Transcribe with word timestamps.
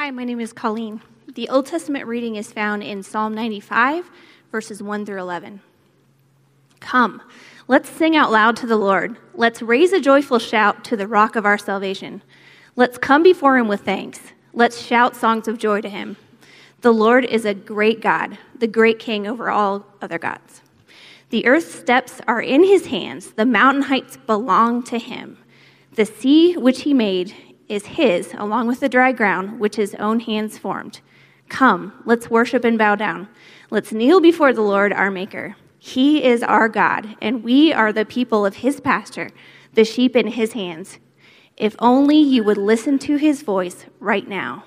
Hi, 0.00 0.10
my 0.10 0.24
name 0.24 0.40
is 0.40 0.54
Colleen. 0.54 1.02
The 1.34 1.50
Old 1.50 1.66
Testament 1.66 2.06
reading 2.06 2.36
is 2.36 2.50
found 2.50 2.82
in 2.82 3.02
Psalm 3.02 3.34
95, 3.34 4.10
verses 4.50 4.82
1 4.82 5.04
through 5.04 5.20
11. 5.20 5.60
Come, 6.80 7.20
let's 7.68 7.90
sing 7.90 8.16
out 8.16 8.32
loud 8.32 8.56
to 8.56 8.66
the 8.66 8.78
Lord. 8.78 9.18
Let's 9.34 9.60
raise 9.60 9.92
a 9.92 10.00
joyful 10.00 10.38
shout 10.38 10.84
to 10.84 10.96
the 10.96 11.06
rock 11.06 11.36
of 11.36 11.44
our 11.44 11.58
salvation. 11.58 12.22
Let's 12.76 12.96
come 12.96 13.22
before 13.22 13.58
him 13.58 13.68
with 13.68 13.82
thanks. 13.82 14.20
Let's 14.54 14.80
shout 14.80 15.16
songs 15.16 15.46
of 15.46 15.58
joy 15.58 15.82
to 15.82 15.90
him. 15.90 16.16
The 16.80 16.94
Lord 16.94 17.26
is 17.26 17.44
a 17.44 17.52
great 17.52 18.00
God, 18.00 18.38
the 18.58 18.66
great 18.66 18.98
king 18.98 19.26
over 19.26 19.50
all 19.50 19.84
other 20.00 20.18
gods. 20.18 20.62
The 21.28 21.44
earth's 21.44 21.74
steps 21.74 22.22
are 22.26 22.40
in 22.40 22.64
his 22.64 22.86
hands, 22.86 23.32
the 23.32 23.44
mountain 23.44 23.82
heights 23.82 24.16
belong 24.16 24.82
to 24.84 24.98
him. 24.98 25.36
The 25.92 26.06
sea 26.06 26.56
which 26.56 26.84
he 26.84 26.94
made 26.94 27.34
is 27.70 27.86
his, 27.86 28.34
along 28.36 28.66
with 28.66 28.80
the 28.80 28.88
dry 28.88 29.12
ground 29.12 29.60
which 29.60 29.76
his 29.76 29.94
own 29.94 30.20
hands 30.20 30.58
formed. 30.58 31.00
Come, 31.48 31.92
let's 32.04 32.28
worship 32.28 32.64
and 32.64 32.76
bow 32.76 32.96
down. 32.96 33.28
Let's 33.70 33.92
kneel 33.92 34.20
before 34.20 34.52
the 34.52 34.60
Lord 34.60 34.92
our 34.92 35.10
Maker. 35.10 35.56
He 35.78 36.22
is 36.22 36.42
our 36.42 36.68
God, 36.68 37.16
and 37.22 37.42
we 37.42 37.72
are 37.72 37.92
the 37.92 38.04
people 38.04 38.44
of 38.44 38.56
his 38.56 38.80
pasture, 38.80 39.30
the 39.72 39.84
sheep 39.84 40.14
in 40.14 40.26
his 40.26 40.52
hands. 40.52 40.98
If 41.56 41.76
only 41.78 42.18
you 42.18 42.42
would 42.44 42.58
listen 42.58 42.98
to 43.00 43.16
his 43.16 43.42
voice 43.42 43.86
right 43.98 44.28
now. 44.28 44.64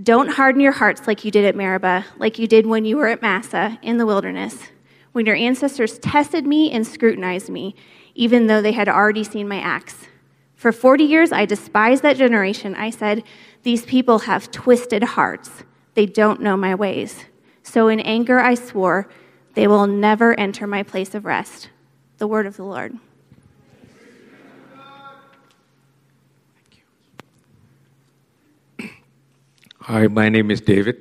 Don't 0.00 0.32
harden 0.32 0.60
your 0.60 0.72
hearts 0.72 1.06
like 1.06 1.24
you 1.24 1.30
did 1.30 1.44
at 1.44 1.56
Meribah, 1.56 2.04
like 2.18 2.38
you 2.38 2.46
did 2.46 2.66
when 2.66 2.84
you 2.84 2.96
were 2.96 3.08
at 3.08 3.22
Massah 3.22 3.78
in 3.82 3.96
the 3.96 4.06
wilderness, 4.06 4.68
when 5.12 5.26
your 5.26 5.36
ancestors 5.36 5.98
tested 5.98 6.46
me 6.46 6.70
and 6.70 6.86
scrutinized 6.86 7.48
me, 7.48 7.74
even 8.14 8.46
though 8.46 8.62
they 8.62 8.72
had 8.72 8.88
already 8.88 9.24
seen 9.24 9.48
my 9.48 9.58
acts. 9.60 10.06
For 10.60 10.72
40 10.72 11.04
years 11.04 11.32
I 11.32 11.46
despised 11.46 12.02
that 12.02 12.18
generation. 12.18 12.74
I 12.74 12.90
said, 12.90 13.24
These 13.62 13.86
people 13.86 14.18
have 14.18 14.50
twisted 14.50 15.02
hearts. 15.02 15.64
They 15.94 16.04
don't 16.04 16.42
know 16.42 16.54
my 16.54 16.74
ways. 16.74 17.24
So 17.62 17.88
in 17.88 17.98
anger 17.98 18.38
I 18.38 18.56
swore, 18.56 19.08
They 19.54 19.66
will 19.66 19.86
never 19.86 20.38
enter 20.38 20.66
my 20.66 20.82
place 20.82 21.14
of 21.14 21.24
rest. 21.24 21.70
The 22.18 22.26
word 22.26 22.44
of 22.44 22.58
the 22.58 22.64
Lord. 22.64 22.98
Hi, 29.80 30.08
my 30.08 30.28
name 30.28 30.50
is 30.50 30.60
David. 30.60 31.00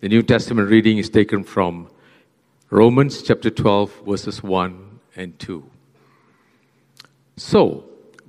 The 0.00 0.10
New 0.10 0.22
Testament 0.22 0.68
reading 0.68 0.98
is 0.98 1.08
taken 1.08 1.42
from 1.42 1.88
Romans 2.68 3.22
chapter 3.22 3.48
12, 3.48 4.02
verses 4.04 4.42
1 4.42 5.00
and 5.16 5.38
2. 5.38 5.64
So, 7.38 7.88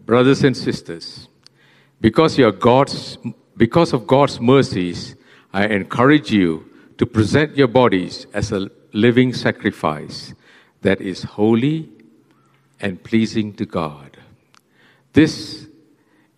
brothers 0.10 0.44
and 0.44 0.58
sisters, 0.58 1.28
because, 2.02 2.36
you 2.36 2.48
are 2.48 2.52
God's, 2.52 3.20
because 3.56 3.94
of 3.94 4.08
God's 4.08 4.42
mercies, 4.42 5.16
I 5.54 5.68
encourage 5.68 6.32
you 6.32 6.66
to 6.98 7.06
present 7.06 7.56
your 7.56 7.68
bodies 7.68 8.26
as 8.34 8.52
a 8.52 8.72
living 8.92 9.34
sacrifice 9.34 10.34
that 10.82 11.00
is 11.00 11.22
holy 11.22 11.90
and 12.80 13.04
pleasing 13.04 13.54
to 13.54 13.68
God. 13.68 14.18
This 15.14 15.68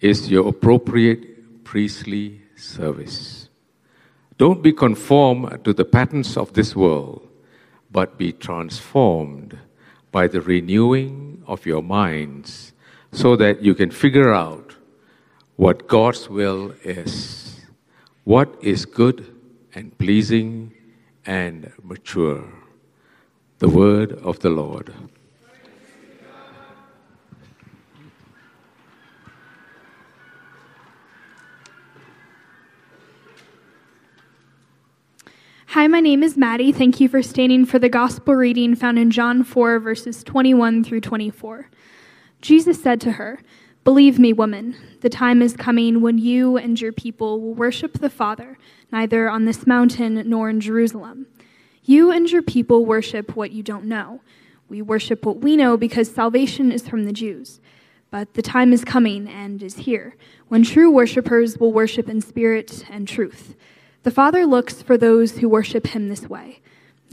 is 0.02 0.30
your 0.30 0.50
appropriate 0.50 1.64
priestly 1.64 2.42
service. 2.58 3.48
Don't 4.38 4.62
be 4.62 4.74
conformed 4.74 5.64
to 5.64 5.72
the 5.72 5.86
patterns 5.86 6.36
of 6.36 6.52
this 6.52 6.76
world, 6.76 7.26
but 7.90 8.18
be 8.18 8.34
transformed 8.34 9.58
by 10.12 10.28
the 10.28 10.42
renewing 10.42 11.42
of 11.48 11.66
your 11.66 11.82
minds 11.82 12.71
so 13.12 13.36
that 13.36 13.62
you 13.62 13.76
can 13.76 13.92
figure 13.92 14.34
out 14.34 14.76
what 15.58 15.88
God's 15.88 16.30
will 16.30 16.74
is, 16.84 17.62
what 18.24 18.56
is 18.62 18.86
good 18.86 19.36
and 19.76 19.98
pleasing 19.98 20.74
and 21.26 21.72
mature. 21.84 22.44
The 23.60 23.70
word 23.70 24.14
of 24.14 24.40
the 24.40 24.50
Lord. 24.50 24.94
Hi, 35.68 35.88
my 35.88 36.02
name 36.02 36.22
is 36.22 36.36
Maddie. 36.36 36.74
Thank 36.74 37.00
you 37.00 37.08
for 37.08 37.22
standing 37.22 37.66
for 37.66 37.80
the 37.80 37.88
gospel 37.88 38.36
reading 38.36 38.76
found 38.76 39.00
in 39.00 39.10
John 39.10 39.44
4, 39.44 39.80
verses 39.80 40.22
21 40.22 40.84
through 40.84 41.00
24. 41.00 41.70
Jesus 42.42 42.82
said 42.82 43.00
to 43.02 43.14
her, 43.14 43.40
Believe 43.84 44.20
me, 44.20 44.34
woman, 44.34 44.76
the 45.02 45.10
time 45.10 45.42
is 45.42 45.56
coming 45.56 46.02
when 46.02 46.18
you 46.18 46.58
and 46.58 46.80
your 46.80 46.92
people 46.92 47.42
will 47.42 47.54
worship 47.54 47.94
the 47.94 48.10
Father, 48.10 48.58
neither 48.92 49.30
on 49.30 49.46
this 49.46 49.66
mountain 49.66 50.22
nor 50.28 50.50
in 50.50 50.60
Jerusalem. 50.60 51.28
You 51.84 52.12
and 52.12 52.30
your 52.30 52.44
people 52.44 52.86
worship 52.86 53.36
what 53.36 53.52
you 53.52 53.64
don't 53.64 53.86
know. 53.86 54.22
We 54.70 54.82
worship 54.82 55.26
what 55.26 55.38
we 55.38 55.58
know 55.58 55.78
because 55.78 56.14
salvation 56.14 56.72
is 56.72 56.88
from 56.88 57.06
the 57.06 57.14
Jews. 57.14 57.60
But 58.12 58.36
the 58.36 58.42
time 58.42 58.72
is 58.74 58.84
coming 58.84 59.28
and 59.28 59.64
is 59.64 59.78
here 59.78 60.16
when 60.48 60.64
true 60.64 60.92
worshippers 60.92 61.58
will 61.58 61.74
worship 61.74 62.08
in 62.08 62.22
spirit 62.22 62.86
and 62.90 63.08
truth. 63.08 63.56
The 64.04 64.12
Father 64.12 64.46
looks 64.46 64.82
for 64.82 64.98
those 64.98 65.38
who 65.38 65.50
worship 65.50 65.88
him 65.88 66.10
this 66.10 66.28
way. 66.28 66.60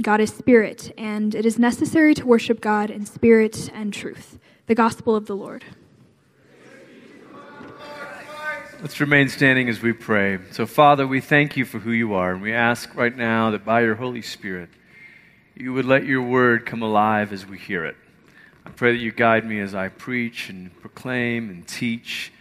God 0.02 0.20
is 0.20 0.32
spirit, 0.32 0.92
and 0.96 1.34
it 1.34 1.44
is 1.44 1.58
necessary 1.58 2.14
to 2.14 2.26
worship 2.26 2.60
God 2.60 2.90
in 2.90 3.04
spirit 3.06 3.70
and 3.74 3.92
truth. 3.92 4.38
The 4.68 4.76
gospel 4.76 5.16
of 5.16 5.26
the 5.26 5.34
Lord. 5.34 5.64
Let's 8.80 9.00
remain 9.00 9.28
standing 9.28 9.68
as 9.68 9.82
we 9.82 9.92
pray. 9.92 10.38
So, 10.52 10.64
Father, 10.64 11.04
we 11.04 11.20
thank 11.20 11.56
you 11.56 11.64
for 11.64 11.80
who 11.80 11.90
you 11.90 12.14
are, 12.14 12.32
and 12.32 12.40
we 12.40 12.52
ask 12.52 12.94
right 12.94 13.16
now 13.16 13.50
that 13.50 13.64
by 13.64 13.80
your 13.80 13.96
Holy 13.96 14.22
Spirit, 14.22 14.68
you 15.56 15.72
would 15.72 15.84
let 15.84 16.04
your 16.04 16.22
word 16.22 16.64
come 16.64 16.82
alive 16.82 17.32
as 17.32 17.44
we 17.44 17.58
hear 17.58 17.84
it. 17.84 17.96
I 18.64 18.70
pray 18.70 18.92
that 18.92 19.02
you 19.02 19.10
guide 19.10 19.44
me 19.44 19.58
as 19.58 19.74
I 19.74 19.88
preach 19.88 20.48
and 20.48 20.72
proclaim 20.80 21.50
and 21.50 21.66
teach 21.66 22.32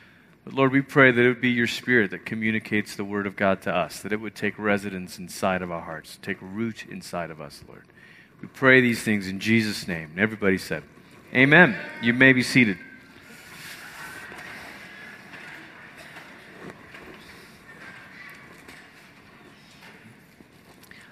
but 0.47 0.55
Lord, 0.55 0.71
we 0.71 0.81
pray 0.81 1.11
that 1.11 1.21
it 1.21 1.27
would 1.27 1.41
be 1.41 1.49
your 1.49 1.67
spirit 1.67 2.11
that 2.11 2.25
communicates 2.25 2.95
the 2.95 3.03
word 3.03 3.27
of 3.27 3.35
God 3.35 3.61
to 3.63 3.75
us, 3.75 3.99
that 3.99 4.13
it 4.13 4.21
would 4.21 4.33
take 4.33 4.57
residence 4.57 5.19
inside 5.19 5.61
of 5.61 5.73
our 5.73 5.81
hearts, 5.81 6.17
take 6.21 6.37
root 6.39 6.85
inside 6.89 7.31
of 7.31 7.41
us, 7.41 7.65
Lord. 7.67 7.83
We 8.41 8.47
pray 8.47 8.79
these 8.79 9.03
things 9.03 9.27
in 9.27 9.41
Jesus' 9.41 9.89
name. 9.89 10.11
And 10.11 10.21
everybody 10.21 10.57
said, 10.57 10.83
Amen. 11.33 11.75
You 12.01 12.13
may 12.13 12.31
be 12.31 12.41
seated. 12.41 12.77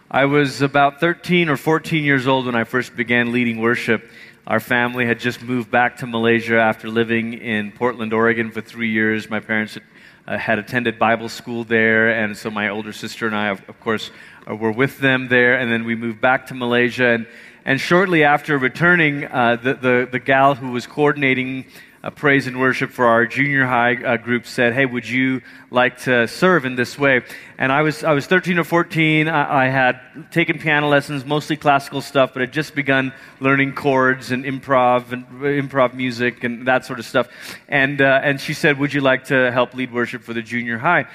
I 0.09 0.24
was 0.24 0.62
about 0.62 1.02
13 1.02 1.50
or 1.50 1.58
14 1.58 2.06
years 2.06 2.28
old 2.28 2.46
when 2.46 2.56
I 2.56 2.64
first 2.64 2.96
began 2.96 3.34
leading 3.34 3.59
worship. 3.59 4.09
Our 4.48 4.62
family 4.62 5.06
had 5.06 5.20
just 5.20 5.42
moved 5.42 5.70
back 5.70 5.98
to 5.98 6.08
Malaysia 6.08 6.62
after 6.62 6.88
living 6.88 7.34
in 7.34 7.74
Portland, 7.74 8.14
Oregon 8.14 8.52
for 8.52 8.62
three 8.62 8.92
years. 8.92 9.30
My 9.30 9.42
parents 9.42 9.74
had, 9.74 9.84
uh, 10.26 10.38
had 10.38 10.59
attended 10.59 10.97
Bible 10.97 11.28
school 11.28 11.66
there, 11.66 12.09
and 12.12 12.38
so 12.38 12.50
my 12.50 12.70
older 12.70 12.94
sister 12.94 13.28
and 13.28 13.36
I, 13.36 13.50
of, 13.50 13.68
of 13.68 13.78
course, 13.82 14.12
uh, 14.50 14.56
were 14.56 14.72
with 14.72 15.00
them 15.00 15.28
there. 15.28 15.59
And 15.59 15.70
then 15.70 15.84
we 15.84 15.96
moved 15.96 16.22
back 16.22 16.46
to 16.47 16.53
Malaysia. 16.53 17.08
And, 17.08 17.28
and 17.66 17.81
shortly 17.81 18.24
after 18.24 18.58
returning, 18.59 19.26
uh, 19.26 19.56
the, 19.56 19.74
the, 19.74 20.08
the 20.12 20.20
gal 20.20 20.53
who 20.53 20.72
was 20.72 20.86
coordinating 20.86 21.66
uh, 22.03 22.12
praise 22.12 22.46
and 22.46 22.59
worship 22.59 22.92
for 22.92 23.08
our 23.08 23.26
junior 23.26 23.66
high 23.66 23.96
uh, 23.96 24.18
group 24.18 24.46
said, 24.46 24.74
Hey, 24.74 24.86
would 24.86 25.09
you 25.09 25.42
like 25.72 25.98
to 26.02 26.28
serve 26.28 26.66
in 26.66 26.76
this 26.76 27.00
way? 27.00 27.24
And 27.58 27.72
I 27.72 27.81
was, 27.81 28.03
I 28.03 28.14
was 28.14 28.28
13 28.28 28.59
or 28.59 28.64
14. 28.64 29.28
I, 29.28 29.66
I 29.66 29.68
had 29.70 30.00
taken 30.30 30.59
piano 30.59 30.88
lessons, 30.88 31.26
mostly 31.26 31.58
classical 31.58 32.02
stuff, 32.02 32.34
but 32.34 32.42
had 32.42 32.53
just 32.53 32.76
begun 32.76 33.12
learning 33.40 33.74
chords 33.74 34.30
and 34.30 34.46
improv 34.46 35.12
and 35.12 35.26
improv 35.42 35.96
music 35.96 36.44
and 36.44 36.68
that 36.68 36.86
sort 36.86 37.00
of 37.00 37.06
stuff. 37.06 37.28
And, 37.68 38.00
uh, 38.00 38.22
and 38.24 38.40
she 38.40 38.53
said, 38.53 38.78
Would 38.78 38.94
you 38.94 39.02
like 39.02 39.24
to 39.26 39.52
help 39.52 39.74
lead 39.74 39.92
worship 39.92 40.22
for 40.22 40.34
the 40.34 40.44
junior 40.44 40.78
high? 40.78 41.08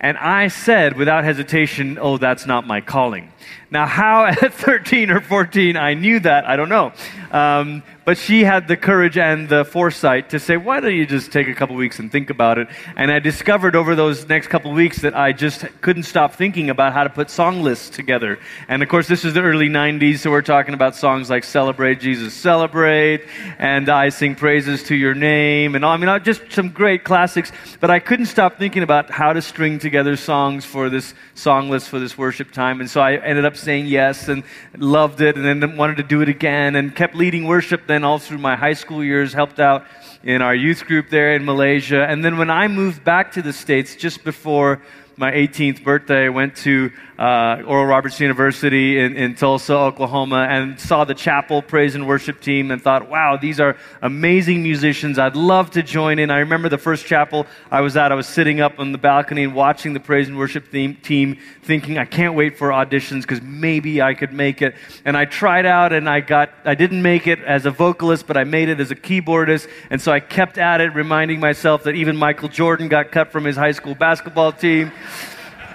And 0.00 0.18
I 0.18 0.48
said 0.48 0.96
without 0.96 1.22
hesitation, 1.22 1.96
Oh, 2.00 2.18
that's 2.18 2.44
not 2.44 2.66
my 2.66 2.80
calling. 2.80 3.32
Now, 3.72 3.86
how 3.86 4.26
at 4.42 4.52
13 4.52 5.10
or 5.10 5.20
14 5.20 5.76
I 5.78 5.94
knew 5.94 6.20
that, 6.20 6.44
I 6.44 6.56
don't 6.56 6.68
know. 6.68 6.92
Um, 7.30 7.82
but 8.04 8.18
she 8.18 8.42
had 8.42 8.66
the 8.66 8.76
courage 8.76 9.16
and 9.16 9.48
the 9.48 9.64
foresight 9.64 10.30
to 10.30 10.40
say, 10.40 10.56
why 10.56 10.80
don't 10.80 10.94
you 10.94 11.06
just 11.06 11.30
take 11.30 11.46
a 11.46 11.54
couple 11.54 11.76
weeks 11.76 12.00
and 12.00 12.10
think 12.10 12.30
about 12.30 12.58
it? 12.58 12.68
And 12.96 13.12
I 13.12 13.20
discovered 13.20 13.76
over 13.76 13.94
those 13.94 14.28
next 14.28 14.48
couple 14.48 14.72
weeks 14.72 15.02
that 15.02 15.16
I 15.16 15.32
just 15.32 15.64
couldn't 15.80 16.02
stop 16.02 16.34
thinking 16.34 16.68
about 16.68 16.92
how 16.92 17.04
to 17.04 17.10
put 17.10 17.30
song 17.30 17.62
lists 17.62 17.88
together. 17.88 18.40
And 18.66 18.82
of 18.82 18.88
course, 18.88 19.06
this 19.06 19.24
is 19.24 19.34
the 19.34 19.42
early 19.42 19.68
90s, 19.68 20.18
so 20.18 20.32
we're 20.32 20.42
talking 20.42 20.74
about 20.74 20.96
songs 20.96 21.30
like 21.30 21.44
Celebrate 21.44 22.00
Jesus 22.00 22.34
Celebrate 22.34 23.24
and 23.58 23.88
I 23.88 24.08
Sing 24.08 24.34
Praises 24.34 24.82
to 24.84 24.96
Your 24.96 25.14
Name 25.14 25.76
and 25.76 25.84
all. 25.84 25.92
I 25.92 25.96
mean, 25.96 26.22
just 26.24 26.50
some 26.50 26.70
great 26.70 27.04
classics. 27.04 27.52
But 27.78 27.90
I 27.90 28.00
couldn't 28.00 28.26
stop 28.26 28.58
thinking 28.58 28.82
about 28.82 29.10
how 29.10 29.32
to 29.32 29.40
string 29.40 29.78
together 29.78 30.16
songs 30.16 30.64
for 30.64 30.90
this 30.90 31.14
song 31.34 31.70
list 31.70 31.88
for 31.88 31.98
this 31.98 32.16
worship 32.16 32.50
time. 32.50 32.80
And 32.80 32.90
so 32.90 33.00
I 33.00 33.16
ended 33.16 33.44
up 33.44 33.56
saying 33.56 33.86
yes 33.86 34.28
and 34.28 34.42
loved 34.76 35.20
it 35.20 35.36
and 35.36 35.44
then 35.44 35.76
wanted 35.76 35.96
to 35.96 36.02
do 36.02 36.20
it 36.20 36.28
again 36.28 36.76
and 36.76 36.94
kept 36.94 37.14
leading 37.14 37.46
worship 37.46 37.86
then 37.86 38.04
all 38.04 38.18
through 38.18 38.38
my 38.38 38.56
high 38.56 38.74
school 38.74 39.02
years, 39.02 39.32
helped 39.32 39.60
out 39.60 39.84
in 40.22 40.42
our 40.42 40.54
youth 40.54 40.84
group 40.84 41.10
there 41.10 41.34
in 41.34 41.44
Malaysia. 41.44 42.04
And 42.08 42.24
then 42.24 42.38
when 42.38 42.50
I 42.50 42.68
moved 42.68 43.02
back 43.04 43.32
to 43.32 43.42
the 43.42 43.52
States 43.52 43.96
just 43.96 44.24
before 44.24 44.80
my 45.16 45.30
18th 45.32 45.82
birthday, 45.84 46.26
I 46.26 46.28
went 46.28 46.56
to 46.58 46.90
uh, 47.22 47.62
Oral 47.68 47.86
Roberts 47.86 48.18
University 48.18 48.98
in, 48.98 49.16
in 49.16 49.36
Tulsa, 49.36 49.74
Oklahoma, 49.74 50.48
and 50.50 50.80
saw 50.80 51.04
the 51.04 51.14
chapel 51.14 51.62
praise 51.62 51.94
and 51.94 52.08
worship 52.08 52.40
team 52.40 52.72
and 52.72 52.82
thought, 52.82 53.08
wow, 53.08 53.36
these 53.36 53.60
are 53.60 53.76
amazing 54.02 54.64
musicians. 54.64 55.20
I'd 55.20 55.36
love 55.36 55.70
to 55.72 55.84
join 55.84 56.18
in. 56.18 56.32
I 56.32 56.38
remember 56.38 56.68
the 56.68 56.78
first 56.78 57.06
chapel 57.06 57.46
I 57.70 57.80
was 57.80 57.96
at, 57.96 58.10
I 58.10 58.16
was 58.16 58.26
sitting 58.26 58.60
up 58.60 58.80
on 58.80 58.90
the 58.90 58.98
balcony 58.98 59.44
and 59.44 59.54
watching 59.54 59.92
the 59.92 60.00
praise 60.00 60.26
and 60.26 60.36
worship 60.36 60.66
theme, 60.72 60.96
team, 60.96 61.38
thinking, 61.62 61.96
I 61.96 62.06
can't 62.06 62.34
wait 62.34 62.58
for 62.58 62.70
auditions 62.70 63.22
because 63.22 63.40
maybe 63.40 64.02
I 64.02 64.14
could 64.14 64.32
make 64.32 64.60
it. 64.60 64.74
And 65.04 65.16
I 65.16 65.24
tried 65.24 65.64
out 65.64 65.92
and 65.92 66.08
I 66.08 66.22
got, 66.22 66.50
I 66.64 66.74
didn't 66.74 67.02
make 67.02 67.28
it 67.28 67.38
as 67.44 67.66
a 67.66 67.70
vocalist, 67.70 68.26
but 68.26 68.36
I 68.36 68.42
made 68.42 68.68
it 68.68 68.80
as 68.80 68.90
a 68.90 68.96
keyboardist. 68.96 69.68
And 69.90 70.02
so 70.02 70.10
I 70.10 70.18
kept 70.18 70.58
at 70.58 70.80
it, 70.80 70.92
reminding 70.92 71.38
myself 71.38 71.84
that 71.84 71.94
even 71.94 72.16
Michael 72.16 72.48
Jordan 72.48 72.88
got 72.88 73.12
cut 73.12 73.30
from 73.30 73.44
his 73.44 73.54
high 73.54 73.70
school 73.70 73.94
basketball 73.94 74.50
team. 74.50 74.90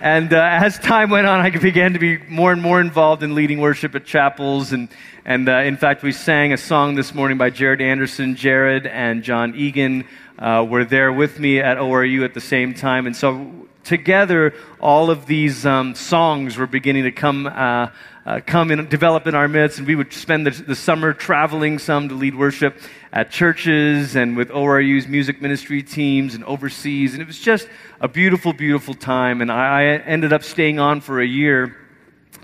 And 0.01 0.33
uh, 0.33 0.37
as 0.37 0.77
time 0.77 1.09
went 1.09 1.25
on, 1.25 1.39
I 1.39 1.49
began 1.49 1.93
to 1.93 1.99
be 1.99 2.17
more 2.17 2.51
and 2.51 2.61
more 2.61 2.79
involved 2.79 3.23
in 3.23 3.33
leading 3.33 3.59
worship 3.59 3.95
at 3.95 4.05
chapels. 4.05 4.71
And, 4.71 4.89
and 5.25 5.49
uh, 5.49 5.59
in 5.59 5.77
fact, 5.77 6.03
we 6.03 6.11
sang 6.11 6.53
a 6.53 6.57
song 6.57 6.95
this 6.95 7.13
morning 7.15 7.37
by 7.37 7.49
Jared 7.49 7.81
Anderson. 7.81 8.35
Jared 8.35 8.85
and 8.85 9.23
Jon 9.23 9.55
Egan 9.55 10.05
uh, 10.37 10.65
were 10.69 10.85
there 10.85 11.11
with 11.11 11.39
me 11.39 11.59
at 11.59 11.77
ORU 11.77 12.23
at 12.23 12.33
the 12.33 12.41
same 12.41 12.73
time. 12.73 13.07
And 13.07 13.15
so 13.15 13.67
together, 13.83 14.53
all 14.79 15.09
of 15.09 15.25
these 15.25 15.65
um, 15.65 15.95
songs 15.95 16.57
were 16.57 16.67
beginning 16.67 17.03
to 17.03 17.11
come. 17.11 17.47
Uh, 18.27 18.41
come 18.45 18.71
and 18.71 18.89
develop 18.89 19.25
in 19.25 19.33
our 19.35 19.47
midst, 19.47 19.77
and 19.77 19.87
we 19.87 19.95
would 19.95 20.11
spend 20.11 20.45
the, 20.45 20.51
the, 20.63 20.75
summer 20.75 21.13
traveling 21.13 21.79
some 21.79 22.09
to 22.09 22.13
lead 22.13 22.35
worship 22.35 22.77
at 23.13 23.31
churches 23.31 24.17
and 24.17 24.35
with 24.35 24.49
ORU's 24.49 25.07
music 25.07 25.41
ministry 25.41 25.81
teams 25.81 26.35
and 26.35 26.43
overseas. 26.43 27.13
And 27.13 27.21
it 27.21 27.25
was 27.25 27.39
just 27.39 27.69
a 28.01 28.09
beautiful, 28.09 28.51
beautiful 28.51 28.93
time. 28.93 29.39
And 29.39 29.49
I, 29.49 29.79
I 29.79 29.83
ended 29.99 30.33
up 30.33 30.43
staying 30.43 30.77
on 30.77 30.99
for 30.99 31.21
a 31.21 31.25
year 31.25 31.77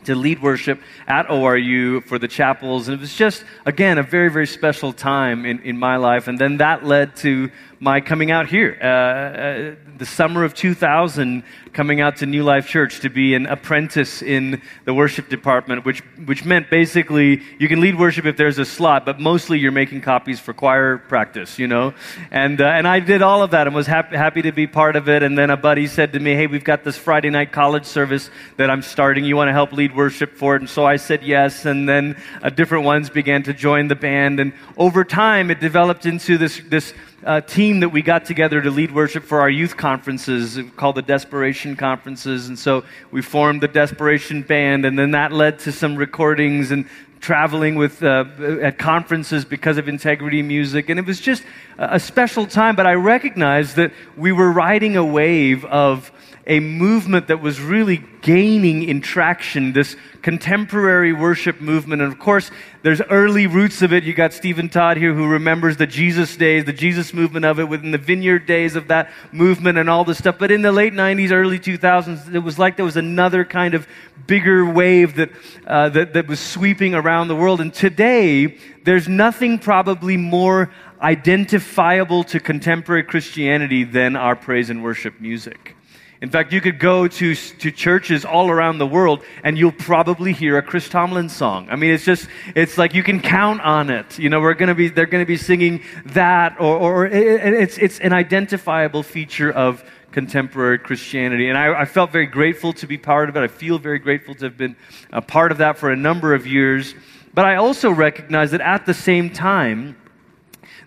to 0.06 0.16
lead 0.16 0.42
worship 0.42 0.82
at 1.06 1.28
ORU 1.28 2.02
for 2.06 2.18
the 2.18 2.30
chapels. 2.30 2.88
And 2.88 2.96
it 2.96 3.02
was 3.02 3.14
just, 3.14 3.44
again, 3.66 3.98
a 3.98 4.04
very, 4.04 4.30
very 4.30 4.48
special 4.48 4.94
time 4.94 5.46
in, 5.46 5.60
in 5.64 5.78
my 5.78 5.98
life. 5.98 6.30
And 6.30 6.40
then 6.40 6.58
that 6.58 6.86
led 6.86 7.18
to 7.18 7.52
my 7.84 8.00
coming 8.00 8.32
out 8.32 8.48
here. 8.48 8.78
Uh, 8.82 8.86
uh, 8.86 9.76
the 9.98 10.06
summer 10.06 10.44
of 10.46 10.54
2000, 10.54 11.44
coming 11.74 12.02
out 12.02 12.18
to 12.18 12.26
New 12.26 12.44
Life 12.44 12.68
Church 12.68 13.02
to 13.02 13.10
be 13.10 13.36
an 13.36 13.46
apprentice 13.46 14.22
in 14.22 14.62
the 14.86 14.94
worship 14.94 15.28
department, 15.28 15.86
which, 15.86 16.00
which 16.26 16.46
meant 16.46 16.70
basically 16.70 17.42
you 17.60 17.68
can 17.68 17.82
lead 17.82 18.00
worship 18.00 18.26
if 18.26 18.38
there's 18.38 18.58
a 18.58 18.66
slot, 18.66 19.06
but 19.06 19.20
mostly 19.20 19.60
you're 19.60 19.72
making 19.72 20.02
copies 20.02 20.40
for 20.40 20.54
choir 20.54 20.98
practice, 20.98 21.60
you 21.60 21.68
know? 21.68 21.94
And, 22.32 22.62
uh, 22.62 22.66
and 22.66 22.88
I 22.88 23.02
did 23.02 23.22
all 23.22 23.44
of 23.44 23.52
that 23.52 23.68
and 23.68 23.76
was 23.76 23.86
happy, 23.86 24.16
happy 24.16 24.44
to 24.44 24.52
be 24.52 24.66
part 24.66 24.96
of 24.96 25.10
it. 25.10 25.22
And 25.22 25.38
then 25.38 25.50
a 25.50 25.58
buddy 25.58 25.88
said 25.88 26.14
to 26.14 26.20
me, 26.20 26.36
Hey, 26.36 26.48
we've 26.48 26.64
got 26.64 26.84
this 26.84 26.98
Friday 26.98 27.30
night 27.30 27.52
college 27.52 27.86
service 27.86 28.30
that 28.58 28.70
I'm 28.70 28.82
starting. 28.82 29.26
You 29.26 29.36
want 29.36 29.50
to 29.50 29.54
help 29.54 29.74
lead 29.74 29.96
worship 29.96 30.38
for 30.38 30.56
it? 30.56 30.62
And 30.62 30.70
so 30.70 30.86
I 30.86 30.96
said 30.96 31.22
yes. 31.24 31.66
And 31.66 31.90
then 31.90 32.22
uh, 32.42 32.50
different 32.50 32.86
ones 32.86 33.10
began 33.10 33.44
to 33.44 33.54
join 33.54 33.90
the 33.90 33.96
band. 33.96 34.40
And 34.40 34.54
over 34.78 35.04
time, 35.04 35.52
it 35.52 35.60
developed 35.60 36.06
into 36.06 36.38
this, 36.38 36.62
this 36.68 36.94
uh, 37.26 37.42
team 37.42 37.80
that 37.82 37.90
we 37.90 38.02
got 38.02 38.26
together 38.26 38.62
to 38.62 38.70
lead 38.70 38.94
worship 38.94 39.24
for 39.24 39.42
our 39.42 39.50
youth 39.50 39.78
conferences 39.78 40.60
called 40.76 40.96
the 40.96 41.02
Desperation 41.02 41.76
Conferences. 41.76 42.48
And 42.48 42.58
so 42.58 42.84
we 43.12 43.22
formed 43.22 43.62
the 43.62 43.68
Desperation 43.68 44.42
Band, 44.42 44.86
and 44.86 44.98
then 44.98 45.12
that 45.12 45.32
led 45.32 45.60
to 45.60 45.72
some 45.72 45.96
recordings 45.96 46.72
and 46.72 46.86
traveling 47.20 47.76
with 47.76 48.04
uh, 48.04 48.26
at 48.62 48.78
conferences 48.78 49.46
because 49.46 49.78
of 49.78 49.88
integrity 49.88 50.42
music 50.42 50.90
and 50.90 51.00
it 51.00 51.06
was 51.06 51.22
just 51.22 51.42
a 51.78 51.98
special 51.98 52.46
time 52.46 52.76
but 52.76 52.86
i 52.86 52.94
recognized 52.94 53.78
that 53.78 53.94
we 54.18 54.34
were 54.34 54.52
riding 54.52 54.98
a 54.98 55.06
wave 55.06 55.64
of 55.64 56.12
a 56.46 56.60
movement 56.60 57.28
that 57.28 57.42
was 57.42 57.62
really 57.62 58.04
gaining 58.22 58.84
in 58.84 59.00
traction, 59.00 59.72
this 59.72 59.96
contemporary 60.22 61.14
worship 61.14 61.62
movement. 61.62 62.02
And 62.02 62.12
of 62.12 62.20
course, 62.20 62.52
there's 62.82 63.02
early 63.02 63.48
roots 63.48 63.82
of 63.82 63.94
it. 63.94 64.04
You 64.04 64.14
got 64.14 64.34
Stephen 64.34 64.68
Todd 64.68 64.98
here 64.98 65.14
who 65.14 65.28
remembers 65.28 65.78
the 65.78 65.88
Jesus 65.88 66.36
days, 66.36 66.66
the 66.66 66.74
Jesus 66.74 67.14
movement 67.14 67.46
of 67.46 67.60
it 67.60 67.70
within 67.70 67.92
the 67.92 67.98
vineyard 67.98 68.46
days 68.46 68.76
of 68.76 68.90
that 68.90 69.12
movement 69.32 69.78
and 69.78 69.90
all 69.90 70.04
this 70.04 70.18
stuff. 70.18 70.38
But 70.38 70.52
in 70.52 70.62
the 70.62 70.72
late 70.72 70.94
90s, 70.94 71.32
early 71.32 71.60
2000s, 71.60 72.34
it 72.34 72.40
was 72.40 72.60
like 72.60 72.76
there 72.76 72.86
was 72.86 72.98
another 72.98 73.46
kind 73.46 73.74
of 73.74 73.88
bigger 74.28 74.66
wave 74.66 75.16
that, 75.16 75.30
uh, 75.66 75.90
that, 75.90 76.14
that 76.14 76.28
was 76.28 76.42
sweeping 76.42 76.94
around 76.94 77.30
the 77.30 77.36
world. 77.36 77.62
And 77.62 77.74
today, 77.74 78.58
there's 78.84 79.08
nothing 79.08 79.60
probably 79.60 80.18
more 80.18 80.72
identifiable 81.02 82.24
to 82.26 82.40
contemporary 82.40 83.04
Christianity 83.04 83.84
than 83.84 84.16
our 84.16 84.36
praise 84.36 84.70
and 84.70 84.84
worship 84.84 85.20
music. 85.20 85.76
In 86.24 86.30
fact, 86.30 86.54
you 86.54 86.62
could 86.62 86.80
go 86.80 87.06
to, 87.06 87.36
to 87.36 87.70
churches 87.70 88.24
all 88.24 88.50
around 88.50 88.78
the 88.78 88.88
world 88.88 89.26
and 89.44 89.58
you'll 89.58 89.74
probably 89.74 90.32
hear 90.32 90.58
a 90.58 90.62
Chris 90.62 90.88
Tomlin 90.88 91.28
song. 91.28 91.68
I 91.70 91.76
mean, 91.76 91.92
it's 91.92 92.06
just, 92.06 92.30
it's 92.56 92.78
like 92.78 92.94
you 92.94 93.04
can 93.04 93.20
count 93.20 93.60
on 93.60 93.90
it. 93.90 94.18
You 94.18 94.30
know, 94.30 94.40
we're 94.40 94.54
going 94.54 94.70
to 94.70 94.74
be, 94.74 94.88
they're 94.88 95.06
going 95.06 95.22
to 95.22 95.28
be 95.28 95.36
singing 95.36 95.84
that 96.06 96.56
or, 96.62 96.78
or 96.78 97.06
it's, 97.08 97.78
it's 97.78 98.00
an 98.00 98.14
identifiable 98.14 99.04
feature 99.04 99.52
of 99.52 99.84
contemporary 100.14 100.80
Christianity. 100.80 101.50
And 101.50 101.58
I, 101.58 101.82
I, 101.82 101.84
felt 101.84 102.14
very 102.14 102.28
grateful 102.28 102.72
to 102.72 102.88
be 102.88 102.98
part 102.98 103.28
of 103.28 103.36
it. 103.36 103.42
I 103.42 103.50
feel 103.50 103.78
very 103.78 104.00
grateful 104.00 104.34
to 104.36 104.46
have 104.46 104.56
been 104.56 104.78
a 105.12 105.22
part 105.22 105.52
of 105.52 105.58
that 105.58 105.78
for 105.78 105.92
a 105.92 105.98
number 105.98 106.34
of 106.34 106.48
years. 106.48 106.96
But 107.34 107.44
I 107.44 107.58
also 107.58 107.92
recognize 107.92 108.52
that 108.52 108.62
at 108.62 108.86
the 108.86 108.94
same 108.94 109.30
time, 109.30 109.98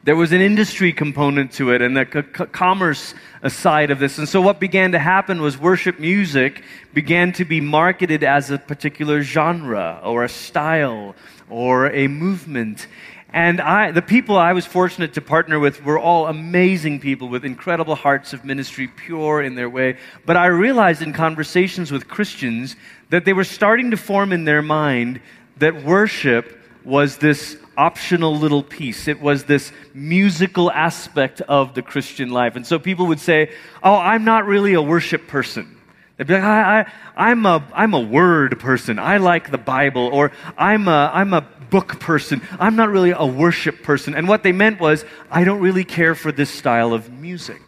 there 0.06 0.14
was 0.14 0.30
an 0.30 0.40
industry 0.40 0.92
component 0.92 1.50
to 1.50 1.72
it 1.72 1.82
and 1.82 1.96
the 1.96 2.06
c- 2.06 2.46
commerce 2.46 3.12
side 3.48 3.90
of 3.90 3.98
this. 3.98 4.18
And 4.18 4.28
so, 4.28 4.40
what 4.40 4.60
began 4.60 4.92
to 4.92 5.00
happen 5.00 5.42
was 5.42 5.58
worship 5.58 5.98
music 5.98 6.62
began 6.94 7.32
to 7.32 7.44
be 7.44 7.60
marketed 7.60 8.22
as 8.22 8.52
a 8.52 8.58
particular 8.58 9.22
genre 9.22 10.00
or 10.04 10.22
a 10.22 10.28
style 10.28 11.16
or 11.50 11.90
a 11.90 12.06
movement. 12.06 12.86
And 13.32 13.60
I, 13.60 13.90
the 13.90 14.00
people 14.00 14.38
I 14.38 14.52
was 14.52 14.64
fortunate 14.64 15.14
to 15.14 15.20
partner 15.20 15.58
with 15.58 15.84
were 15.84 15.98
all 15.98 16.28
amazing 16.28 17.00
people 17.00 17.28
with 17.28 17.44
incredible 17.44 17.96
hearts 17.96 18.32
of 18.32 18.44
ministry, 18.44 18.86
pure 18.86 19.42
in 19.42 19.56
their 19.56 19.68
way. 19.68 19.98
But 20.24 20.36
I 20.36 20.46
realized 20.46 21.02
in 21.02 21.14
conversations 21.14 21.90
with 21.90 22.06
Christians 22.06 22.76
that 23.10 23.24
they 23.24 23.32
were 23.32 23.42
starting 23.42 23.90
to 23.90 23.96
form 23.96 24.32
in 24.32 24.44
their 24.44 24.62
mind 24.62 25.20
that 25.56 25.82
worship 25.82 26.60
was 26.84 27.16
this 27.16 27.58
optional 27.76 28.36
little 28.36 28.62
piece. 28.62 29.08
It 29.08 29.20
was 29.20 29.44
this 29.44 29.72
musical 29.94 30.70
aspect 30.70 31.40
of 31.42 31.74
the 31.74 31.82
Christian 31.82 32.30
life. 32.30 32.56
And 32.56 32.66
so 32.66 32.78
people 32.78 33.06
would 33.06 33.20
say, 33.20 33.52
Oh, 33.82 33.96
I'm 33.96 34.24
not 34.24 34.46
really 34.46 34.74
a 34.74 34.82
worship 34.82 35.26
person. 35.26 35.76
They'd 36.16 36.26
be 36.26 36.34
like, 36.34 36.42
I, 36.42 36.90
I, 37.14 37.30
am 37.30 37.44
a, 37.44 37.62
I'm 37.74 37.92
a 37.92 38.00
word 38.00 38.58
person. 38.58 38.98
I 38.98 39.18
like 39.18 39.50
the 39.50 39.58
Bible. 39.58 40.08
Or 40.12 40.32
I'm 40.56 40.88
a, 40.88 41.10
I'm 41.12 41.34
a 41.34 41.42
book 41.68 42.00
person. 42.00 42.40
I'm 42.58 42.76
not 42.76 42.88
really 42.88 43.10
a 43.10 43.26
worship 43.26 43.82
person. 43.82 44.14
And 44.14 44.26
what 44.26 44.42
they 44.42 44.52
meant 44.52 44.80
was, 44.80 45.04
I 45.30 45.44
don't 45.44 45.60
really 45.60 45.84
care 45.84 46.14
for 46.14 46.32
this 46.32 46.48
style 46.48 46.94
of 46.94 47.12
music 47.12 47.65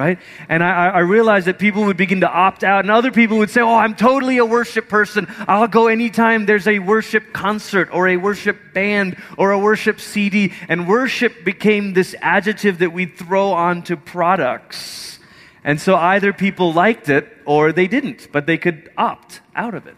right? 0.00 0.18
And 0.48 0.64
I, 0.64 0.88
I, 0.88 0.98
realized 1.00 1.46
that 1.46 1.58
people 1.58 1.84
would 1.84 1.98
begin 1.98 2.22
to 2.22 2.30
opt 2.30 2.64
out, 2.64 2.80
and 2.86 2.90
other 2.90 3.10
people 3.10 3.36
would 3.36 3.50
say, 3.50 3.60
Oh, 3.60 3.76
I'm 3.76 3.94
totally 3.94 4.38
a 4.38 4.46
worship 4.46 4.88
person. 4.88 5.26
I'll 5.46 5.68
go 5.68 5.88
anytime 5.88 6.46
there's 6.46 6.66
a 6.66 6.78
worship 6.78 7.34
concert 7.34 7.90
or 7.92 8.08
a 8.08 8.16
worship 8.16 8.72
band 8.72 9.18
or 9.36 9.50
a 9.50 9.58
worship 9.58 10.00
CD. 10.00 10.54
And 10.70 10.88
worship 10.88 11.44
became 11.44 11.92
this 11.92 12.14
adjective 12.22 12.78
that 12.78 12.94
we 12.94 13.04
throw 13.04 13.52
onto 13.52 13.96
products. 13.96 15.18
And 15.62 15.78
so 15.78 15.96
either 15.96 16.32
people 16.32 16.72
liked 16.72 17.10
it 17.10 17.28
or 17.44 17.72
they 17.72 17.86
didn't, 17.86 18.32
but 18.32 18.46
they 18.46 18.56
could 18.56 18.90
opt 18.96 19.42
out 19.54 19.74
of 19.74 19.86
it. 19.86 19.96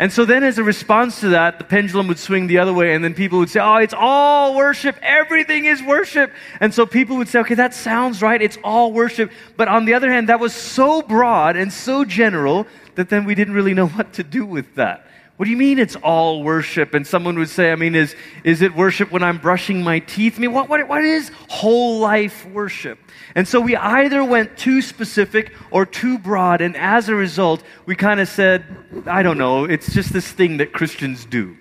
And 0.00 0.10
so 0.10 0.24
then, 0.24 0.44
as 0.44 0.56
a 0.56 0.64
response 0.64 1.20
to 1.20 1.28
that, 1.28 1.58
the 1.58 1.64
pendulum 1.64 2.08
would 2.08 2.18
swing 2.18 2.46
the 2.46 2.56
other 2.56 2.72
way, 2.72 2.94
and 2.94 3.04
then 3.04 3.12
people 3.12 3.38
would 3.38 3.50
say, 3.50 3.60
Oh, 3.60 3.76
it's 3.76 3.92
all 3.92 4.56
worship. 4.56 4.96
Everything 5.02 5.66
is 5.66 5.82
worship. 5.82 6.32
And 6.58 6.72
so 6.72 6.86
people 6.86 7.18
would 7.18 7.28
say, 7.28 7.40
Okay, 7.40 7.54
that 7.56 7.74
sounds 7.74 8.22
right. 8.22 8.40
It's 8.40 8.56
all 8.64 8.94
worship. 8.94 9.30
But 9.58 9.68
on 9.68 9.84
the 9.84 9.92
other 9.92 10.10
hand, 10.10 10.30
that 10.30 10.40
was 10.40 10.54
so 10.54 11.02
broad 11.02 11.54
and 11.56 11.70
so 11.70 12.06
general 12.06 12.66
that 12.94 13.10
then 13.10 13.26
we 13.26 13.34
didn't 13.34 13.52
really 13.52 13.74
know 13.74 13.88
what 13.98 14.14
to 14.14 14.22
do 14.22 14.46
with 14.46 14.74
that. 14.76 15.06
What 15.40 15.46
do 15.46 15.52
you 15.52 15.56
mean 15.56 15.78
it's 15.78 15.96
all 15.96 16.42
worship? 16.42 16.92
And 16.92 17.06
someone 17.06 17.38
would 17.38 17.48
say, 17.48 17.72
I 17.72 17.74
mean, 17.74 17.94
is, 17.94 18.14
is 18.44 18.60
it 18.60 18.76
worship 18.76 19.10
when 19.10 19.22
I'm 19.22 19.38
brushing 19.38 19.82
my 19.82 20.00
teeth? 20.00 20.34
I 20.36 20.40
mean, 20.40 20.52
what, 20.52 20.68
what, 20.68 20.86
what 20.86 21.02
is 21.02 21.30
whole 21.48 21.98
life 21.98 22.44
worship? 22.44 22.98
And 23.34 23.48
so 23.48 23.58
we 23.58 23.74
either 23.74 24.22
went 24.22 24.58
too 24.58 24.82
specific 24.82 25.54
or 25.70 25.86
too 25.86 26.18
broad. 26.18 26.60
And 26.60 26.76
as 26.76 27.08
a 27.08 27.14
result, 27.14 27.62
we 27.86 27.96
kind 27.96 28.20
of 28.20 28.28
said, 28.28 28.66
I 29.06 29.22
don't 29.22 29.38
know, 29.38 29.64
it's 29.64 29.94
just 29.94 30.12
this 30.12 30.30
thing 30.30 30.58
that 30.58 30.74
Christians 30.74 31.24
do. 31.24 31.56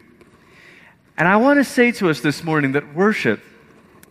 And 1.17 1.25
I 1.25 1.37
want 1.37 1.59
to 1.59 1.63
say 1.63 1.93
to 1.93 2.09
us 2.09 2.19
this 2.19 2.43
morning 2.43 2.73
that 2.73 2.93
worship 2.93 3.39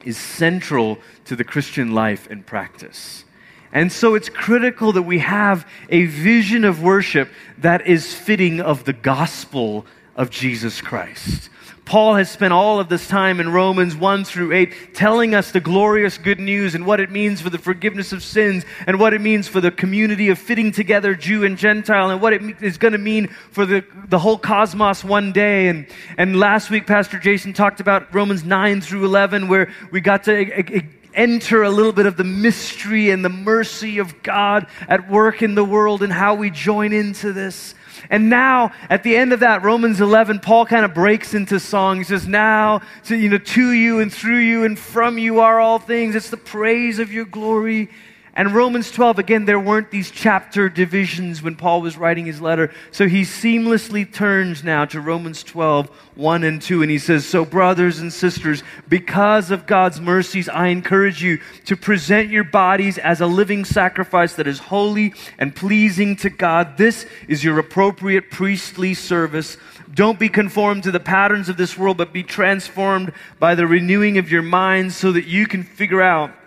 is 0.03 0.17
central 0.17 0.97
to 1.27 1.37
the 1.37 1.45
Christian 1.45 1.93
life 1.93 2.27
and 2.31 2.47
practice. 2.47 3.27
And 3.73 3.93
so 3.93 4.15
it's 4.15 4.29
critical 4.29 4.93
that 4.93 5.03
we 5.03 5.19
have 5.19 5.67
a 5.91 6.07
vision 6.07 6.65
of 6.65 6.83
worship 6.83 7.29
that 7.59 7.87
is 7.87 8.15
fitting 8.15 8.61
of 8.61 8.85
the 8.85 8.93
gospel 8.93 9.85
of 10.17 10.31
Jesus 10.31 10.81
Christ. 10.81 11.51
Paul 11.89 12.17
has 12.17 12.31
spent 12.31 12.53
all 12.53 12.81
of 12.81 12.91
this 12.91 13.09
time 13.09 13.41
in 13.41 13.51
Romans 13.51 13.97
1 13.97 14.25
through 14.27 14.53
8 14.53 14.95
telling 14.95 15.35
us 15.35 15.53
the 15.53 15.61
glorious 15.61 16.19
good 16.19 16.39
news 16.39 16.75
and 16.75 16.85
what 16.85 17.01
it 17.01 17.11
means 17.11 17.41
for 17.41 17.49
the 17.49 17.57
forgiveness 17.57 18.13
of 18.13 18.23
sins 18.23 18.67
and 18.87 19.01
what 19.01 19.15
it 19.15 19.23
means 19.23 19.49
for 19.49 19.63
the 19.63 19.71
community 19.71 20.29
of 20.29 20.39
fitting 20.39 20.71
together 20.71 21.15
Jew 21.15 21.47
and 21.47 21.57
Gentile 21.57 22.11
and 22.11 22.21
what 22.21 22.35
it 22.35 22.63
is 22.63 22.77
going 22.77 22.93
to 22.93 22.99
mean 22.99 23.29
for 23.53 23.65
the, 23.65 23.83
the 24.09 24.19
whole 24.19 24.37
cosmos 24.37 25.03
one 25.03 25.33
day. 25.33 25.69
And, 25.69 25.87
and 26.19 26.39
last 26.39 26.69
week, 26.69 26.87
Pastor 26.87 27.19
Jason 27.19 27.55
talked 27.55 27.81
about 27.81 28.15
Romans 28.15 28.45
9 28.45 28.83
through 28.83 29.07
11, 29.07 29.49
where 29.49 29.73
we 29.91 30.03
got 30.03 30.25
to 30.25 30.83
enter 31.15 31.62
a 31.62 31.71
little 31.71 31.93
bit 31.93 32.07
of 32.07 32.17
the 32.17 32.25
mystery 32.25 33.11
and 33.11 33.25
the 33.25 33.29
mercy 33.29 33.99
of 33.99 34.23
God 34.23 34.67
at 34.88 35.11
work 35.11 35.43
in 35.43 35.55
the 35.55 35.65
world 35.65 36.03
and 36.03 36.12
how 36.12 36.35
we 36.35 36.50
join 36.50 36.93
into 36.93 37.33
this. 37.33 37.75
And 38.11 38.31
now, 38.31 38.73
at 38.88 39.03
the 39.03 39.17
end 39.17 39.33
of 39.33 39.41
that, 39.41 39.62
Romans 39.62 40.00
11, 40.00 40.41
Paul 40.41 40.67
kind 40.67 40.85
of 40.85 40.95
breaks 40.95 41.35
into 41.35 41.59
song. 41.59 41.99
He 41.99 42.05
says, 42.05 42.27
Now, 42.27 42.81
to, 43.05 43.17
you 43.17 43.29
know, 43.29 43.38
to 43.38 43.73
you 43.73 44.00
and 44.00 44.12
through 44.12 44.38
you 44.38 44.65
and 44.65 44.79
from 44.79 45.19
you 45.19 45.41
are 45.41 45.61
all 45.61 45.79
things. 45.79 46.15
It's 46.15 46.31
the 46.31 46.37
praise 46.37 46.99
of 46.99 47.12
your 47.12 47.25
glory 47.25 47.91
and 48.38 48.54
Romans 48.54 48.92
12, 48.92 49.18
again, 49.18 49.47
there 49.47 49.59
weren't 49.59 49.90
these 49.90 50.12
chapter 50.12 50.68
divisions 50.68 51.42
when 51.42 51.57
Paul 51.57 51.83
was 51.83 51.97
writing 51.97 52.25
his 52.25 52.40
letter. 52.40 52.71
So 52.92 53.09
he 53.09 53.23
seamlessly 53.23 54.11
turns 54.11 54.62
now 54.62 54.85
to 54.85 55.00
Romans 55.00 55.42
12, 55.42 55.88
1 56.14 56.45
and 56.45 56.62
2. 56.62 56.83
And 56.83 56.88
he 56.88 57.00
says, 57.00 57.26
So, 57.26 57.45
brothers 57.45 57.99
and 57.99 58.12
sisters, 58.12 58.62
because 58.88 59.50
of 59.50 59.66
God's 59.66 60.00
mercies, 60.00 60.49
I 60.49 60.68
encourage 60.68 61.21
you 61.21 61.40
to 61.64 61.76
present 61.76 62.30
your 62.30 62.45
bodies 62.45 62.97
as 62.97 63.21
a 63.21 63.26
living 63.26 63.64
sacrifice 63.64 64.35
that 64.35 64.47
is 64.47 64.61
holy 64.61 65.14
and 65.37 65.57
pleasing 65.57 66.14
to 66.18 66.30
God. 66.30 66.76
This 66.78 67.07
is 67.26 67.42
your 67.42 67.59
appropriate 67.59 68.30
priestly 68.30 68.95
service. 68.95 69.57
Don't 69.92 70.21
be 70.21 70.28
conformed 70.28 70.85
to 70.85 70.92
the 70.92 71.00
patterns 71.00 71.49
of 71.49 71.57
this 71.57 71.76
world, 71.76 71.97
but 71.97 72.12
be 72.12 72.23
transformed 72.23 73.12
by 73.40 73.57
the 73.57 73.66
renewing 73.66 74.16
of 74.16 74.30
your 74.30 74.42
minds 74.42 74.97
so 74.97 75.11
that 75.11 75.26
you 75.26 75.49
can 75.49 75.64
figure 75.64 76.00
out 76.00 76.38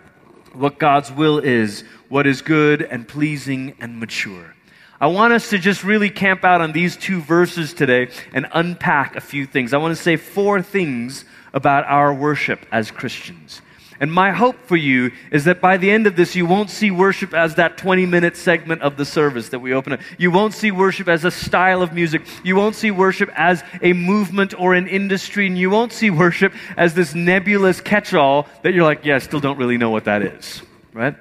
what 0.53 0.79
God's 0.79 1.11
will 1.11 1.39
is, 1.39 1.83
what 2.09 2.27
is 2.27 2.41
good 2.41 2.81
and 2.81 3.07
pleasing 3.07 3.75
and 3.79 3.99
mature. 3.99 4.53
I 4.99 5.07
want 5.07 5.33
us 5.33 5.49
to 5.49 5.57
just 5.57 5.83
really 5.83 6.09
camp 6.09 6.43
out 6.43 6.61
on 6.61 6.73
these 6.73 6.95
two 6.95 7.21
verses 7.21 7.73
today 7.73 8.09
and 8.33 8.47
unpack 8.53 9.15
a 9.15 9.21
few 9.21 9.47
things. 9.47 9.73
I 9.73 9.77
want 9.77 9.95
to 9.95 10.01
say 10.01 10.15
four 10.15 10.61
things 10.61 11.25
about 11.53 11.85
our 11.85 12.13
worship 12.13 12.65
as 12.71 12.91
Christians. 12.91 13.61
And 14.01 14.11
my 14.11 14.31
hope 14.31 14.55
for 14.65 14.75
you 14.75 15.11
is 15.31 15.45
that 15.45 15.61
by 15.61 15.77
the 15.77 15.91
end 15.91 16.07
of 16.07 16.15
this, 16.15 16.35
you 16.35 16.47
won't 16.47 16.71
see 16.71 16.89
worship 16.89 17.35
as 17.35 17.53
that 17.55 17.77
20 17.77 18.07
minute 18.07 18.35
segment 18.35 18.81
of 18.81 18.97
the 18.97 19.05
service 19.05 19.49
that 19.49 19.59
we 19.59 19.73
open 19.73 19.93
up. 19.93 19.99
You 20.17 20.31
won't 20.31 20.55
see 20.55 20.71
worship 20.71 21.07
as 21.07 21.23
a 21.23 21.29
style 21.29 21.83
of 21.83 21.93
music. 21.93 22.23
You 22.43 22.55
won't 22.55 22.73
see 22.73 22.89
worship 22.89 23.29
as 23.35 23.63
a 23.83 23.93
movement 23.93 24.59
or 24.59 24.73
an 24.73 24.87
industry. 24.87 25.45
And 25.45 25.55
you 25.55 25.69
won't 25.69 25.93
see 25.93 26.09
worship 26.09 26.51
as 26.75 26.95
this 26.95 27.13
nebulous 27.13 27.79
catch 27.79 28.15
all 28.15 28.47
that 28.63 28.73
you're 28.73 28.85
like, 28.85 29.05
yeah, 29.05 29.17
I 29.17 29.19
still 29.19 29.39
don't 29.39 29.59
really 29.59 29.77
know 29.77 29.91
what 29.91 30.05
that 30.05 30.23
is, 30.23 30.63
right? 30.93 31.15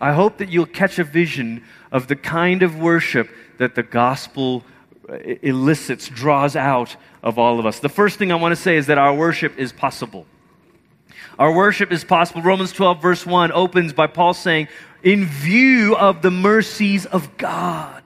I 0.00 0.12
hope 0.12 0.38
that 0.38 0.48
you'll 0.48 0.66
catch 0.66 0.98
a 0.98 1.04
vision 1.04 1.62
of 1.92 2.08
the 2.08 2.16
kind 2.16 2.64
of 2.64 2.76
worship 2.76 3.30
that 3.58 3.76
the 3.76 3.84
gospel 3.84 4.64
uh, 5.08 5.16
elicits, 5.42 6.08
draws 6.08 6.56
out 6.56 6.96
of 7.22 7.38
all 7.38 7.60
of 7.60 7.66
us. 7.66 7.78
The 7.78 7.88
first 7.88 8.18
thing 8.18 8.32
I 8.32 8.34
want 8.34 8.50
to 8.50 8.60
say 8.60 8.76
is 8.76 8.88
that 8.88 8.98
our 8.98 9.14
worship 9.14 9.56
is 9.56 9.72
possible. 9.72 10.26
Our 11.40 11.52
worship 11.52 11.90
is 11.90 12.04
possible. 12.04 12.42
Romans 12.42 12.70
12, 12.70 13.00
verse 13.00 13.24
1 13.24 13.50
opens 13.52 13.94
by 13.94 14.06
Paul 14.08 14.34
saying, 14.34 14.68
In 15.02 15.24
view 15.24 15.96
of 15.96 16.20
the 16.20 16.30
mercies 16.30 17.06
of 17.06 17.38
God. 17.38 18.02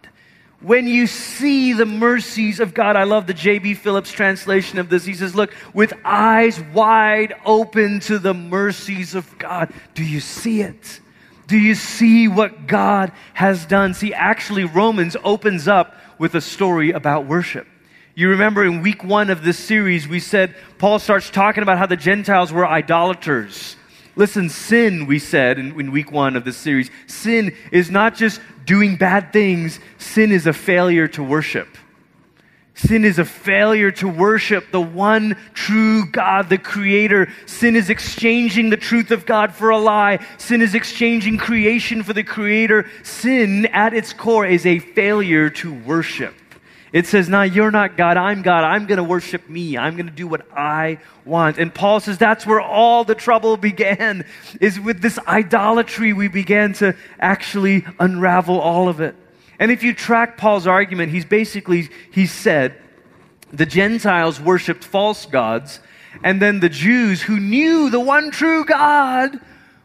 When 0.60 0.86
you 0.86 1.08
see 1.08 1.72
the 1.72 1.84
mercies 1.84 2.60
of 2.60 2.74
God, 2.74 2.94
I 2.94 3.02
love 3.02 3.26
the 3.26 3.34
J.B. 3.34 3.74
Phillips 3.74 4.12
translation 4.12 4.78
of 4.78 4.88
this. 4.88 5.04
He 5.04 5.14
says, 5.14 5.34
Look, 5.34 5.52
with 5.74 5.92
eyes 6.04 6.60
wide 6.72 7.34
open 7.44 7.98
to 8.00 8.20
the 8.20 8.34
mercies 8.34 9.16
of 9.16 9.36
God. 9.36 9.74
Do 9.94 10.04
you 10.04 10.20
see 10.20 10.60
it? 10.60 11.00
Do 11.48 11.58
you 11.58 11.74
see 11.74 12.28
what 12.28 12.68
God 12.68 13.10
has 13.34 13.66
done? 13.66 13.94
See, 13.94 14.14
actually, 14.14 14.64
Romans 14.64 15.16
opens 15.24 15.66
up 15.66 15.96
with 16.18 16.36
a 16.36 16.40
story 16.40 16.92
about 16.92 17.26
worship. 17.26 17.66
You 18.16 18.28
remember 18.28 18.64
in 18.64 18.80
week 18.82 19.02
one 19.02 19.28
of 19.28 19.42
this 19.42 19.58
series, 19.58 20.06
we 20.06 20.20
said 20.20 20.54
Paul 20.78 21.00
starts 21.00 21.30
talking 21.30 21.64
about 21.64 21.78
how 21.78 21.86
the 21.86 21.96
Gentiles 21.96 22.52
were 22.52 22.66
idolaters. 22.66 23.76
Listen, 24.14 24.48
sin, 24.48 25.06
we 25.06 25.18
said 25.18 25.58
in, 25.58 25.78
in, 25.80 25.90
week 25.90 26.12
one 26.12 26.36
of 26.36 26.44
this 26.44 26.56
series, 26.56 26.90
sin 27.08 27.56
is 27.72 27.90
not 27.90 28.14
just 28.14 28.40
doing 28.64 28.96
bad 28.96 29.32
things, 29.32 29.80
sin 29.98 30.30
is 30.30 30.46
a 30.46 30.52
failure 30.52 31.08
to 31.08 31.24
worship. 31.24 31.66
Sin 32.74 33.04
is 33.04 33.18
a 33.18 33.24
failure 33.24 33.90
to 33.92 34.08
worship 34.08 34.70
the 34.70 34.80
one 34.80 35.36
true 35.52 36.06
God, 36.06 36.48
the 36.48 36.58
Creator. 36.58 37.32
Sin 37.46 37.74
is 37.74 37.90
exchanging 37.90 38.70
the 38.70 38.76
truth 38.76 39.10
of 39.10 39.26
God 39.26 39.52
for 39.54 39.70
a 39.70 39.78
lie. 39.78 40.24
Sin 40.38 40.60
is 40.62 40.74
exchanging 40.74 41.38
creation 41.38 42.02
for 42.02 42.12
the 42.12 42.24
Creator. 42.24 42.88
Sin, 43.02 43.66
at 43.66 43.94
its 43.94 44.12
core, 44.12 44.46
is 44.46 44.66
a 44.66 44.80
failure 44.80 45.50
to 45.50 45.72
worship. 45.72 46.34
It 46.94 47.08
says, 47.08 47.28
"Now 47.28 47.42
you're 47.42 47.72
not 47.72 47.96
God, 47.96 48.16
I'm 48.16 48.42
God. 48.42 48.62
I'm 48.62 48.86
going 48.86 48.98
to 48.98 49.04
worship 49.04 49.48
me. 49.48 49.76
I'm 49.76 49.96
going 49.96 50.06
to 50.06 50.12
do 50.12 50.28
what 50.28 50.46
I 50.56 50.98
want. 51.24 51.58
And 51.58 51.74
Paul 51.74 51.98
says 51.98 52.18
that's 52.18 52.46
where 52.46 52.60
all 52.60 53.02
the 53.02 53.16
trouble 53.16 53.56
began, 53.70 54.24
is 54.60 54.78
with 54.78 55.02
this 55.02 55.18
idolatry. 55.26 56.12
We 56.12 56.28
began 56.28 56.72
to 56.74 56.94
actually 57.18 57.84
unravel 57.98 58.60
all 58.60 58.88
of 58.88 59.00
it. 59.00 59.16
And 59.58 59.72
if 59.72 59.82
you 59.82 59.92
track 59.92 60.38
Paul's 60.38 60.68
argument, 60.68 61.10
he's 61.10 61.24
basically, 61.24 61.88
he 62.12 62.26
said, 62.26 62.76
the 63.52 63.66
Gentiles 63.66 64.40
worshiped 64.40 64.84
false 64.84 65.26
gods, 65.26 65.80
and 66.22 66.40
then 66.40 66.60
the 66.60 66.68
Jews 66.68 67.22
who 67.22 67.40
knew 67.40 67.90
the 67.90 67.98
one 67.98 68.30
true 68.30 68.64
God 68.64 69.40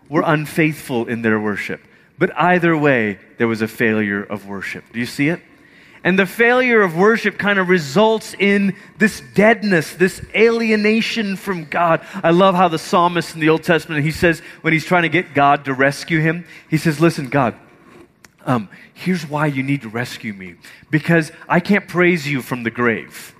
were 0.09 0.23
unfaithful 0.23 1.07
in 1.07 1.23
their 1.23 1.39
worship. 1.39 1.81
But 2.19 2.37
either 2.37 2.77
way, 2.77 3.17
there 3.39 3.47
was 3.47 3.63
a 3.63 3.67
failure 3.67 4.21
of 4.21 4.47
worship. 4.47 4.83
Do 4.93 4.99
you 4.99 5.07
see 5.07 5.29
it? 5.29 5.41
And 6.03 6.17
the 6.17 6.25
failure 6.25 6.81
of 6.81 6.95
worship 6.95 7.37
kind 7.37 7.59
of 7.59 7.67
results 7.67 8.33
in 8.39 8.75
this 8.97 9.21
deadness, 9.33 9.93
this 9.93 10.21
alienation 10.33 11.35
from 11.35 11.65
God. 11.65 12.05
I 12.23 12.31
love 12.31 12.55
how 12.55 12.69
the 12.69 12.79
psalmist 12.79 13.33
in 13.33 13.41
the 13.41 13.49
Old 13.49 13.63
Testament, 13.63 14.05
he 14.05 14.11
says, 14.11 14.41
when 14.61 14.71
he's 14.71 14.85
trying 14.85 15.03
to 15.03 15.09
get 15.09 15.33
God 15.33 15.65
to 15.65 15.73
rescue 15.73 16.19
him, 16.19 16.45
he 16.69 16.77
says, 16.77 17.01
Listen, 17.01 17.29
God, 17.29 17.55
um, 18.45 18.69
here's 18.93 19.27
why 19.27 19.47
you 19.47 19.61
need 19.61 19.81
to 19.81 19.89
rescue 19.89 20.33
me. 20.33 20.55
Because 20.89 21.31
I 21.47 21.59
can't 21.59 21.87
praise 21.87 22.27
you 22.27 22.41
from 22.41 22.63
the 22.63 22.71
grave 22.71 23.35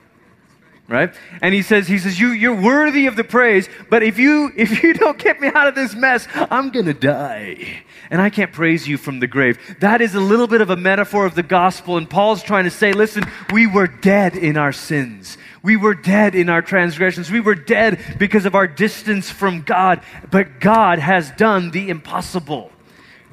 right? 0.89 1.13
And 1.41 1.53
he 1.53 1.61
says, 1.61 1.87
he 1.87 1.99
says, 1.99 2.19
you, 2.19 2.29
you're 2.29 2.59
worthy 2.59 3.05
of 3.05 3.15
the 3.15 3.23
praise, 3.23 3.69
but 3.89 4.03
if 4.03 4.17
you, 4.17 4.51
if 4.57 4.83
you 4.83 4.93
don't 4.93 5.17
get 5.17 5.39
me 5.39 5.47
out 5.47 5.67
of 5.67 5.75
this 5.75 5.95
mess, 5.95 6.27
I'm 6.33 6.71
to 6.71 6.93
die. 6.93 7.83
And 8.11 8.21
I 8.21 8.29
can't 8.29 8.51
praise 8.51 8.87
you 8.87 8.97
from 8.97 9.19
the 9.19 9.27
grave. 9.27 9.59
That 9.79 10.01
is 10.01 10.15
a 10.15 10.19
little 10.19 10.47
bit 10.47 10.61
of 10.61 10.71
a 10.71 10.75
metaphor 10.75 11.25
of 11.25 11.35
the 11.35 11.43
gospel. 11.43 11.97
And 11.97 12.09
Paul's 12.09 12.41
trying 12.41 12.63
to 12.63 12.71
say, 12.71 12.91
listen, 12.91 13.23
we 13.51 13.67
were 13.67 13.87
dead 13.87 14.35
in 14.35 14.57
our 14.57 14.71
sins. 14.71 15.37
We 15.61 15.75
were 15.75 15.93
dead 15.93 16.33
in 16.35 16.49
our 16.49 16.61
transgressions. 16.61 17.29
We 17.29 17.39
were 17.39 17.55
dead 17.55 18.17
because 18.17 18.45
of 18.45 18.55
our 18.55 18.67
distance 18.67 19.29
from 19.29 19.61
God. 19.61 20.01
But 20.31 20.59
God 20.59 20.99
has 20.99 21.31
done 21.31 21.69
the 21.71 21.89
impossible. 21.89 22.71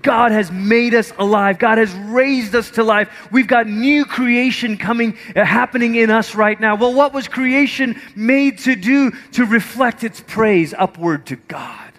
God 0.02 0.30
has 0.30 0.50
made 0.52 0.94
us 0.94 1.12
alive. 1.18 1.58
God 1.58 1.78
has 1.78 1.92
raised 1.94 2.54
us 2.54 2.70
to 2.72 2.84
life. 2.84 3.28
We've 3.32 3.46
got 3.46 3.66
new 3.66 4.04
creation 4.04 4.76
coming, 4.76 5.16
uh, 5.34 5.44
happening 5.44 5.96
in 5.96 6.10
us 6.10 6.34
right 6.34 6.60
now. 6.60 6.76
Well, 6.76 6.94
what 6.94 7.12
was 7.12 7.26
creation 7.28 8.00
made 8.14 8.58
to 8.60 8.76
do? 8.76 9.10
To 9.32 9.44
reflect 9.44 10.04
its 10.04 10.20
praise 10.20 10.72
upward 10.76 11.26
to 11.26 11.36
God. 11.36 11.92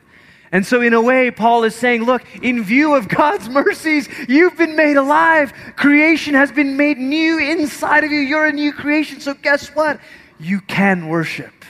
And 0.52 0.66
so, 0.66 0.82
in 0.82 0.94
a 0.94 1.02
way, 1.02 1.30
Paul 1.30 1.66
is 1.66 1.76
saying, 1.76 2.04
look, 2.04 2.24
in 2.42 2.64
view 2.64 2.96
of 2.96 3.10
God's 3.10 3.50
mercies, 3.64 4.08
you've 4.30 4.58
been 4.58 4.76
made 4.76 4.96
alive. 4.96 5.52
Creation 5.76 6.34
has 6.34 6.52
been 6.52 6.78
made 6.78 6.98
new 6.98 7.38
inside 7.38 8.04
of 8.04 8.12
you. 8.12 8.20
You're 8.20 8.46
a 8.46 8.54
new 8.54 8.72
creation. 8.72 9.20
So, 9.20 9.34
guess 9.34 9.68
what? 9.76 10.00
You 10.40 10.62
can 10.62 11.10
worship. 11.10 11.66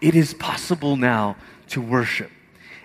It 0.00 0.14
is 0.14 0.32
possible 0.32 0.96
now 0.96 1.36
to 1.68 1.82
worship. 1.82 2.30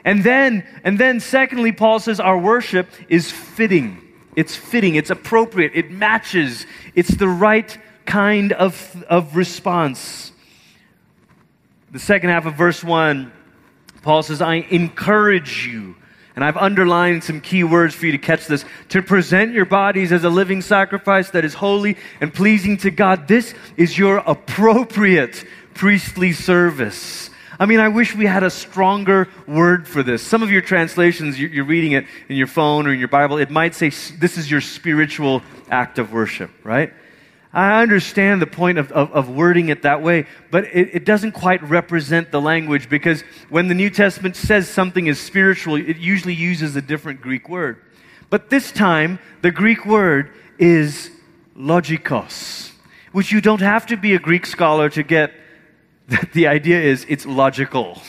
And 0.05 0.23
then, 0.23 0.65
and 0.83 0.99
then 0.99 1.19
secondly, 1.19 1.71
Paul 1.71 1.99
says 1.99 2.19
our 2.19 2.37
worship 2.37 2.87
is 3.07 3.31
fitting. 3.31 4.03
It's 4.35 4.55
fitting, 4.55 4.95
it's 4.95 5.09
appropriate, 5.09 5.73
it 5.75 5.91
matches, 5.91 6.65
it's 6.95 7.15
the 7.15 7.27
right 7.27 7.77
kind 8.05 8.51
of, 8.51 9.03
of 9.07 9.35
response. 9.35 10.31
The 11.91 11.99
second 11.99 12.31
half 12.31 12.45
of 12.45 12.55
verse 12.55 12.83
1, 12.83 13.31
Paul 14.01 14.23
says, 14.23 14.41
I 14.41 14.55
encourage 14.55 15.67
you. 15.67 15.95
And 16.35 16.43
I've 16.43 16.57
underlined 16.57 17.23
some 17.23 17.41
key 17.41 17.63
words 17.63 17.93
for 17.93 18.07
you 18.07 18.11
to 18.13 18.17
catch 18.17 18.47
this. 18.47 18.65
To 18.89 19.03
present 19.03 19.53
your 19.53 19.65
bodies 19.65 20.11
as 20.11 20.23
a 20.23 20.29
living 20.29 20.63
sacrifice 20.63 21.29
that 21.29 21.45
is 21.45 21.53
holy 21.53 21.95
and 22.19 22.33
pleasing 22.33 22.77
to 22.77 22.89
God. 22.89 23.27
This 23.27 23.53
is 23.77 23.95
your 23.99 24.17
appropriate 24.17 25.45
priestly 25.75 26.33
service. 26.33 27.29
I 27.63 27.65
mean, 27.65 27.79
I 27.79 27.87
wish 27.87 28.13
we 28.13 28.25
had 28.25 28.43
a 28.43 28.49
stronger 28.49 29.29
word 29.47 29.87
for 29.87 30.03
this. 30.03 30.21
Some 30.21 30.43
of 30.43 30.51
your 30.51 30.59
translations, 30.59 31.39
you're 31.39 31.63
reading 31.63 31.93
it 31.93 32.05
in 32.27 32.35
your 32.35 32.47
phone 32.47 32.87
or 32.87 32.91
in 32.91 32.99
your 32.99 33.07
Bible, 33.07 33.37
it 33.37 33.49
might 33.49 33.73
say 33.73 33.87
this 33.87 34.37
is 34.37 34.51
your 34.51 34.59
spiritual 34.59 35.41
act 35.69 35.97
of 35.97 36.11
worship, 36.11 36.51
right? 36.65 36.91
I 37.53 37.81
understand 37.81 38.41
the 38.41 38.47
point 38.47 38.79
of, 38.79 38.91
of, 38.91 39.13
of 39.13 39.29
wording 39.29 39.69
it 39.69 39.83
that 39.83 40.01
way, 40.01 40.25
but 40.51 40.65
it, 40.65 40.89
it, 40.93 41.05
doesn't 41.05 41.31
quite 41.31 41.63
represent 41.63 42.31
the 42.31 42.41
language 42.41 42.89
because 42.89 43.21
when 43.47 43.69
the 43.69 43.75
New 43.75 43.89
Testament 43.89 44.35
says 44.35 44.67
something 44.67 45.07
is 45.07 45.17
spiritual, 45.17 45.75
it 45.77 45.95
usually 45.95 46.33
uses 46.33 46.75
a 46.75 46.81
different 46.81 47.21
Greek 47.21 47.47
word. 47.47 47.81
But 48.29 48.49
this 48.49 48.73
time, 48.73 49.19
the 49.41 49.51
Greek 49.51 49.85
word 49.85 50.31
is 50.59 51.11
logikos, 51.57 52.73
which 53.13 53.31
you 53.31 53.39
don't 53.39 53.61
have 53.61 53.85
to 53.85 53.95
be 53.95 54.15
a 54.15 54.19
Greek 54.19 54.45
scholar 54.45 54.89
to 54.89 55.01
get 55.01 55.31
the 56.33 56.47
idea 56.47 56.81
is 56.81 57.05
it's 57.07 57.25
logical. 57.25 58.01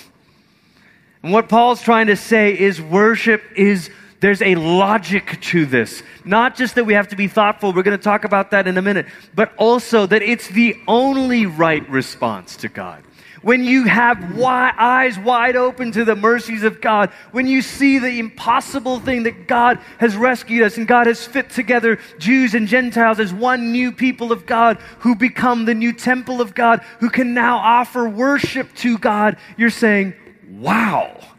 And 1.23 1.33
what 1.33 1.49
Paul's 1.49 1.83
trying 1.83 2.09
to 2.09 2.17
say 2.17 2.59
is 2.59 2.81
worship 2.81 3.43
is 3.57 3.91
there's 4.21 4.43
a 4.43 4.55
logic 4.55 5.39
to 5.43 5.67
this. 5.67 6.03
Not 6.25 6.57
just 6.57 6.75
that 6.77 6.85
we 6.85 6.95
have 6.95 7.09
to 7.09 7.17
be 7.17 7.29
thoughtful, 7.29 7.73
we're 7.73 7.83
going 7.83 7.97
to 7.97 8.03
talk 8.03 8.25
about 8.25 8.51
that 8.53 8.67
in 8.67 8.79
a 8.79 8.83
minute, 8.83 9.07
but 9.35 9.55
also 9.57 10.07
that 10.07 10.23
it's 10.23 10.49
the 10.49 10.77
only 10.89 11.47
right 11.47 11.89
response 11.91 12.57
to 12.57 12.69
God. 12.69 13.04
When 13.45 13.63
you 13.63 13.85
have 13.85 14.37
wide, 14.37 14.75
eyes 14.79 15.19
wide 15.19 15.55
open 15.55 15.93
to 15.93 16.05
the 16.07 16.17
mercies 16.17 16.63
of 16.63 16.81
God, 16.81 17.11
when 17.31 17.47
you 17.47 17.61
see 17.61 17.99
the 17.99 18.19
impossible 18.19 19.01
thing 19.01 19.25
that 19.25 19.47
God 19.47 19.81
has 19.99 20.17
rescued 20.17 20.63
us 20.63 20.79
and 20.79 20.89
God 20.89 21.07
has 21.07 21.27
fit 21.27 21.51
together 21.51 21.99
Jews 22.19 22.55
and 22.55 22.67
Gentiles 22.67 23.21
as 23.21 23.35
one 23.35 23.71
new 23.71 23.93
people 23.93 24.33
of 24.33 24.47
God 24.47 24.79
who 25.01 25.15
become 25.15 25.67
the 25.67 25.75
new 25.75 25.93
temple 25.93 26.41
of 26.41 26.55
God, 26.55 26.81
who 27.01 27.11
can 27.11 27.35
now 27.35 27.59
offer 27.59 28.09
worship 28.09 28.75
to 28.77 28.97
God, 28.97 29.37
you're 29.59 29.69
saying, 29.69 30.15
wow, 30.49 31.34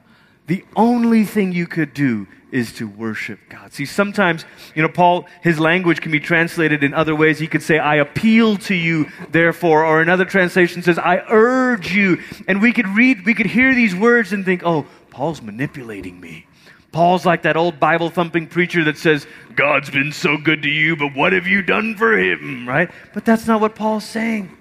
the 0.48 0.64
only 0.76 1.26
thing 1.26 1.52
you 1.52 1.68
could 1.68 1.94
do 1.94 2.28
is 2.52 2.72
to 2.74 2.88
worship 2.88 3.40
God. 3.50 3.74
See, 3.74 3.86
sometimes, 3.86 4.46
you 4.76 4.82
know, 4.82 4.88
Paul, 4.88 5.26
his 5.42 5.60
language 5.60 6.00
can 6.02 6.12
be 6.12 6.20
translated 6.20 6.84
in 6.84 6.94
other 6.94 7.16
ways. 7.16 7.40
He 7.40 7.48
could 7.48 7.64
say, 7.64 7.80
I 7.80 7.96
appeal 7.96 8.56
to 8.58 8.76
you, 8.76 9.08
therefore, 9.30 9.84
or 9.84 10.02
another 10.02 10.24
translation 10.24 10.82
says, 10.82 10.98
I 10.98 11.18
urge 11.30 11.94
you. 11.94 12.22
And 12.48 12.62
we 12.62 12.72
could 12.72 12.88
read, 12.88 13.26
we 13.26 13.34
could 13.34 13.48
hear 13.48 13.74
these 13.76 13.96
words 13.96 14.32
and 14.32 14.46
think, 14.46 14.62
oh, 14.64 14.86
Paul's 15.10 15.42
manipulating 15.42 16.20
me. 16.22 16.46
Paul's 16.92 17.26
like 17.26 17.42
that 17.42 17.58
old 17.58 17.78
Bible 17.78 18.10
thumping 18.10 18.48
preacher 18.48 18.86
that 18.86 18.98
says, 18.98 19.28
God's 19.56 19.90
been 19.90 20.14
so 20.14 20.38
good 20.38 20.62
to 20.62 20.70
you, 20.70 20.96
but 20.96 21.14
what 21.14 21.34
have 21.34 21.48
you 21.48 21.62
done 21.62 21.98
for 21.98 22.18
him, 22.18 22.70
right? 22.70 22.90
But 23.14 23.26
that's 23.26 23.48
not 23.48 23.60
what 23.60 23.76
Paul's 23.76 24.06
saying. 24.06 24.56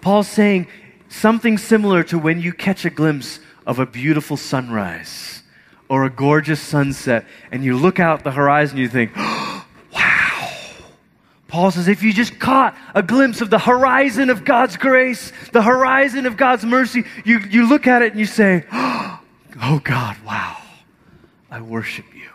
Paul's 0.00 0.28
saying 0.28 0.66
something 1.10 1.58
similar 1.58 2.02
to 2.04 2.18
when 2.18 2.40
you 2.40 2.54
catch 2.54 2.86
a 2.86 2.90
glimpse 2.90 3.38
of 3.70 3.78
a 3.78 3.86
beautiful 3.86 4.36
sunrise 4.36 5.44
or 5.88 6.04
a 6.04 6.10
gorgeous 6.10 6.60
sunset, 6.60 7.24
and 7.52 7.64
you 7.64 7.76
look 7.76 8.00
out 8.00 8.24
the 8.24 8.32
horizon, 8.32 8.76
you 8.76 8.88
think, 8.88 9.14
wow. 9.16 10.52
Paul 11.46 11.70
says, 11.70 11.86
if 11.86 12.02
you 12.02 12.12
just 12.12 12.40
caught 12.40 12.76
a 12.96 13.02
glimpse 13.02 13.40
of 13.40 13.48
the 13.48 13.60
horizon 13.60 14.28
of 14.28 14.44
God's 14.44 14.76
grace, 14.76 15.32
the 15.52 15.62
horizon 15.62 16.26
of 16.26 16.36
God's 16.36 16.64
mercy, 16.64 17.04
you, 17.24 17.38
you 17.48 17.68
look 17.68 17.86
at 17.86 18.02
it 18.02 18.10
and 18.10 18.18
you 18.18 18.26
say, 18.26 18.64
oh 18.72 19.80
God, 19.84 20.16
wow, 20.26 20.56
I 21.48 21.60
worship 21.60 22.06
you. 22.12 22.29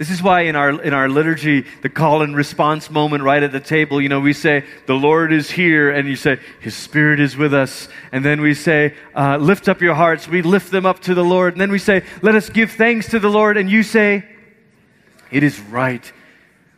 This 0.00 0.08
is 0.08 0.22
why 0.22 0.44
in 0.44 0.56
our, 0.56 0.80
in 0.80 0.94
our 0.94 1.10
liturgy, 1.10 1.66
the 1.82 1.90
call 1.90 2.22
and 2.22 2.34
response 2.34 2.88
moment 2.88 3.22
right 3.22 3.42
at 3.42 3.52
the 3.52 3.60
table, 3.60 4.00
you 4.00 4.08
know, 4.08 4.18
we 4.18 4.32
say, 4.32 4.64
the 4.86 4.94
Lord 4.94 5.30
is 5.30 5.50
here, 5.50 5.90
and 5.90 6.08
you 6.08 6.16
say, 6.16 6.40
His 6.60 6.74
Spirit 6.74 7.20
is 7.20 7.36
with 7.36 7.52
us. 7.52 7.86
And 8.10 8.24
then 8.24 8.40
we 8.40 8.54
say, 8.54 8.94
uh, 9.14 9.36
lift 9.36 9.68
up 9.68 9.82
your 9.82 9.92
hearts. 9.92 10.26
We 10.26 10.40
lift 10.40 10.70
them 10.70 10.86
up 10.86 11.00
to 11.00 11.12
the 11.12 11.22
Lord. 11.22 11.52
And 11.52 11.60
then 11.60 11.70
we 11.70 11.78
say, 11.78 12.02
let 12.22 12.34
us 12.34 12.48
give 12.48 12.70
thanks 12.70 13.10
to 13.10 13.18
the 13.18 13.28
Lord. 13.28 13.58
And 13.58 13.70
you 13.70 13.82
say, 13.82 14.24
it 15.30 15.42
is 15.42 15.60
right, 15.60 16.10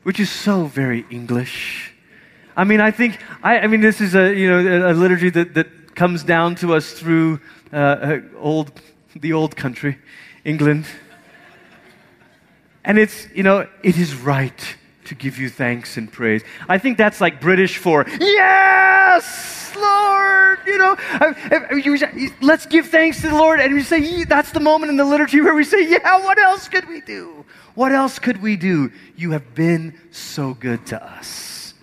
which 0.03 0.19
is 0.19 0.29
so 0.29 0.65
very 0.65 1.07
English. 1.09 1.93
I 2.57 2.65
mean, 2.65 2.81
I 2.81 2.91
think, 2.91 3.21
I, 3.41 3.61
I 3.61 3.67
mean, 3.69 3.83
this 3.83 4.01
is 4.01 4.17
a, 4.17 4.35
you 4.35 4.51
know, 4.51 4.91
a 4.91 4.95
liturgy 4.95 5.31
that, 5.31 5.55
that 5.55 5.95
comes 5.95 6.25
down 6.25 6.57
to 6.57 6.75
us 6.75 6.93
through 6.95 7.39
uh, 7.73 7.77
uh 7.77 8.21
old, 8.41 8.73
the 9.15 9.33
old 9.33 9.55
country, 9.55 9.99
England. 10.45 10.87
And 12.85 12.99
it's, 12.99 13.29
you 13.35 13.43
know, 13.43 13.69
it 13.83 13.97
is 13.97 14.15
right 14.15 14.77
to 15.05 15.15
give 15.15 15.39
you 15.39 15.49
thanks 15.49 15.97
and 15.97 16.11
praise. 16.11 16.43
I 16.69 16.79
think 16.79 16.99
that's 16.99 17.21
like 17.21 17.41
British 17.41 17.79
for, 17.79 18.07
yes, 18.21 19.73
Lord, 19.77 20.59
you 20.67 20.79
know, 20.79 20.97
let's 22.41 22.67
give 22.67 22.89
thanks 22.89 23.21
to 23.23 23.29
the 23.29 23.35
Lord. 23.35 23.61
And 23.61 23.75
we 23.75 23.83
say, 23.83 24.25
that's 24.25 24.53
the 24.53 24.61
moment 24.61 24.91
in 24.91 24.97
the 24.97 25.05
liturgy 25.05 25.41
where 25.41 25.55
we 25.55 25.65
say, 25.65 25.89
yeah, 25.89 26.23
what 26.25 26.39
else 26.39 26.69
could 26.69 26.89
we 26.89 27.01
do? 27.01 27.45
What 27.75 27.93
else 27.93 28.19
could 28.19 28.43
we 28.43 28.57
do? 28.57 28.93
You 29.17 29.33
have 29.33 29.55
been 29.55 29.99
so 30.11 30.55
good 30.55 30.87
to 30.87 31.03
us. 31.03 31.75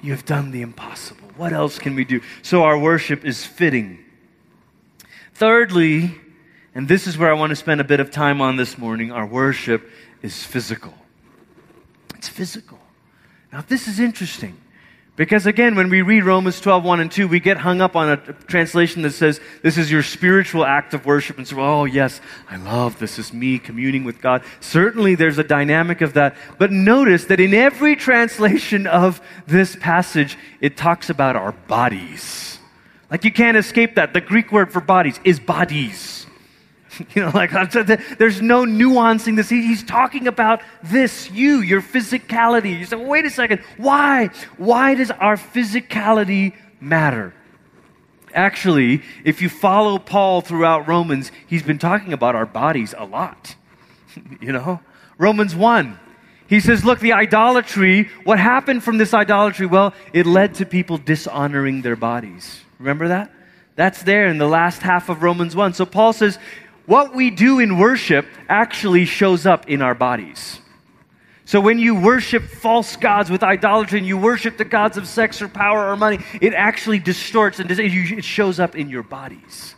You 0.00 0.12
have 0.12 0.24
done 0.24 0.50
the 0.50 0.62
impossible. 0.62 1.28
What 1.36 1.52
else 1.52 1.78
can 1.78 1.94
we 1.94 2.04
do? 2.04 2.20
So 2.42 2.62
our 2.62 2.78
worship 2.78 3.24
is 3.24 3.44
fitting. 3.44 4.04
Thirdly, 5.34 6.14
and 6.74 6.88
this 6.88 7.06
is 7.06 7.18
where 7.18 7.30
I 7.30 7.34
want 7.34 7.50
to 7.50 7.56
spend 7.56 7.80
a 7.80 7.84
bit 7.84 8.00
of 8.00 8.10
time 8.10 8.40
on 8.40 8.56
this 8.56 8.78
morning, 8.78 9.12
our 9.12 9.26
worship 9.26 9.90
is 10.22 10.42
physical. 10.42 10.94
It's 12.14 12.28
physical. 12.28 12.78
Now, 13.52 13.64
this 13.66 13.88
is 13.88 14.00
interesting. 14.00 14.56
Because 15.16 15.46
again, 15.46 15.76
when 15.76 15.88
we 15.88 16.02
read 16.02 16.24
Romans 16.24 16.60
12, 16.60 16.84
1 16.84 17.00
and 17.00 17.10
2, 17.10 17.26
we 17.26 17.40
get 17.40 17.56
hung 17.56 17.80
up 17.80 17.96
on 17.96 18.10
a 18.10 18.16
translation 18.18 19.00
that 19.02 19.12
says, 19.12 19.40
this 19.62 19.78
is 19.78 19.90
your 19.90 20.02
spiritual 20.02 20.62
act 20.62 20.92
of 20.92 21.06
worship. 21.06 21.38
And 21.38 21.48
so, 21.48 21.58
oh, 21.58 21.84
yes, 21.86 22.20
I 22.50 22.56
love 22.56 22.98
this 22.98 23.18
is 23.18 23.32
me 23.32 23.58
communing 23.58 24.04
with 24.04 24.20
God. 24.20 24.42
Certainly 24.60 25.14
there's 25.14 25.38
a 25.38 25.44
dynamic 25.44 26.02
of 26.02 26.12
that. 26.14 26.36
But 26.58 26.70
notice 26.70 27.24
that 27.26 27.40
in 27.40 27.54
every 27.54 27.96
translation 27.96 28.86
of 28.86 29.22
this 29.46 29.74
passage, 29.76 30.36
it 30.60 30.76
talks 30.76 31.08
about 31.08 31.34
our 31.34 31.52
bodies. 31.52 32.58
Like 33.10 33.24
you 33.24 33.32
can't 33.32 33.56
escape 33.56 33.94
that. 33.94 34.12
The 34.12 34.20
Greek 34.20 34.52
word 34.52 34.70
for 34.70 34.82
bodies 34.82 35.18
is 35.24 35.40
bodies. 35.40 36.25
You 37.14 37.22
know, 37.22 37.30
like 37.34 37.50
there's 37.50 38.42
no 38.42 38.64
nuancing 38.64 39.36
this. 39.36 39.48
He's 39.48 39.82
talking 39.82 40.26
about 40.26 40.62
this, 40.82 41.30
you, 41.30 41.60
your 41.60 41.80
physicality. 41.80 42.78
You 42.78 42.84
say, 42.84 42.96
wait 42.96 43.24
a 43.24 43.30
second, 43.30 43.60
why? 43.76 44.30
Why 44.56 44.94
does 44.94 45.10
our 45.10 45.36
physicality 45.36 46.54
matter? 46.80 47.34
Actually, 48.34 49.02
if 49.24 49.40
you 49.40 49.48
follow 49.48 49.98
Paul 49.98 50.42
throughout 50.42 50.88
Romans, 50.88 51.32
he's 51.46 51.62
been 51.62 51.78
talking 51.78 52.12
about 52.12 52.34
our 52.34 52.46
bodies 52.46 52.94
a 52.96 53.04
lot. 53.04 53.56
you 54.40 54.52
know? 54.52 54.80
Romans 55.18 55.54
1. 55.54 55.98
He 56.48 56.60
says, 56.60 56.84
look, 56.84 57.00
the 57.00 57.12
idolatry, 57.12 58.08
what 58.24 58.38
happened 58.38 58.84
from 58.84 58.98
this 58.98 59.12
idolatry? 59.14 59.66
Well, 59.66 59.94
it 60.12 60.26
led 60.26 60.54
to 60.56 60.66
people 60.66 60.98
dishonoring 60.98 61.82
their 61.82 61.96
bodies. 61.96 62.60
Remember 62.78 63.08
that? 63.08 63.32
That's 63.74 64.02
there 64.02 64.26
in 64.26 64.38
the 64.38 64.46
last 64.46 64.80
half 64.80 65.08
of 65.08 65.22
Romans 65.22 65.56
1. 65.56 65.74
So 65.74 65.84
Paul 65.84 66.12
says, 66.12 66.38
what 66.86 67.14
we 67.14 67.30
do 67.30 67.58
in 67.58 67.78
worship 67.78 68.26
actually 68.48 69.04
shows 69.04 69.44
up 69.44 69.68
in 69.68 69.82
our 69.82 69.94
bodies. 69.94 70.60
So 71.44 71.60
when 71.60 71.78
you 71.78 71.94
worship 71.94 72.44
false 72.44 72.96
gods 72.96 73.30
with 73.30 73.42
idolatry 73.44 73.98
and 73.98 74.06
you 74.06 74.18
worship 74.18 74.56
the 74.56 74.64
gods 74.64 74.96
of 74.96 75.06
sex 75.06 75.40
or 75.40 75.48
power 75.48 75.92
or 75.92 75.96
money, 75.96 76.18
it 76.40 76.54
actually 76.54 76.98
distorts 76.98 77.60
and 77.60 77.70
it 77.70 78.24
shows 78.24 78.58
up 78.58 78.74
in 78.74 78.88
your 78.88 79.04
bodies. 79.04 79.74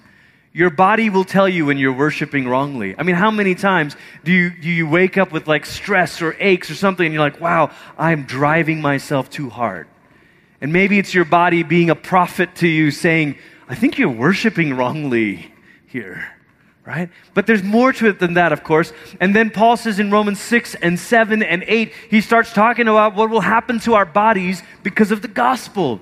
Your 0.54 0.70
body 0.70 1.10
will 1.10 1.24
tell 1.24 1.48
you 1.48 1.66
when 1.66 1.76
you're 1.76 1.92
worshiping 1.92 2.48
wrongly. 2.48 2.94
I 2.98 3.02
mean, 3.02 3.16
how 3.16 3.30
many 3.30 3.54
times 3.54 3.96
do 4.24 4.32
you, 4.32 4.50
do 4.50 4.68
you 4.68 4.88
wake 4.88 5.18
up 5.18 5.30
with 5.30 5.46
like 5.46 5.66
stress 5.66 6.22
or 6.22 6.34
aches 6.40 6.70
or 6.70 6.74
something 6.74 7.04
and 7.04 7.12
you're 7.12 7.22
like, 7.22 7.40
wow, 7.40 7.70
I'm 7.98 8.22
driving 8.22 8.80
myself 8.80 9.28
too 9.28 9.50
hard? 9.50 9.88
And 10.62 10.72
maybe 10.72 10.98
it's 10.98 11.12
your 11.12 11.26
body 11.26 11.62
being 11.62 11.90
a 11.90 11.94
prophet 11.94 12.56
to 12.56 12.66
you 12.66 12.90
saying, 12.90 13.36
I 13.68 13.74
think 13.74 13.98
you're 13.98 14.08
worshiping 14.08 14.74
wrongly 14.74 15.52
here 15.86 16.26
right? 16.88 17.11
But 17.35 17.46
there's 17.46 17.62
more 17.62 17.92
to 17.92 18.07
it 18.09 18.18
than 18.18 18.33
that, 18.35 18.51
of 18.51 18.64
course. 18.64 18.94
And 19.20 19.37
then 19.37 19.51
Paul 19.51 19.77
says 19.77 19.98
in 19.98 20.11
Romans 20.11 20.40
6 20.40 20.74
and 20.77 20.98
7 20.98 21.42
and 21.42 21.62
8, 21.66 21.92
he 22.09 22.22
starts 22.22 22.51
talking 22.55 22.88
about 22.88 23.14
what 23.14 23.29
will 23.29 23.42
happen 23.42 23.79
to 23.81 23.92
our 23.92 24.07
bodies 24.07 24.62
because 24.83 25.12
of 25.12 25.20
the 25.20 25.29
gospel. 25.29 26.01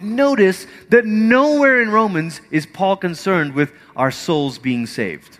Notice 0.00 0.66
that 0.88 1.06
nowhere 1.06 1.80
in 1.80 1.90
Romans 1.90 2.40
is 2.50 2.66
Paul 2.66 2.96
concerned 2.96 3.54
with 3.54 3.70
our 3.94 4.10
souls 4.10 4.58
being 4.58 4.86
saved. 4.86 5.38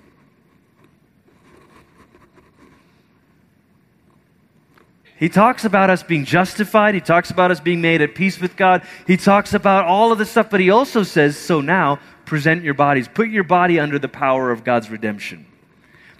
He 5.16 5.28
talks 5.28 5.64
about 5.64 5.90
us 5.90 6.04
being 6.04 6.24
justified. 6.24 6.94
He 6.94 7.00
talks 7.00 7.30
about 7.30 7.50
us 7.50 7.58
being 7.58 7.80
made 7.80 8.02
at 8.02 8.14
peace 8.14 8.40
with 8.40 8.56
God. 8.56 8.82
He 9.06 9.16
talks 9.16 9.52
about 9.52 9.86
all 9.86 10.12
of 10.12 10.18
this 10.18 10.30
stuff, 10.30 10.48
but 10.48 10.60
he 10.60 10.70
also 10.70 11.02
says, 11.02 11.36
so 11.36 11.60
now 11.60 11.98
present 12.24 12.62
your 12.62 12.74
bodies. 12.74 13.08
Put 13.08 13.28
your 13.28 13.44
body 13.44 13.78
under 13.78 13.98
the 13.98 14.08
power 14.08 14.50
of 14.50 14.64
God's 14.64 14.90
redemption. 14.90 15.46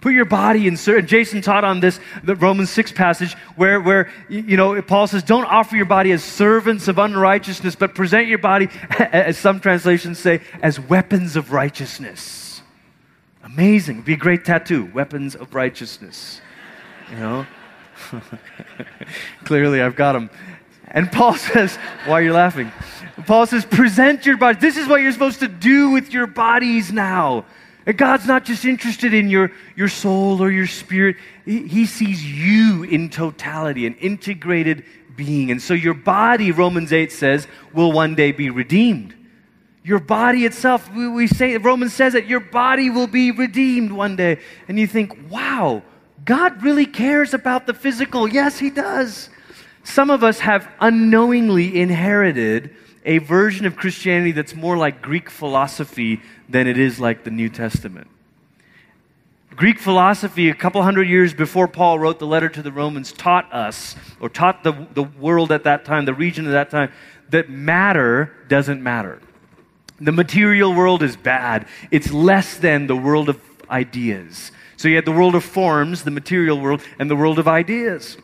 Put 0.01 0.13
your 0.13 0.25
body 0.25 0.67
in 0.67 0.77
service. 0.77 1.09
Jason 1.09 1.41
taught 1.41 1.63
on 1.63 1.79
this, 1.79 1.99
the 2.23 2.35
Romans 2.35 2.69
6 2.69 2.91
passage, 2.91 3.33
where, 3.55 3.81
where, 3.81 4.11
you 4.29 4.55
know, 4.55 4.79
Paul 4.83 5.07
says, 5.07 5.23
don't 5.23 5.45
offer 5.45 5.75
your 5.75 5.87
body 5.87 6.11
as 6.11 6.23
servants 6.23 6.87
of 6.87 6.99
unrighteousness, 6.99 7.75
but 7.75 7.95
present 7.95 8.27
your 8.27 8.37
body, 8.37 8.69
as 8.99 9.37
some 9.37 9.59
translations 9.59 10.19
say, 10.19 10.41
as 10.61 10.79
weapons 10.79 11.35
of 11.35 11.51
righteousness. 11.51 12.61
Amazing. 13.43 13.95
It'd 13.95 14.05
be 14.05 14.13
a 14.13 14.17
great 14.17 14.45
tattoo. 14.45 14.91
Weapons 14.93 15.35
of 15.35 15.55
righteousness. 15.55 16.39
You 17.09 17.17
know? 17.17 17.47
Clearly, 19.43 19.81
I've 19.81 19.95
got 19.95 20.13
them. 20.13 20.29
And 20.87 21.11
Paul 21.11 21.33
says, 21.35 21.75
Why 22.05 22.13
are 22.13 22.23
you 22.23 22.33
laughing? 22.33 22.71
Paul 23.25 23.45
says, 23.45 23.65
Present 23.65 24.25
your 24.25 24.37
body. 24.37 24.57
This 24.59 24.77
is 24.77 24.87
what 24.87 25.01
you're 25.01 25.11
supposed 25.11 25.39
to 25.39 25.47
do 25.47 25.91
with 25.91 26.13
your 26.13 26.27
bodies 26.27 26.91
now. 26.91 27.45
And 27.85 27.97
God's 27.97 28.25
not 28.25 28.45
just 28.45 28.65
interested 28.65 29.13
in 29.13 29.29
your, 29.29 29.51
your 29.75 29.89
soul 29.89 30.41
or 30.41 30.49
your 30.49 30.65
spirit, 30.65 31.17
he, 31.45 31.67
he 31.67 31.85
sees 31.85 32.23
you 32.25 32.83
in 32.83 33.09
totality, 33.09 33.85
an 33.85 33.93
integrated 33.95 34.83
being. 35.15 35.51
And 35.51 35.61
so 35.61 35.73
your 35.73 35.93
body, 35.93 36.51
Romans 36.51 36.91
8 36.91 37.11
says, 37.11 37.47
will 37.73 37.91
one 37.91 38.15
day 38.15 38.31
be 38.31 38.49
redeemed. 38.49 39.13
Your 39.83 39.99
body 39.99 40.45
itself, 40.45 40.91
we, 40.95 41.07
we 41.07 41.27
say, 41.27 41.57
Romans 41.57 41.93
says 41.93 42.13
that 42.13 42.25
your 42.25 42.39
body 42.39 42.89
will 42.89 43.05
be 43.05 43.29
redeemed 43.29 43.91
one 43.91 44.15
day. 44.15 44.39
And 44.67 44.79
you 44.79 44.87
think, 44.87 45.15
wow, 45.29 45.83
God 46.25 46.63
really 46.63 46.87
cares 46.87 47.35
about 47.35 47.67
the 47.67 47.73
physical. 47.75 48.27
Yes, 48.27 48.57
He 48.57 48.71
does. 48.71 49.29
Some 49.85 50.09
of 50.09 50.23
us 50.23 50.39
have 50.39 50.67
unknowingly 50.81 51.79
inherited 51.79 52.75
a 53.05 53.19
version 53.19 53.67
of 53.67 53.75
Christianity 53.75 54.31
that's 54.31 54.55
more 54.55 54.75
like 54.75 54.99
Greek 55.01 55.29
philosophy 55.29 56.21
than 56.49 56.67
it 56.67 56.77
is 56.77 56.99
like 56.99 57.23
the 57.23 57.29
New 57.29 57.49
Testament. 57.49 58.07
Greek 59.55 59.79
philosophy, 59.79 60.49
a 60.49 60.55
couple 60.55 60.81
hundred 60.81 61.07
years 61.07 61.35
before 61.35 61.67
Paul 61.67 61.99
wrote 61.99 62.17
the 62.17 62.25
letter 62.25 62.49
to 62.49 62.63
the 62.63 62.71
Romans, 62.71 63.13
taught 63.13 63.53
us, 63.53 63.95
or 64.19 64.27
taught 64.27 64.63
the, 64.63 64.87
the 64.95 65.03
world 65.03 65.51
at 65.51 65.63
that 65.63 65.85
time, 65.85 66.05
the 66.05 66.15
region 66.15 66.47
at 66.47 66.51
that 66.51 66.71
time, 66.71 66.91
that 67.29 67.49
matter 67.49 68.33
doesn't 68.49 68.81
matter. 68.81 69.21
The 70.01 70.11
material 70.11 70.73
world 70.73 71.03
is 71.03 71.15
bad, 71.15 71.67
it's 71.91 72.11
less 72.11 72.57
than 72.57 72.87
the 72.87 72.97
world 72.97 73.29
of 73.29 73.39
ideas. 73.69 74.51
So 74.77 74.87
you 74.87 74.95
had 74.95 75.05
the 75.05 75.11
world 75.11 75.35
of 75.35 75.43
forms, 75.43 76.03
the 76.03 76.11
material 76.11 76.59
world, 76.59 76.81
and 76.97 77.09
the 77.09 77.15
world 77.15 77.37
of 77.37 77.47
ideas. 77.47 78.17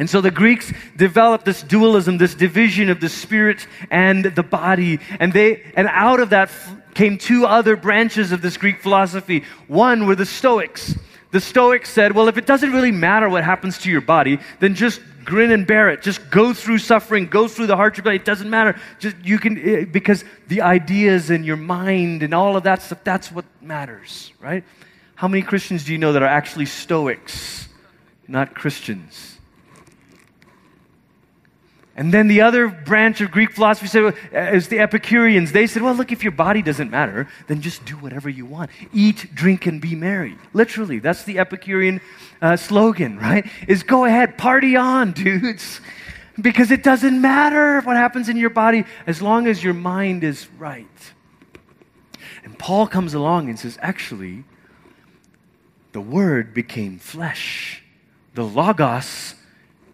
And 0.00 0.08
so 0.08 0.22
the 0.22 0.30
Greeks 0.30 0.72
developed 0.96 1.44
this 1.44 1.62
dualism, 1.62 2.16
this 2.16 2.34
division 2.34 2.88
of 2.88 3.00
the 3.00 3.10
spirit 3.10 3.66
and 3.90 4.24
the 4.24 4.42
body. 4.42 4.98
And 5.20 5.30
they, 5.30 5.62
and 5.76 5.86
out 5.88 6.20
of 6.20 6.30
that 6.30 6.50
came 6.94 7.18
two 7.18 7.44
other 7.44 7.76
branches 7.76 8.32
of 8.32 8.40
this 8.40 8.56
Greek 8.56 8.80
philosophy. 8.80 9.44
One 9.68 10.06
were 10.06 10.14
the 10.14 10.24
Stoics. 10.24 10.98
The 11.32 11.40
Stoics 11.40 11.90
said, 11.90 12.12
well, 12.12 12.28
if 12.28 12.38
it 12.38 12.46
doesn't 12.46 12.72
really 12.72 12.92
matter 12.92 13.28
what 13.28 13.44
happens 13.44 13.76
to 13.80 13.90
your 13.90 14.00
body, 14.00 14.38
then 14.58 14.74
just 14.74 15.02
grin 15.22 15.50
and 15.50 15.66
bear 15.66 15.90
it. 15.90 16.00
Just 16.00 16.30
go 16.30 16.54
through 16.54 16.78
suffering, 16.78 17.26
go 17.26 17.46
through 17.46 17.66
the 17.66 17.76
hardship. 17.76 18.06
It 18.06 18.24
doesn't 18.24 18.48
matter. 18.48 18.80
Just 19.00 19.16
you 19.22 19.38
can 19.38 19.58
eh, 19.58 19.84
because 19.84 20.24
the 20.48 20.62
ideas 20.62 21.28
and 21.28 21.44
your 21.44 21.58
mind 21.58 22.22
and 22.22 22.32
all 22.32 22.56
of 22.56 22.62
that 22.62 22.80
stuff, 22.80 23.04
that's 23.04 23.30
what 23.30 23.44
matters, 23.60 24.32
right? 24.40 24.64
How 25.14 25.28
many 25.28 25.42
Christians 25.42 25.84
do 25.84 25.92
you 25.92 25.98
know 25.98 26.14
that 26.14 26.22
are 26.22 26.26
actually 26.26 26.64
Stoics, 26.64 27.68
not 28.26 28.54
Christians? 28.54 29.36
And 32.00 32.14
then 32.14 32.28
the 32.28 32.40
other 32.40 32.68
branch 32.68 33.20
of 33.20 33.30
Greek 33.30 33.52
philosophy 33.52 33.86
said, 33.86 34.14
uh, 34.34 34.38
is 34.38 34.68
the 34.68 34.78
Epicureans. 34.78 35.52
They 35.52 35.66
said, 35.66 35.82
well, 35.82 35.92
look, 35.92 36.12
if 36.12 36.22
your 36.22 36.32
body 36.32 36.62
doesn't 36.62 36.90
matter, 36.90 37.28
then 37.46 37.60
just 37.60 37.84
do 37.84 37.94
whatever 37.96 38.30
you 38.30 38.46
want. 38.46 38.70
Eat, 38.94 39.34
drink, 39.34 39.66
and 39.66 39.82
be 39.82 39.94
merry. 39.94 40.38
Literally, 40.54 40.98
that's 40.98 41.24
the 41.24 41.38
Epicurean 41.38 42.00
uh, 42.40 42.56
slogan, 42.56 43.18
right? 43.18 43.46
Is 43.68 43.82
go 43.82 44.06
ahead, 44.06 44.38
party 44.38 44.76
on, 44.76 45.12
dudes. 45.26 45.82
Because 46.40 46.70
it 46.70 46.82
doesn't 46.82 47.20
matter 47.20 47.82
what 47.82 47.98
happens 47.98 48.30
in 48.30 48.38
your 48.38 48.48
body 48.48 48.86
as 49.06 49.20
long 49.20 49.46
as 49.46 49.62
your 49.62 49.74
mind 49.74 50.24
is 50.24 50.48
right. 50.58 50.86
And 52.44 52.58
Paul 52.58 52.86
comes 52.86 53.12
along 53.12 53.50
and 53.50 53.58
says, 53.58 53.78
actually, 53.82 54.44
the 55.92 56.00
Word 56.00 56.54
became 56.54 56.98
flesh, 56.98 57.82
the 58.32 58.44
Logos 58.44 59.34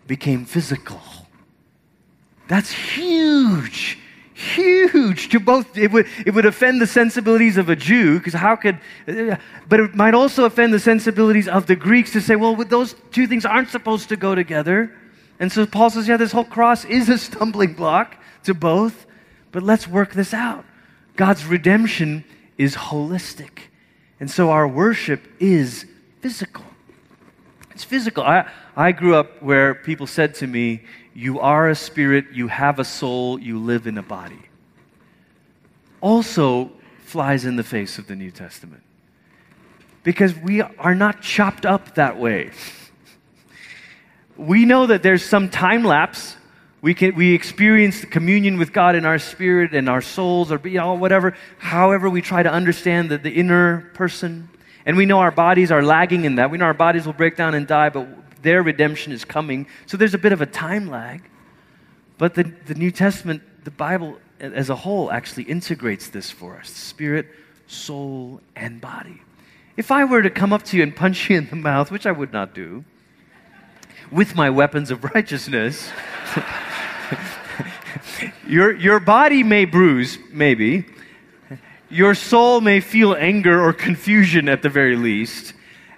became 0.06 0.44
physical. 0.44 1.00
That's 2.48 2.70
huge. 2.70 3.98
Huge 4.34 5.30
to 5.30 5.40
both. 5.40 5.78
It 5.78 5.90
would, 5.92 6.06
it 6.26 6.34
would 6.34 6.44
offend 6.44 6.80
the 6.80 6.86
sensibilities 6.86 7.56
of 7.56 7.70
a 7.70 7.76
Jew, 7.76 8.18
because 8.18 8.34
how 8.34 8.54
could, 8.54 8.78
but 9.06 9.80
it 9.80 9.94
might 9.94 10.12
also 10.12 10.44
offend 10.44 10.74
the 10.74 10.78
sensibilities 10.78 11.48
of 11.48 11.66
the 11.66 11.74
Greeks 11.74 12.12
to 12.12 12.20
say, 12.20 12.36
well, 12.36 12.54
those 12.54 12.94
two 13.12 13.26
things 13.26 13.46
aren't 13.46 13.70
supposed 13.70 14.10
to 14.10 14.16
go 14.16 14.34
together. 14.34 14.94
And 15.40 15.50
so 15.50 15.64
Paul 15.66 15.88
says, 15.88 16.06
yeah, 16.06 16.18
this 16.18 16.32
whole 16.32 16.44
cross 16.44 16.84
is 16.84 17.08
a 17.08 17.16
stumbling 17.16 17.74
block 17.74 18.16
to 18.44 18.52
both, 18.52 19.06
but 19.52 19.62
let's 19.62 19.88
work 19.88 20.12
this 20.12 20.34
out. 20.34 20.64
God's 21.16 21.46
redemption 21.46 22.24
is 22.58 22.76
holistic. 22.76 23.60
And 24.20 24.30
so 24.30 24.50
our 24.50 24.68
worship 24.68 25.22
is 25.40 25.86
physical. 26.20 26.64
It's 27.70 27.84
physical. 27.84 28.22
I, 28.22 28.50
I 28.76 28.92
grew 28.92 29.14
up 29.14 29.42
where 29.42 29.74
people 29.74 30.06
said 30.06 30.34
to 30.36 30.46
me, 30.46 30.82
You 31.16 31.40
are 31.40 31.70
a 31.70 31.74
spirit, 31.74 32.26
you 32.34 32.48
have 32.48 32.78
a 32.78 32.84
soul, 32.84 33.40
you 33.40 33.58
live 33.58 33.86
in 33.86 33.96
a 33.96 34.02
body. 34.02 34.42
Also 36.02 36.70
flies 37.04 37.46
in 37.46 37.56
the 37.56 37.62
face 37.62 37.96
of 37.96 38.06
the 38.06 38.14
New 38.14 38.30
Testament. 38.30 38.82
Because 40.02 40.36
we 40.36 40.60
are 40.60 40.94
not 40.94 41.22
chopped 41.22 41.64
up 41.64 41.94
that 41.94 42.18
way. 42.18 42.50
we 44.36 44.66
know 44.66 44.84
that 44.88 45.02
there's 45.02 45.24
some 45.24 45.48
time 45.48 45.84
lapse. 45.84 46.36
We, 46.82 46.92
can, 46.92 47.14
we 47.14 47.32
experience 47.32 48.04
communion 48.04 48.58
with 48.58 48.74
God 48.74 48.94
in 48.94 49.06
our 49.06 49.18
spirit 49.18 49.74
and 49.74 49.88
our 49.88 50.02
souls, 50.02 50.52
or 50.52 50.60
you 50.68 50.76
know, 50.76 50.92
whatever, 50.92 51.34
however 51.56 52.10
we 52.10 52.20
try 52.20 52.42
to 52.42 52.52
understand 52.52 53.10
the, 53.10 53.16
the 53.16 53.30
inner 53.30 53.90
person. 53.94 54.50
And 54.84 54.98
we 54.98 55.06
know 55.06 55.20
our 55.20 55.30
bodies 55.30 55.72
are 55.72 55.82
lagging 55.82 56.26
in 56.26 56.34
that. 56.34 56.50
We 56.50 56.58
know 56.58 56.66
our 56.66 56.74
bodies 56.74 57.06
will 57.06 57.14
break 57.14 57.36
down 57.36 57.54
and 57.54 57.66
die, 57.66 57.88
but 57.88 58.06
their 58.46 58.62
redemption 58.62 59.12
is 59.12 59.24
coming. 59.24 59.66
So 59.86 59.96
there's 59.96 60.14
a 60.14 60.18
bit 60.18 60.32
of 60.32 60.40
a 60.40 60.46
time 60.46 60.88
lag. 60.88 61.28
But 62.16 62.34
the, 62.34 62.44
the 62.44 62.76
New 62.76 62.92
Testament, 62.92 63.42
the 63.64 63.72
Bible 63.72 64.18
as 64.38 64.70
a 64.70 64.76
whole, 64.76 65.10
actually 65.10 65.42
integrates 65.44 66.10
this 66.10 66.30
for 66.30 66.56
us 66.56 66.70
spirit, 66.70 67.26
soul, 67.66 68.40
and 68.54 68.80
body. 68.80 69.20
If 69.76 69.90
I 69.90 70.04
were 70.04 70.22
to 70.22 70.30
come 70.30 70.52
up 70.52 70.62
to 70.66 70.76
you 70.76 70.84
and 70.84 70.94
punch 70.94 71.28
you 71.28 71.38
in 71.38 71.48
the 71.48 71.56
mouth, 71.56 71.90
which 71.90 72.06
I 72.06 72.12
would 72.12 72.32
not 72.32 72.54
do, 72.54 72.84
with 74.12 74.36
my 74.36 74.48
weapons 74.48 74.92
of 74.92 75.02
righteousness, 75.02 75.90
your, 78.46 78.76
your 78.76 79.00
body 79.00 79.42
may 79.42 79.64
bruise, 79.64 80.18
maybe. 80.30 80.86
Your 81.90 82.14
soul 82.14 82.60
may 82.60 82.78
feel 82.78 83.14
anger 83.14 83.60
or 83.60 83.72
confusion 83.72 84.48
at 84.48 84.62
the 84.62 84.68
very 84.68 84.94
least 84.94 85.52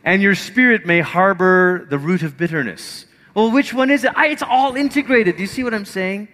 and 0.08 0.22
your 0.22 0.34
spirit 0.34 0.86
may 0.86 1.00
harbor 1.00 1.86
the 1.90 1.98
root 1.98 2.22
of 2.22 2.38
bitterness. 2.38 3.04
Well, 3.34 3.50
which 3.50 3.74
one 3.74 3.90
is 3.90 4.04
it? 4.04 4.12
I, 4.16 4.28
it's 4.28 4.42
all 4.42 4.74
integrated. 4.74 5.36
Do 5.36 5.42
you 5.42 5.46
see 5.46 5.62
what 5.62 5.74
I'm 5.74 5.84
saying? 5.84 6.28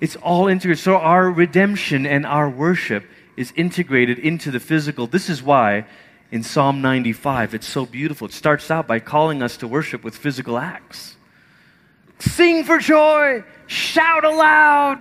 It's 0.00 0.14
all 0.14 0.46
integrated. 0.46 0.78
So 0.78 0.98
our 0.98 1.28
redemption 1.28 2.06
and 2.06 2.24
our 2.24 2.48
worship 2.48 3.04
is 3.36 3.52
integrated 3.56 4.20
into 4.20 4.52
the 4.52 4.60
physical. 4.60 5.08
This 5.08 5.28
is 5.28 5.42
why 5.42 5.86
in 6.30 6.44
Psalm 6.44 6.82
95 6.82 7.54
it's 7.54 7.66
so 7.66 7.84
beautiful. 7.84 8.28
It 8.28 8.32
starts 8.32 8.70
out 8.70 8.86
by 8.86 9.00
calling 9.00 9.42
us 9.42 9.56
to 9.56 9.66
worship 9.66 10.04
with 10.04 10.16
physical 10.16 10.56
acts. 10.56 11.16
Sing 12.20 12.62
for 12.62 12.78
joy, 12.78 13.42
shout 13.66 14.24
aloud. 14.24 15.00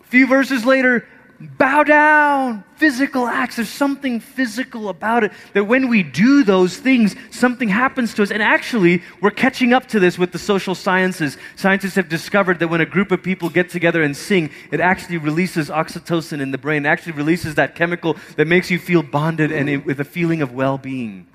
A 0.00 0.06
few 0.06 0.26
verses 0.26 0.64
later, 0.64 1.06
bow 1.38 1.84
down, 1.84 2.64
physical 2.76 3.26
acts. 3.26 3.56
There's 3.56 3.68
something 3.68 4.20
physical 4.20 4.88
about 4.88 5.24
it 5.24 5.32
that 5.52 5.64
when 5.64 5.88
we 5.88 6.02
do 6.02 6.44
those 6.44 6.76
things, 6.76 7.14
something 7.30 7.68
happens 7.68 8.14
to 8.14 8.22
us. 8.22 8.30
And 8.30 8.42
actually, 8.42 9.02
we're 9.20 9.30
catching 9.30 9.72
up 9.72 9.86
to 9.88 10.00
this 10.00 10.18
with 10.18 10.32
the 10.32 10.38
social 10.38 10.74
sciences. 10.74 11.36
Scientists 11.56 11.94
have 11.96 12.08
discovered 12.08 12.58
that 12.60 12.68
when 12.68 12.80
a 12.80 12.86
group 12.86 13.12
of 13.12 13.22
people 13.22 13.50
get 13.50 13.68
together 13.68 14.02
and 14.02 14.16
sing, 14.16 14.50
it 14.70 14.80
actually 14.80 15.18
releases 15.18 15.68
oxytocin 15.68 16.40
in 16.40 16.50
the 16.50 16.58
brain. 16.58 16.86
It 16.86 16.88
actually 16.88 17.12
releases 17.12 17.54
that 17.56 17.74
chemical 17.74 18.16
that 18.36 18.46
makes 18.46 18.70
you 18.70 18.78
feel 18.78 19.02
bonded 19.02 19.52
and 19.52 19.84
with 19.84 20.00
a 20.00 20.04
feeling 20.04 20.42
of 20.42 20.52
well 20.52 20.78
being. 20.78 21.26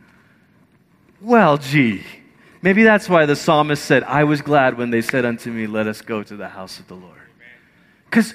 Well, 1.21 1.57
gee. 1.57 2.03
Maybe 2.63 2.83
that's 2.83 3.09
why 3.09 3.25
the 3.25 3.35
psalmist 3.35 3.83
said, 3.83 4.03
I 4.03 4.23
was 4.23 4.41
glad 4.41 4.77
when 4.77 4.91
they 4.91 5.01
said 5.01 5.25
unto 5.25 5.51
me, 5.51 5.67
Let 5.67 5.87
us 5.87 6.01
go 6.01 6.23
to 6.23 6.35
the 6.35 6.47
house 6.47 6.79
of 6.79 6.87
the 6.87 6.95
Lord. 6.95 7.17
Because 8.05 8.33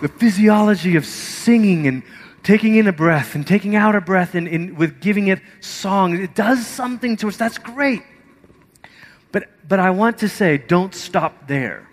the 0.00 0.08
physiology 0.08 0.96
of 0.96 1.04
singing 1.06 1.86
and 1.86 2.02
taking 2.42 2.76
in 2.76 2.86
a 2.86 2.92
breath 2.92 3.34
and 3.34 3.46
taking 3.46 3.76
out 3.76 3.94
a 3.94 4.00
breath 4.00 4.34
and, 4.34 4.48
and 4.48 4.76
with 4.76 5.00
giving 5.00 5.28
it 5.28 5.40
song. 5.60 6.18
It 6.18 6.34
does 6.34 6.66
something 6.66 7.16
to 7.18 7.28
us. 7.28 7.36
That's 7.36 7.58
great. 7.58 8.02
But, 9.32 9.48
but 9.68 9.78
I 9.78 9.90
want 9.90 10.18
to 10.18 10.28
say, 10.28 10.58
don't 10.58 10.94
stop 10.94 11.46
there. 11.46 11.86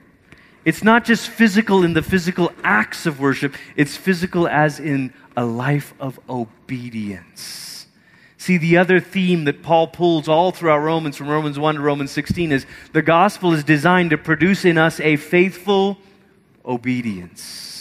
It's 0.65 0.83
not 0.83 1.05
just 1.05 1.29
physical 1.29 1.83
in 1.83 1.93
the 1.93 2.01
physical 2.01 2.51
acts 2.63 3.05
of 3.05 3.19
worship, 3.19 3.55
it's 3.75 3.95
physical 3.95 4.47
as 4.47 4.79
in 4.79 5.13
a 5.37 5.45
life 5.45 5.93
of 5.99 6.19
obedience. 6.29 7.87
See, 8.37 8.57
the 8.57 8.77
other 8.77 8.99
theme 8.99 9.45
that 9.45 9.63
Paul 9.63 9.87
pulls 9.87 10.27
all 10.27 10.51
throughout 10.51 10.79
Romans, 10.79 11.15
from 11.17 11.27
Romans 11.27 11.57
1 11.57 11.75
to 11.75 11.81
Romans 11.81 12.11
16, 12.11 12.51
is 12.51 12.65
the 12.93 13.01
gospel 13.01 13.53
is 13.53 13.63
designed 13.63 14.09
to 14.11 14.17
produce 14.17 14.65
in 14.65 14.77
us 14.77 14.99
a 14.99 15.15
faithful 15.15 15.97
obedience. 16.65 17.76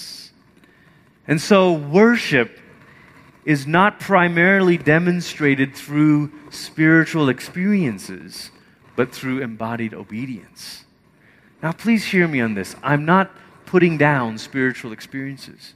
And 1.28 1.40
so, 1.40 1.72
worship 1.72 2.60
is 3.44 3.66
not 3.66 4.00
primarily 4.00 4.76
demonstrated 4.76 5.74
through 5.74 6.32
spiritual 6.50 7.28
experiences, 7.28 8.50
but 8.96 9.12
through 9.12 9.40
embodied 9.40 9.94
obedience. 9.94 10.84
Now, 11.62 11.72
please 11.72 12.04
hear 12.04 12.26
me 12.26 12.40
on 12.40 12.54
this. 12.54 12.74
I'm 12.82 13.04
not 13.04 13.30
putting 13.64 13.98
down 13.98 14.38
spiritual 14.38 14.92
experiences. 14.92 15.74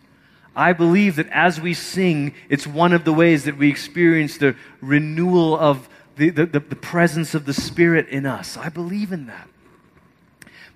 I 0.54 0.72
believe 0.72 1.16
that 1.16 1.28
as 1.28 1.60
we 1.60 1.74
sing, 1.74 2.34
it's 2.48 2.66
one 2.66 2.92
of 2.92 3.04
the 3.04 3.12
ways 3.12 3.44
that 3.44 3.56
we 3.56 3.70
experience 3.70 4.36
the 4.36 4.56
renewal 4.80 5.56
of 5.56 5.88
the, 6.16 6.30
the, 6.30 6.46
the, 6.46 6.76
presence 6.76 7.34
of 7.34 7.46
the 7.46 7.54
Spirit 7.54 8.08
in 8.08 8.26
us. 8.26 8.56
I 8.56 8.68
believe 8.68 9.12
in 9.12 9.26
that. 9.26 9.48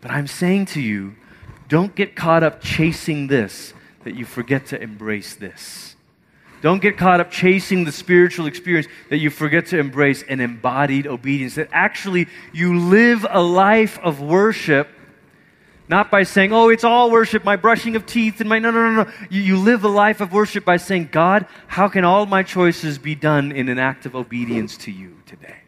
But 0.01 0.11
I'm 0.11 0.27
saying 0.27 0.67
to 0.67 0.81
you, 0.81 1.17
don't 1.69 1.95
get 1.95 2.15
caught 2.15 2.43
up 2.43 2.63
chasing 2.63 3.27
this 3.27 3.75
that 4.05 4.15
you 4.15 4.25
forget 4.25 4.67
to 4.67 4.81
embrace 4.81 5.35
this. 5.35 5.97
Don't 6.65 6.81
get 6.81 6.97
caught 6.97 7.21
up 7.21 7.31
chasing 7.31 7.85
the 7.85 7.93
spiritual 7.93 8.47
experience 8.47 8.87
that 9.11 9.19
you 9.19 9.29
forget 9.29 9.67
to 9.67 9.79
embrace 9.79 10.23
an 10.23 10.41
embodied 10.41 11.07
obedience. 11.07 11.57
That 11.57 11.69
actually 11.73 12.27
you 12.55 12.79
live 12.79 13.27
a 13.29 13.43
life 13.43 13.99
of 13.99 14.23
worship, 14.23 14.89
not 15.89 16.11
by 16.11 16.23
saying, 16.23 16.55
oh, 16.55 16.71
it's 16.71 16.83
all 16.83 17.11
worship, 17.11 17.45
my 17.45 17.57
brushing 17.57 17.97
of 17.97 18.07
teeth, 18.07 18.41
and 18.41 18.49
my. 18.49 18.59
No, 18.61 18.71
no, 18.71 18.91
no, 18.91 19.05
no. 19.05 19.11
You, 19.29 19.43
you 19.43 19.59
live 19.59 19.85
a 19.85 19.89
life 19.89 20.23
of 20.23 20.33
worship 20.33 20.65
by 20.65 20.79
saying, 20.79 21.11
God, 21.13 21.47
how 21.67 21.89
can 21.89 22.05
all 22.05 22.25
my 22.25 22.43
choices 22.43 22.97
be 22.97 23.15
done 23.15 23.53
in 23.53 23.69
an 23.69 23.79
act 23.79 24.07
of 24.07 24.17
obedience 24.17 24.79
to 24.79 24.91
you 24.91 25.21
today? 25.27 25.64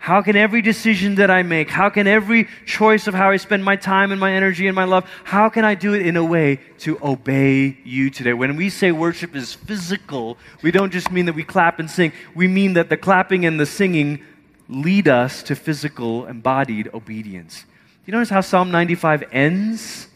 How 0.00 0.22
can 0.22 0.34
every 0.34 0.62
decision 0.62 1.16
that 1.16 1.30
I 1.30 1.42
make, 1.42 1.68
how 1.68 1.90
can 1.90 2.06
every 2.06 2.48
choice 2.64 3.06
of 3.06 3.12
how 3.12 3.30
I 3.30 3.36
spend 3.36 3.62
my 3.62 3.76
time 3.76 4.12
and 4.12 4.18
my 4.18 4.32
energy 4.32 4.66
and 4.66 4.74
my 4.74 4.84
love, 4.84 5.06
how 5.24 5.50
can 5.50 5.62
I 5.62 5.74
do 5.74 5.92
it 5.92 6.06
in 6.06 6.16
a 6.16 6.24
way 6.24 6.58
to 6.78 6.98
obey 7.02 7.76
you 7.84 8.08
today? 8.08 8.32
When 8.32 8.56
we 8.56 8.70
say 8.70 8.92
worship 8.92 9.36
is 9.36 9.52
physical, 9.52 10.38
we 10.62 10.70
don't 10.70 10.90
just 10.90 11.12
mean 11.12 11.26
that 11.26 11.34
we 11.34 11.44
clap 11.44 11.78
and 11.78 11.90
sing. 11.90 12.12
We 12.34 12.48
mean 12.48 12.72
that 12.72 12.88
the 12.88 12.96
clapping 12.96 13.44
and 13.44 13.60
the 13.60 13.66
singing 13.66 14.24
lead 14.70 15.06
us 15.06 15.42
to 15.42 15.54
physical 15.54 16.24
embodied 16.24 16.88
obedience. 16.94 17.64
Do 17.64 17.66
you 18.06 18.12
notice 18.12 18.30
how 18.30 18.40
Psalm 18.40 18.70
95 18.70 19.24
ends? 19.32 20.08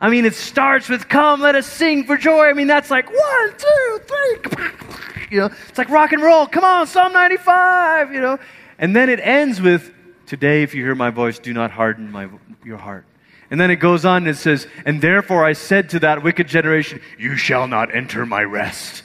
I 0.00 0.10
mean, 0.10 0.24
it 0.24 0.34
starts 0.34 0.88
with, 0.88 1.08
Come, 1.08 1.40
let 1.42 1.54
us 1.54 1.68
sing 1.68 2.06
for 2.06 2.16
joy. 2.16 2.46
I 2.46 2.54
mean, 2.54 2.66
that's 2.66 2.90
like 2.90 3.08
one, 3.08 3.54
two, 3.56 4.00
three. 4.04 4.66
You 5.28 5.40
know, 5.40 5.50
it's 5.68 5.76
like 5.76 5.88
rock 5.88 6.12
and 6.12 6.22
roll. 6.22 6.46
Come 6.46 6.62
on, 6.62 6.86
Psalm 6.86 7.12
95, 7.12 8.12
you 8.12 8.20
know. 8.20 8.38
And 8.78 8.94
then 8.94 9.08
it 9.08 9.20
ends 9.20 9.60
with, 9.60 9.92
Today, 10.26 10.64
if 10.64 10.74
you 10.74 10.82
hear 10.82 10.96
my 10.96 11.10
voice, 11.10 11.38
do 11.38 11.52
not 11.52 11.70
harden 11.70 12.10
my, 12.10 12.28
your 12.64 12.78
heart. 12.78 13.06
And 13.48 13.60
then 13.60 13.70
it 13.70 13.76
goes 13.76 14.04
on 14.04 14.18
and 14.18 14.28
it 14.28 14.36
says, 14.36 14.66
And 14.84 15.00
therefore 15.00 15.44
I 15.44 15.52
said 15.52 15.90
to 15.90 16.00
that 16.00 16.24
wicked 16.24 16.48
generation, 16.48 17.00
You 17.16 17.36
shall 17.36 17.68
not 17.68 17.94
enter 17.94 18.26
my 18.26 18.42
rest. 18.42 19.04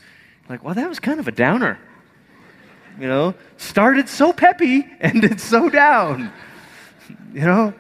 Like, 0.50 0.64
well, 0.64 0.74
that 0.74 0.90
was 0.90 1.00
kind 1.00 1.20
of 1.20 1.28
a 1.28 1.32
downer. 1.32 1.80
You 3.00 3.08
know, 3.08 3.36
started 3.58 4.10
so 4.10 4.34
peppy, 4.34 4.86
ended 5.00 5.40
so 5.40 5.70
down. 5.70 6.34
You 7.34 7.42
know? 7.42 7.74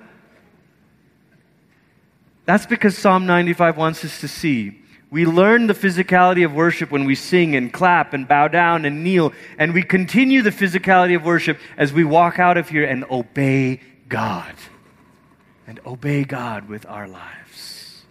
That's 2.45 2.65
because 2.65 2.97
Psalm 2.97 3.25
95 3.25 3.77
wants 3.77 4.05
us 4.05 4.19
to 4.21 4.27
see 4.27 4.80
we 5.11 5.25
learn 5.25 5.67
the 5.67 5.73
physicality 5.73 6.45
of 6.45 6.53
worship 6.53 6.89
when 6.89 7.03
we 7.03 7.15
sing 7.15 7.53
and 7.53 7.71
clap 7.71 8.13
and 8.13 8.25
bow 8.25 8.47
down 8.47 8.85
and 8.85 9.03
kneel. 9.03 9.33
And 9.57 9.73
we 9.73 9.83
continue 9.83 10.41
the 10.41 10.51
physicality 10.51 11.17
of 11.17 11.25
worship 11.25 11.59
as 11.77 11.91
we 11.91 12.05
walk 12.05 12.39
out 12.39 12.55
of 12.55 12.69
here 12.69 12.85
and 12.85 13.03
obey 13.11 13.81
God. 14.07 14.55
And 15.67 15.81
obey 15.85 16.23
God 16.23 16.69
with 16.69 16.85
our 16.85 17.09
lives. 17.09 18.03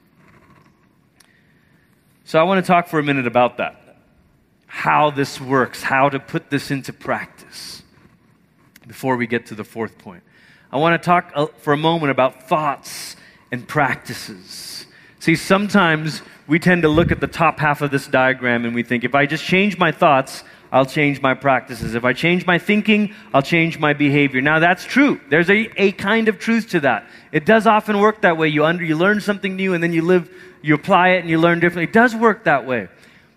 So 2.25 2.39
I 2.39 2.43
want 2.43 2.65
to 2.65 2.69
talk 2.71 2.87
for 2.87 2.99
a 2.99 3.03
minute 3.03 3.27
about 3.27 3.57
that. 3.57 3.97
How 4.67 5.11
this 5.11 5.41
works, 5.41 5.83
how 5.83 6.11
to 6.11 6.21
put 6.21 6.51
this 6.51 6.71
into 6.71 6.93
practice 6.93 7.83
before 8.87 9.17
we 9.17 9.27
get 9.27 9.47
to 9.47 9.55
the 9.55 9.65
fourth 9.65 9.97
point. 9.97 10.23
I 10.71 10.77
want 10.77 11.01
to 11.03 11.05
talk 11.05 11.33
uh, 11.35 11.47
for 11.47 11.73
a 11.73 11.79
moment 11.79 12.11
about 12.11 12.47
thoughts 12.47 13.17
and 13.51 13.67
practices. 13.67 14.85
See, 15.21 15.37
sometimes 15.37 16.23
we 16.47 16.59
tend 16.59 16.83
to 16.83 16.89
look 16.89 17.13
at 17.13 17.21
the 17.21 17.27
top 17.27 17.61
half 17.61 17.83
of 17.83 17.91
this 17.91 18.07
diagram 18.07 18.65
and 18.65 18.75
we 18.75 18.83
think 18.83 19.05
if 19.05 19.15
I 19.15 19.27
just 19.27 19.45
change 19.45 19.77
my 19.77 19.93
thoughts, 19.93 20.43
I'll 20.73 20.87
change 20.87 21.21
my 21.21 21.35
practices. 21.35 21.95
If 21.95 22.05
I 22.05 22.15
change 22.15 22.47
my 22.47 22.59
thinking, 22.59 23.15
I'll 23.35 23.43
change 23.43 23.79
my 23.79 23.93
behavior. 23.93 24.41
Now 24.41 24.61
that's 24.61 24.85
true. 24.85 25.21
There's 25.29 25.51
a, 25.51 25.69
a 25.77 25.93
kind 25.93 26.29
of 26.29 26.39
truth 26.39 26.71
to 26.71 26.81
that. 26.81 27.07
It 27.33 27.45
does 27.45 27.67
often 27.67 27.99
work 27.99 28.23
that 28.23 28.39
way. 28.39 28.49
You 28.49 28.65
under 28.65 28.83
you 28.83 28.97
learn 28.97 29.21
something 29.21 29.57
new 29.57 29.75
and 29.75 29.83
then 29.83 29.93
you 29.93 30.03
live 30.03 30.33
you 30.63 30.75
apply 30.75 31.11
it 31.11 31.21
and 31.21 31.29
you 31.29 31.39
learn 31.39 31.61
differently. 31.61 31.85
It 31.85 31.93
does 31.93 32.17
work 32.17 32.45
that 32.45 32.67
way. 32.67 32.89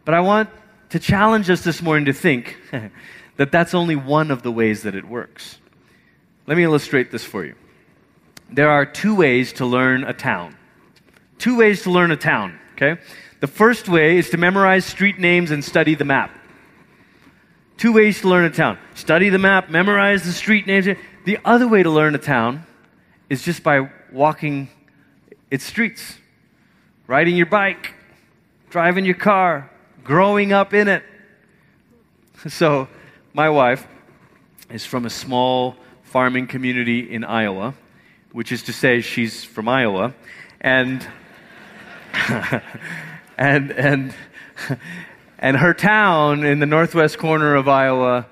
But 0.06 0.14
I 0.14 0.22
want 0.22 0.50
to 0.92 1.00
challenge 1.00 1.50
us 1.50 1.66
this 1.66 1.82
morning 1.82 2.06
to 2.06 2.14
think 2.14 2.58
that 3.36 3.52
that's 3.52 3.74
only 3.74 3.98
one 3.98 4.32
of 4.32 4.42
the 4.42 4.52
ways 4.52 4.84
that 4.84 4.96
it 4.96 5.06
works. 5.06 5.58
Let 6.48 6.56
me 6.56 6.64
illustrate 6.64 7.12
this 7.12 7.26
for 7.26 7.44
you. 7.44 7.56
There 8.50 8.70
are 8.70 8.86
two 8.86 9.16
ways 9.16 9.52
to 9.54 9.66
learn 9.66 10.06
a 10.06 10.14
town. 10.14 10.56
Two 11.44 11.58
ways 11.58 11.84
to 11.84 11.92
learn 11.92 12.10
a 12.12 12.16
town 12.16 12.58
okay? 12.76 13.02
The 13.40 13.48
first 13.48 13.90
way 13.90 14.18
is 14.18 14.30
to 14.30 14.38
memorize 14.38 14.86
street 14.86 15.20
names 15.20 15.52
and 15.52 15.62
study 15.62 15.94
the 15.94 16.06
map. 16.06 16.32
Two 17.76 17.92
ways 17.92 18.22
to 18.22 18.30
learn 18.30 18.46
a 18.46 18.50
town 18.50 18.78
study 18.94 19.28
the 19.28 19.38
map, 19.38 19.70
memorize 19.70 20.24
the 20.24 20.32
street 20.32 20.68
names. 20.68 20.88
The 21.26 21.40
other 21.44 21.68
way 21.68 21.84
to 21.84 21.90
learn 21.90 22.16
a 22.16 22.20
town 22.20 22.66
is 23.30 23.44
just 23.44 23.62
by 23.62 23.90
walking 24.10 24.70
its 25.52 25.66
streets, 25.66 26.18
riding 27.08 27.36
your 27.36 27.48
bike, 27.48 27.94
driving 28.70 29.04
your 29.04 29.16
car, 29.16 29.70
growing 30.02 30.54
up 30.54 30.74
in 30.74 30.88
it. 30.88 31.04
So, 32.48 32.88
my 33.34 33.50
wife 33.50 33.86
is 34.70 34.86
from 34.86 35.06
a 35.06 35.10
small 35.10 35.76
farming 36.04 36.48
community 36.48 37.10
in 37.10 37.24
Iowa, 37.24 37.74
which 38.32 38.52
is 38.54 38.64
to 38.64 38.74
say, 38.74 39.02
she's 39.02 39.44
from 39.44 39.70
Iowa. 39.70 40.14
And 40.60 41.06
and, 43.38 43.72
and, 43.72 44.14
and 45.40 45.58
her 45.58 45.74
town 45.74 46.44
in 46.44 46.60
the 46.60 46.66
northwest 46.66 47.18
corner 47.18 47.56
of 47.56 47.68
Iowa 47.68 48.28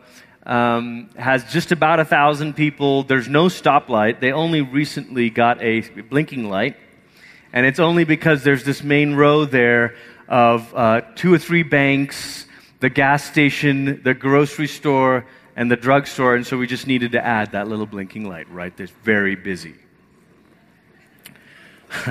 um, 0.46 1.10
has 1.18 1.52
just 1.52 1.72
about 1.72 2.00
a 2.00 2.06
thousand 2.06 2.56
people. 2.56 3.04
There's 3.04 3.28
no 3.28 3.46
stoplight. 3.46 4.20
They 4.20 4.32
only 4.32 4.62
recently 4.62 5.30
got 5.30 5.62
a 5.62 5.82
blinking 5.82 6.50
light. 6.50 6.78
And 7.54 7.66
it's 7.66 7.80
only 7.80 8.06
because 8.06 8.44
there's 8.44 8.64
this 8.64 8.84
main 8.84 9.16
road 9.16 9.52
there 9.52 9.96
of 10.28 10.74
uh, 10.74 11.02
two 11.16 11.34
or 11.34 11.38
three 11.38 11.64
banks, 11.64 12.46
the 12.80 12.90
gas 12.90 13.24
station, 13.24 14.02
the 14.04 14.14
grocery 14.14 14.68
store, 14.68 15.26
and 15.56 15.70
the 15.70 15.76
drugstore. 15.76 16.36
And 16.36 16.48
so 16.48 16.58
we 16.58 16.68
just 16.68 16.88
needed 16.88 17.12
to 17.12 17.26
add 17.26 17.52
that 17.52 17.68
little 17.68 17.86
blinking 17.86 18.28
light 18.30 18.50
right 18.50 18.76
there. 18.78 18.88
Very 19.04 19.36
busy. 19.36 19.76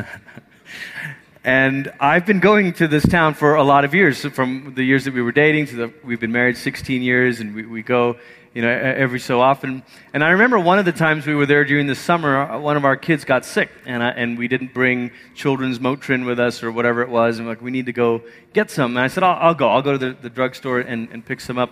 And 1.43 1.91
I've 1.99 2.27
been 2.27 2.41
going 2.41 2.75
to 2.75 2.87
this 2.87 3.03
town 3.03 3.33
for 3.33 3.55
a 3.55 3.63
lot 3.63 3.87
of 3.87 3.95
years, 3.95 4.23
from 4.27 4.75
the 4.77 4.85
years 4.85 5.07
that 5.07 5.15
we 5.15 5.23
were 5.23 5.33
dating 5.33 5.67
to 5.69 5.77
the, 5.77 5.93
we've 6.05 6.21
been 6.21 6.33
married 6.33 6.59
16 6.59 7.01
years, 7.01 7.41
and 7.41 7.55
we, 7.55 7.65
we 7.65 7.83
go, 7.83 8.19
you 8.53 8.61
know, 8.61 8.69
every 8.69 9.21
so 9.21 9.41
often. 9.41 9.83
And 10.13 10.23
I 10.23 10.31
remember 10.33 10.61
one 10.61 10.79
of 10.79 10.85
the 10.85 10.93
times 10.93 11.27
we 11.27 11.35
were 11.35 11.47
there 11.47 11.65
during 11.65 11.87
the 11.87 11.95
summer, 11.95 12.43
uh, 12.43 12.59
one 12.59 12.77
of 12.77 12.85
our 12.85 12.95
kids 12.95 13.25
got 13.25 13.47
sick, 13.47 13.71
and, 13.87 14.03
I, 14.03 14.11
and 14.11 14.37
we 14.37 14.49
didn't 14.49 14.75
bring 14.75 15.13
children's 15.35 15.79
Motrin 15.79 16.27
with 16.27 16.39
us 16.39 16.63
or 16.63 16.71
whatever 16.71 17.01
it 17.01 17.09
was, 17.09 17.39
and 17.39 17.49
like, 17.49 17.63
we 17.63 17.71
need 17.71 17.87
to 17.87 17.95
go 17.95 18.21
get 18.53 18.71
some. 18.71 18.99
And 18.99 19.01
I 19.03 19.09
said, 19.09 19.23
I'll, 19.23 19.39
I'll 19.49 19.55
go. 19.55 19.71
I'll 19.71 19.83
go 19.83 19.93
to 19.93 19.99
the, 19.99 20.13
the 20.13 20.29
drugstore 20.29 20.81
and, 20.81 21.09
and 21.11 21.25
pick 21.25 21.41
some 21.41 21.57
up. 21.57 21.71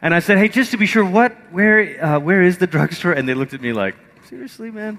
And 0.00 0.14
I 0.14 0.20
said, 0.20 0.38
hey, 0.38 0.48
just 0.48 0.70
to 0.70 0.78
be 0.78 0.86
sure, 0.86 1.04
what, 1.04 1.32
where, 1.52 2.02
uh, 2.02 2.18
where 2.18 2.40
is 2.40 2.56
the 2.56 2.66
drugstore? 2.66 3.12
And 3.12 3.28
they 3.28 3.34
looked 3.34 3.52
at 3.52 3.60
me 3.60 3.74
like, 3.74 3.94
seriously, 4.30 4.70
man? 4.70 4.98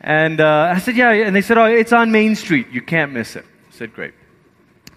And 0.00 0.40
uh, 0.40 0.72
I 0.74 0.78
said, 0.78 0.96
yeah. 0.96 1.12
And 1.12 1.36
they 1.36 1.42
said, 1.42 1.58
oh, 1.58 1.64
it's 1.64 1.92
on 1.92 2.10
Main 2.10 2.34
Street. 2.34 2.68
You 2.70 2.80
can't 2.80 3.12
miss 3.12 3.36
it. 3.36 3.44
I 3.44 3.72
said, 3.72 3.94
great. 3.94 4.14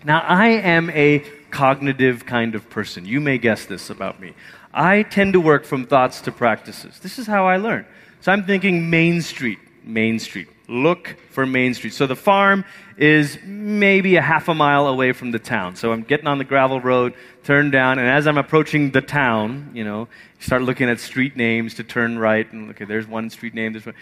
Now, 0.03 0.19
I 0.19 0.47
am 0.47 0.89
a 0.91 1.19
cognitive 1.51 2.25
kind 2.25 2.55
of 2.55 2.69
person. 2.69 3.05
You 3.05 3.21
may 3.21 3.37
guess 3.37 3.65
this 3.65 3.89
about 3.89 4.19
me. 4.19 4.33
I 4.73 5.03
tend 5.03 5.33
to 5.33 5.39
work 5.39 5.65
from 5.65 5.85
thoughts 5.85 6.21
to 6.21 6.31
practices. 6.31 6.99
This 6.99 7.19
is 7.19 7.27
how 7.27 7.47
I 7.47 7.57
learn. 7.57 7.85
So 8.21 8.31
I'm 8.31 8.45
thinking 8.45 8.89
Main 8.89 9.21
Street, 9.21 9.59
Main 9.83 10.19
Street. 10.19 10.47
Look 10.67 11.17
for 11.29 11.45
Main 11.45 11.73
Street. 11.73 11.93
So 11.93 12.07
the 12.07 12.15
farm 12.15 12.63
is 12.97 13.37
maybe 13.43 14.15
a 14.15 14.21
half 14.21 14.47
a 14.47 14.53
mile 14.55 14.87
away 14.87 15.11
from 15.11 15.31
the 15.31 15.39
town. 15.39 15.75
So 15.75 15.91
I'm 15.91 16.03
getting 16.03 16.27
on 16.27 16.37
the 16.37 16.43
gravel 16.43 16.79
road, 16.79 17.13
turn 17.43 17.69
down, 17.69 17.99
and 17.99 18.07
as 18.07 18.25
I'm 18.25 18.37
approaching 18.37 18.91
the 18.91 19.01
town, 19.01 19.71
you 19.73 19.83
know, 19.83 20.07
start 20.39 20.61
looking 20.61 20.89
at 20.89 20.99
street 20.99 21.35
names 21.35 21.73
to 21.75 21.83
turn 21.83 22.17
right, 22.17 22.51
and 22.51 22.69
okay, 22.71 22.85
there's 22.85 23.07
one 23.07 23.29
street 23.29 23.53
name, 23.53 23.73
there's 23.73 23.85
one. 23.85 23.95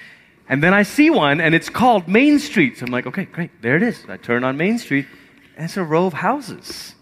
And 0.50 0.62
then 0.62 0.74
I 0.74 0.84
see 0.84 1.10
one, 1.10 1.40
and 1.40 1.56
it's 1.56 1.70
called 1.70 2.08
Main 2.08 2.40
Street. 2.40 2.78
So 2.78 2.86
I'm 2.86 2.92
like, 2.92 3.08
okay, 3.08 3.26
great, 3.26 3.52
there 3.62 3.78
it 3.78 3.84
is. 3.84 4.04
I 4.10 4.18
turn 4.18 4.44
on 4.44 4.58
Main 4.58 4.78
Street, 4.78 5.06
and 5.56 5.66
it's 5.66 5.78
a 5.78 5.84
row 5.84 6.06
of 6.06 6.14
houses. 6.14 6.96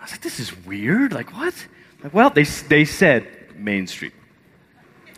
I 0.00 0.04
was 0.04 0.12
like, 0.12 0.22
this 0.22 0.40
is 0.40 0.56
weird. 0.66 1.12
Like, 1.12 1.32
what? 1.32 1.54
Like, 2.02 2.12
well, 2.14 2.30
they, 2.30 2.44
they 2.44 2.84
said 2.84 3.26
Main 3.56 3.86
Street. 3.86 4.12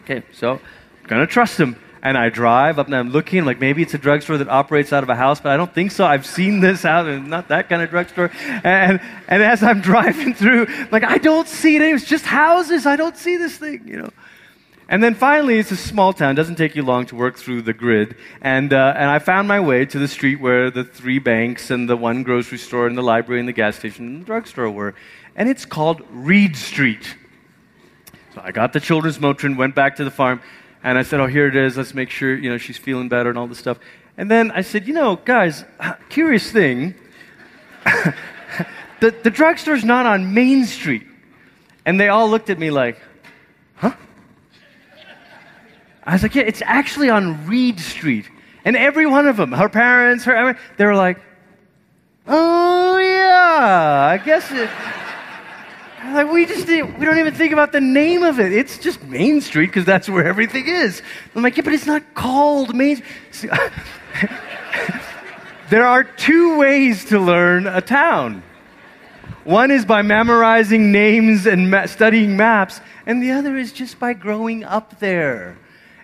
Okay, 0.01 0.23
so 0.33 0.61
I'm 1.03 1.09
to 1.09 1.27
trust 1.27 1.59
them. 1.59 1.77
And 2.01 2.17
I 2.17 2.29
drive 2.29 2.79
up 2.79 2.87
and 2.87 2.95
I'm 2.95 3.11
looking, 3.11 3.45
like 3.45 3.59
maybe 3.59 3.83
it's 3.83 3.93
a 3.93 3.99
drugstore 3.99 4.39
that 4.39 4.49
operates 4.49 4.93
out 4.93 5.03
of 5.03 5.09
a 5.09 5.17
house, 5.17 5.41
but 5.41 5.51
I 5.51 5.57
don't 5.57 5.75
think 5.75 5.91
so. 5.91 6.07
I've 6.07 6.25
seen 6.25 6.61
this 6.61 6.85
out 6.85 7.07
and 7.07 7.29
not 7.29 7.49
that 7.49 7.69
kind 7.69 7.83
of 7.83 7.91
drugstore. 7.91 8.31
And, 8.63 9.01
and 9.27 9.43
as 9.43 9.65
I'm 9.65 9.81
driving 9.93 10.33
through, 10.33 10.69
like 10.93 11.03
I 11.03 11.19
don't 11.19 11.49
see 11.49 11.75
it. 11.75 11.83
It's 11.83 12.05
just 12.05 12.25
houses. 12.25 12.87
I 12.87 12.95
don't 12.95 13.17
see 13.17 13.37
this 13.37 13.57
thing, 13.57 13.83
you 13.87 13.97
know. 13.97 14.11
And 14.91 15.03
then 15.03 15.15
finally, 15.15 15.59
it's 15.59 15.71
a 15.71 15.77
small 15.77 16.15
town. 16.15 16.33
It 16.33 16.35
doesn't 16.37 16.55
take 16.55 16.75
you 16.75 16.83
long 16.83 17.05
to 17.07 17.17
work 17.17 17.37
through 17.37 17.63
the 17.63 17.75
grid. 17.75 18.17
And, 18.41 18.73
uh, 18.73 18.95
and 18.97 19.11
I 19.11 19.19
found 19.19 19.47
my 19.47 19.61
way 19.61 19.85
to 19.85 19.99
the 19.99 20.09
street 20.09 20.41
where 20.41 20.71
the 20.71 20.83
three 20.83 21.19
banks 21.19 21.71
and 21.71 21.89
the 21.89 21.97
one 21.97 22.23
grocery 22.23 22.57
store 22.57 22.87
and 22.87 22.97
the 22.97 23.03
library 23.03 23.39
and 23.39 23.49
the 23.49 23.53
gas 23.53 23.77
station 23.77 24.07
and 24.07 24.23
the 24.23 24.25
drugstore 24.25 24.71
were. 24.71 24.95
And 25.37 25.47
it's 25.47 25.67
called 25.67 26.01
Reed 26.11 26.57
Street. 26.57 27.17
So 28.35 28.41
I 28.43 28.51
got 28.51 28.73
the 28.73 28.81
children's 28.81 29.19
Motrin, 29.19 29.59
went 29.59 29.75
back 29.75 29.97
to 29.97 30.05
the 30.05 30.11
farm, 30.11 30.41
and 30.83 30.97
I 30.97 31.03
said, 31.03 31.21
Oh, 31.21 31.27
here 31.27 31.47
it 31.47 31.57
is. 31.57 31.77
Let's 31.77 31.93
make 31.93 32.09
sure 32.09 32.35
you 32.35 32.51
know, 32.51 32.57
she's 32.57 32.79
feeling 32.79 33.11
better 33.11 33.29
and 33.29 33.39
all 33.39 33.47
this 33.47 33.59
stuff. 33.59 33.79
And 34.17 34.31
then 34.31 34.51
I 34.53 34.63
said, 34.63 34.87
You 34.87 34.95
know, 34.95 35.17
guys, 35.17 35.67
curious 36.09 36.51
thing. 36.51 36.95
the, 39.01 39.15
the 39.23 39.31
drugstore's 39.31 39.85
not 39.85 40.07
on 40.07 40.33
Main 40.33 40.65
Street. 40.65 41.07
And 41.85 42.01
they 42.01 42.09
all 42.09 42.31
looked 42.31 42.49
at 42.49 42.59
me 42.59 42.71
like, 42.71 42.99
Huh? 43.77 43.93
I 46.09 46.13
was 46.15 46.23
like, 46.23 46.35
yeah, 46.35 46.45
it's 46.45 46.63
actually 46.65 47.11
on 47.11 47.47
Reed 47.47 47.79
Street. 47.79 48.25
And 48.65 48.79
every 48.79 49.05
one 49.07 49.29
of 49.29 49.37
them, 49.37 49.53
her 49.53 49.69
parents, 49.69 50.25
her, 50.25 50.59
they 50.79 50.87
were 50.87 50.95
like, 50.95 51.21
oh, 52.27 52.97
yeah, 52.97 54.09
I 54.13 54.17
guess 54.17 54.51
it. 54.51 54.71
Like 56.05 56.33
we 56.33 56.47
just 56.47 56.67
we 56.67 57.05
don't 57.05 57.19
even 57.19 57.35
think 57.35 57.53
about 57.53 57.73
the 57.73 57.83
name 57.83 58.23
of 58.23 58.41
it. 58.41 58.51
It's 58.51 58.79
just 58.79 59.03
Main 59.03 59.43
Street 59.43 59.67
because 59.67 59.85
that's 59.85 60.09
where 60.09 60.25
everything 60.25 60.67
is. 60.67 61.03
I'm 61.35 61.43
like, 61.43 61.59
yeah, 61.59 61.65
but 61.65 61.75
it's 61.75 61.85
not 61.85 62.15
called 62.15 62.75
Main. 62.75 63.03
there 65.69 65.85
are 65.85 66.05
two 66.05 66.57
ways 66.57 67.05
to 67.07 67.19
learn 67.19 67.67
a 67.67 67.83
town. 67.83 68.43
One 69.45 69.71
is 69.71 69.85
by 69.85 70.01
memorizing 70.01 70.93
names 70.93 71.47
and 71.47 71.71
ma- 71.71 71.85
studying 71.85 72.39
maps, 72.39 72.81
and 73.05 73.23
the 73.23 73.33
other 73.33 73.59
is 73.59 73.73
just 73.73 73.99
by 73.99 74.15
growing 74.15 74.65
up 74.65 75.01
there 75.01 75.59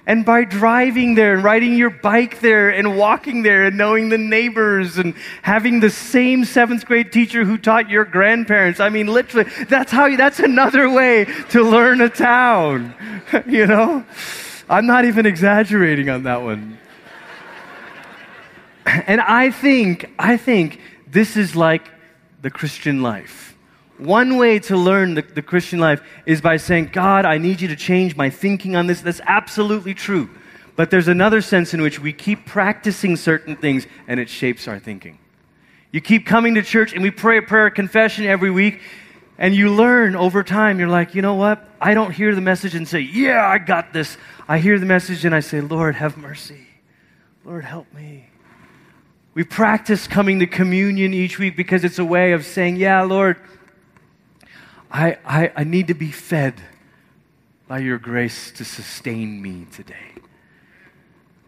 and 0.07 0.25
by 0.25 0.45
driving 0.45 1.15
there 1.15 1.35
and 1.35 1.43
riding 1.43 1.77
your 1.77 1.91
bike 1.91 2.41
there 2.41 2.71
and 2.71 2.97
walking 2.97 3.43
there 3.43 3.65
and 3.65 3.79
knowing 3.79 4.11
the 4.11 4.19
neighbors 4.19 4.99
and 4.99 5.15
having 5.43 5.81
the 5.81 5.91
same 5.91 6.45
seventh 6.45 6.85
grade 6.85 7.11
teacher 7.11 7.45
who 7.45 7.57
taught 7.57 7.89
your 7.89 8.05
grandparents. 8.05 8.81
I 8.81 8.91
mean, 8.91 9.07
literally, 9.07 9.51
that's 9.69 9.91
how 9.91 10.07
you, 10.07 10.17
that's 10.17 10.41
another 10.41 10.91
way 10.91 11.25
to 11.51 11.63
learn 11.63 12.01
a 12.01 12.11
town. 12.11 12.95
you 13.47 13.67
know? 13.67 14.05
I'm 14.69 14.87
not 14.87 15.05
even 15.05 15.27
exaggerating 15.27 16.09
on 16.09 16.25
that 16.25 16.43
one. 16.43 16.79
and 18.87 19.21
I 19.21 19.51
think, 19.51 20.11
I 20.19 20.37
think 20.37 20.81
this 21.07 21.37
is 21.37 21.57
like 21.57 21.91
the 22.43 22.51
Christian 22.51 23.03
life. 23.03 23.54
One 24.05 24.37
way 24.37 24.59
to 24.61 24.77
learn 24.77 25.15
the, 25.15 25.23
the, 25.23 25.41
Christian 25.41 25.79
life 25.79 26.03
is 26.27 26.43
by 26.43 26.59
saying, 26.59 26.91
God, 26.93 27.25
I 27.25 27.39
need 27.39 27.63
you 27.63 27.69
to 27.69 27.77
change 27.77 28.17
my 28.17 28.29
thinking 28.29 28.77
on 28.77 28.87
this. 28.87 29.01
That's 29.01 29.23
absolutely 29.25 29.95
true. 29.95 30.29
But 30.77 30.91
there's 30.91 31.09
another 31.09 31.41
sense 31.41 31.73
in 31.73 31.81
which 31.81 32.01
we 32.01 32.13
keep 32.13 32.45
practicing 32.45 33.17
certain 33.17 33.57
things 33.57 33.87
and 34.07 34.21
it 34.21 34.29
shapes 34.29 34.69
our 34.69 34.79
thinking. 34.79 35.19
You 35.91 36.03
keep 36.03 36.27
coming 36.27 36.55
to 36.57 36.63
church 36.63 36.93
and 36.93 37.03
we 37.03 37.11
pray 37.11 37.39
a 37.39 37.43
prayer 37.43 37.69
of 37.69 37.75
confession 37.75 38.27
every 38.27 38.51
week 38.51 38.81
and 39.39 39.55
you 39.55 39.71
learn 39.75 40.17
over 40.17 40.43
time. 40.43 40.79
You're 40.79 40.89
like, 40.89 41.15
you 41.15 41.23
know 41.23 41.37
what? 41.37 41.67
I 41.81 41.95
don't 41.95 42.11
hear 42.11 42.35
the 42.35 42.43
message 42.43 42.75
and 42.75 42.87
say, 42.87 43.01
yeah, 43.01 43.47
I 43.47 43.57
got 43.57 43.95
this. 43.95 44.19
I 44.47 44.59
hear 44.59 44.79
the 44.79 44.87
message 44.87 45.25
and 45.25 45.35
I 45.35 45.41
say, 45.41 45.63
Lord, 45.63 45.95
have 45.95 46.19
mercy. 46.19 46.67
Lord, 47.43 47.65
help 47.65 47.93
me. 47.95 48.29
We 49.33 49.45
practice 49.45 50.07
coming 50.07 50.41
to 50.41 50.47
communion 50.47 51.15
each 51.15 51.39
week 51.39 51.57
because 51.57 51.85
it's 51.85 51.99
a 51.99 52.05
way 52.05 52.33
of 52.33 52.45
saying, 52.45 52.77
yeah, 52.77 53.03
Lord, 53.03 53.37
I, 54.95 55.19
I, 55.25 55.53
I 55.57 55.65
need 55.65 55.89
to 55.89 55.95
be 55.95 56.13
fed 56.13 56.55
by 57.67 57.81
your 57.81 57.99
grace 57.99 58.53
to 58.53 58.65
sustain 58.65 59.43
me 59.43 59.67
today. 59.73 60.13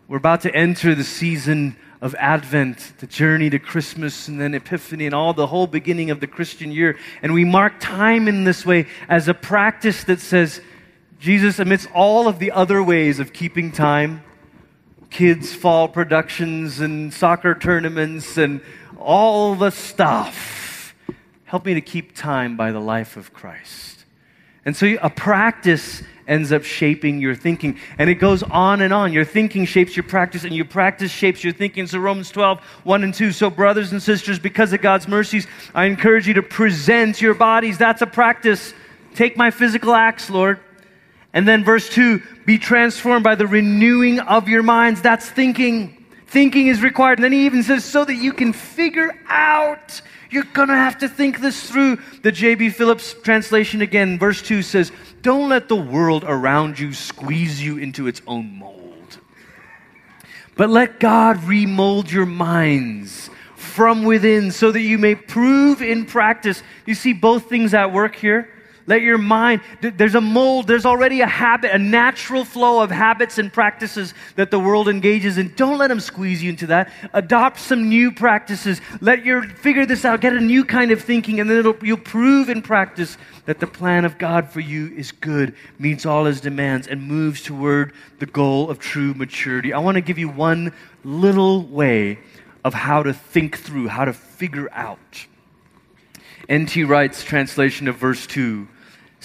We're 0.08 0.16
about 0.16 0.40
to 0.40 0.52
enter 0.52 0.96
the 0.96 1.04
season 1.04 1.76
of 2.00 2.16
Advent, 2.16 2.94
the 2.98 3.06
journey 3.06 3.48
to 3.50 3.60
Christmas, 3.60 4.26
and 4.26 4.40
then 4.40 4.52
Epiphany, 4.52 5.06
and 5.06 5.14
all 5.14 5.32
the 5.32 5.46
whole 5.46 5.68
beginning 5.68 6.10
of 6.10 6.18
the 6.18 6.26
Christian 6.26 6.72
year. 6.72 6.98
And 7.22 7.32
we 7.32 7.44
mark 7.44 7.74
time 7.78 8.26
in 8.26 8.42
this 8.42 8.66
way 8.66 8.88
as 9.08 9.28
a 9.28 9.34
practice 9.34 10.02
that 10.04 10.18
says, 10.18 10.60
Jesus, 11.20 11.60
amidst 11.60 11.88
all 11.94 12.26
of 12.26 12.40
the 12.40 12.50
other 12.50 12.82
ways 12.82 13.20
of 13.20 13.32
keeping 13.32 13.70
time, 13.70 14.24
kids' 15.08 15.54
fall 15.54 15.86
productions 15.86 16.80
and 16.80 17.14
soccer 17.14 17.54
tournaments 17.54 18.38
and 18.38 18.60
all 18.98 19.54
the 19.54 19.70
stuff, 19.70 20.65
Help 21.46 21.64
me 21.64 21.74
to 21.74 21.80
keep 21.80 22.14
time 22.14 22.56
by 22.56 22.72
the 22.72 22.80
life 22.80 23.16
of 23.16 23.32
Christ. 23.32 24.04
And 24.64 24.76
so 24.76 24.96
a 25.00 25.08
practice 25.08 26.02
ends 26.26 26.50
up 26.50 26.64
shaping 26.64 27.20
your 27.20 27.36
thinking. 27.36 27.78
And 27.98 28.10
it 28.10 28.16
goes 28.16 28.42
on 28.42 28.80
and 28.80 28.92
on. 28.92 29.12
Your 29.12 29.24
thinking 29.24 29.64
shapes 29.64 29.96
your 29.96 30.02
practice, 30.02 30.42
and 30.42 30.52
your 30.52 30.64
practice 30.64 31.10
shapes 31.10 31.44
your 31.44 31.52
thinking. 31.52 31.86
So, 31.86 31.98
Romans 32.00 32.30
12, 32.30 32.60
1 32.60 33.04
and 33.04 33.14
2. 33.14 33.30
So, 33.30 33.48
brothers 33.48 33.92
and 33.92 34.02
sisters, 34.02 34.40
because 34.40 34.72
of 34.72 34.82
God's 34.82 35.06
mercies, 35.06 35.46
I 35.72 35.84
encourage 35.84 36.26
you 36.26 36.34
to 36.34 36.42
present 36.42 37.22
your 37.22 37.34
bodies. 37.34 37.78
That's 37.78 38.02
a 38.02 38.06
practice. 38.06 38.74
Take 39.14 39.36
my 39.36 39.52
physical 39.52 39.94
acts, 39.94 40.28
Lord. 40.28 40.58
And 41.32 41.46
then, 41.46 41.64
verse 41.64 41.88
2 41.88 42.20
be 42.44 42.58
transformed 42.58 43.24
by 43.24 43.34
the 43.34 43.46
renewing 43.46 44.20
of 44.20 44.48
your 44.48 44.62
minds. 44.62 45.02
That's 45.02 45.28
thinking. 45.28 46.04
Thinking 46.26 46.66
is 46.66 46.82
required. 46.82 47.18
And 47.18 47.24
then 47.24 47.32
he 47.32 47.46
even 47.46 47.62
says, 47.62 47.84
so 47.84 48.04
that 48.04 48.14
you 48.16 48.32
can 48.32 48.52
figure 48.52 49.16
out 49.28 50.00
you're 50.30 50.44
going 50.44 50.68
to 50.68 50.74
have 50.74 50.98
to 50.98 51.08
think 51.08 51.40
this 51.40 51.68
through. 51.70 51.98
The 52.22 52.32
J.B. 52.32 52.70
Phillips 52.70 53.14
translation 53.22 53.82
again, 53.82 54.18
verse 54.18 54.42
2 54.42 54.62
says, 54.62 54.92
Don't 55.22 55.48
let 55.48 55.68
the 55.68 55.76
world 55.76 56.24
around 56.26 56.78
you 56.78 56.92
squeeze 56.92 57.62
you 57.62 57.78
into 57.78 58.06
its 58.06 58.22
own 58.26 58.58
mold, 58.58 59.18
but 60.56 60.68
let 60.68 61.00
God 61.00 61.42
remold 61.44 62.10
your 62.10 62.26
minds 62.26 63.30
from 63.54 64.04
within 64.04 64.50
so 64.50 64.72
that 64.72 64.80
you 64.80 64.98
may 64.98 65.14
prove 65.14 65.82
in 65.82 66.06
practice. 66.06 66.62
You 66.86 66.94
see 66.94 67.12
both 67.12 67.48
things 67.48 67.74
at 67.74 67.92
work 67.92 68.16
here? 68.16 68.50
Let 68.88 69.02
your 69.02 69.18
mind, 69.18 69.62
there's 69.80 70.14
a 70.14 70.20
mold, 70.20 70.68
there's 70.68 70.86
already 70.86 71.20
a 71.20 71.26
habit, 71.26 71.74
a 71.74 71.78
natural 71.78 72.44
flow 72.44 72.80
of 72.80 72.90
habits 72.90 73.36
and 73.36 73.52
practices 73.52 74.14
that 74.36 74.52
the 74.52 74.60
world 74.60 74.88
engages 74.88 75.38
in. 75.38 75.52
Don't 75.56 75.78
let 75.78 75.88
them 75.88 75.98
squeeze 75.98 76.40
you 76.40 76.50
into 76.50 76.68
that. 76.68 76.92
Adopt 77.12 77.58
some 77.58 77.88
new 77.88 78.12
practices. 78.12 78.80
Let 79.00 79.24
your, 79.24 79.42
figure 79.42 79.86
this 79.86 80.04
out, 80.04 80.20
get 80.20 80.34
a 80.34 80.40
new 80.40 80.64
kind 80.64 80.92
of 80.92 81.02
thinking, 81.02 81.40
and 81.40 81.50
then 81.50 81.74
you'll 81.82 81.96
prove 81.96 82.48
in 82.48 82.62
practice 82.62 83.18
that 83.46 83.58
the 83.58 83.66
plan 83.66 84.04
of 84.04 84.18
God 84.18 84.50
for 84.50 84.60
you 84.60 84.94
is 84.94 85.10
good, 85.10 85.56
meets 85.80 86.06
all 86.06 86.24
his 86.24 86.40
demands, 86.40 86.86
and 86.86 87.02
moves 87.02 87.42
toward 87.42 87.92
the 88.20 88.26
goal 88.26 88.70
of 88.70 88.78
true 88.78 89.14
maturity. 89.14 89.72
I 89.72 89.80
want 89.80 89.96
to 89.96 90.00
give 90.00 90.18
you 90.18 90.28
one 90.28 90.72
little 91.02 91.64
way 91.64 92.20
of 92.64 92.72
how 92.72 93.02
to 93.02 93.12
think 93.12 93.58
through, 93.58 93.88
how 93.88 94.04
to 94.04 94.12
figure 94.12 94.68
out. 94.72 95.26
N.T. 96.48 96.84
Wright's 96.84 97.24
translation 97.24 97.88
of 97.88 97.96
verse 97.96 98.24
2 98.28 98.68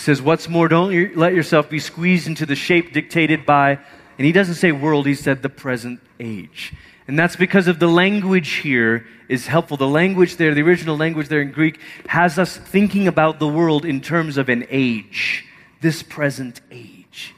says, 0.02 0.22
What's 0.22 0.50
more, 0.50 0.68
don't 0.68 1.16
let 1.16 1.34
yourself 1.34 1.70
be 1.70 1.80
squeezed 1.80 2.28
into 2.28 2.46
the 2.46 2.56
shape 2.56 2.94
dictated 2.94 3.46
by, 3.46 3.80
and 4.18 4.26
he 4.26 4.32
doesn't 4.32 4.56
say 4.56 4.72
world, 4.72 5.06
he 5.06 5.16
said 5.16 5.42
the 5.42 5.50
present 5.50 6.00
age. 6.20 6.74
And 7.08 7.18
that's 7.18 7.36
because 7.36 7.68
of 7.68 7.80
the 7.80 7.88
language 7.88 8.54
here 8.56 9.06
is 9.28 9.48
helpful. 9.48 9.78
The 9.78 9.88
language 9.88 10.38
there, 10.38 10.54
the 10.54 10.62
original 10.62 10.96
language 10.96 11.28
there 11.28 11.42
in 11.42 11.52
Greek, 11.52 11.80
has 12.08 12.38
us 12.38 12.56
thinking 12.58 13.08
about 13.08 13.40
the 13.40 13.48
world 13.48 13.86
in 13.86 14.02
terms 14.02 14.38
of 14.38 14.50
an 14.50 14.66
age, 14.70 15.46
this 15.82 16.04
present 16.04 16.62
age. 16.72 17.34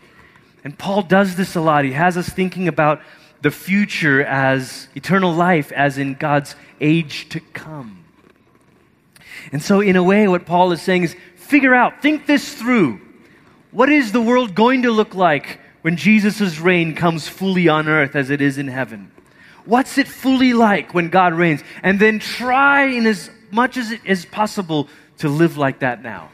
And 0.64 0.78
Paul 0.78 1.02
does 1.04 1.36
this 1.36 1.56
a 1.56 1.62
lot. 1.62 1.86
He 1.86 1.92
has 1.92 2.18
us 2.18 2.30
thinking 2.30 2.68
about 2.68 3.02
the 3.42 3.52
future 3.52 4.24
as 4.24 4.88
eternal 4.96 5.34
life, 5.34 5.72
as 5.72 5.98
in 5.98 6.14
God's 6.14 6.56
age 6.80 7.28
to 7.30 7.40
come. 7.40 8.06
And 9.52 9.62
so, 9.62 9.82
in 9.82 9.96
a 9.96 10.04
way, 10.04 10.28
what 10.28 10.46
Paul 10.46 10.72
is 10.72 10.82
saying 10.82 11.04
is 11.04 11.16
figure 11.54 11.76
out, 11.76 12.02
think 12.02 12.26
this 12.26 12.56
through. 12.56 13.00
What 13.70 13.90
is 13.92 14.12
the 14.12 14.20
world 14.20 14.56
going 14.56 14.82
to 14.82 14.92
look 14.92 15.14
like 15.14 15.60
when 15.84 15.98
Jesus' 15.98 16.58
reign 16.60 16.96
comes 16.96 17.28
fully 17.28 17.68
on 17.68 17.88
earth 17.88 18.16
as 18.16 18.32
it 18.32 18.42
is 18.42 18.58
in 18.58 18.68
heaven? 18.68 19.12
What's 19.64 20.00
it 20.00 20.08
fully 20.08 20.54
like 20.54 20.96
when 20.96 21.10
God 21.10 21.36
reigns? 21.36 21.62
And 21.84 22.00
then 22.00 22.18
try 22.18 22.86
in 22.86 23.06
as 23.06 23.30
much 23.52 23.78
as 23.78 23.92
it 23.92 24.02
is 24.04 24.26
possible 24.26 24.90
to 25.20 25.30
live 25.30 25.56
like 25.56 25.82
that 25.82 26.02
now. 26.02 26.32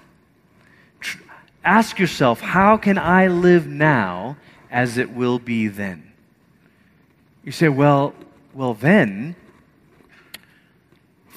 Tr- 1.02 1.22
ask 1.66 2.00
yourself, 2.00 2.40
how 2.40 2.78
can 2.78 2.98
I 2.98 3.28
live 3.28 3.68
now 3.68 4.38
as 4.72 4.98
it 4.98 5.12
will 5.12 5.38
be 5.38 5.68
then? 5.68 6.14
You 7.44 7.52
say, 7.52 7.68
well, 7.68 8.14
well, 8.54 8.74
then 8.74 9.36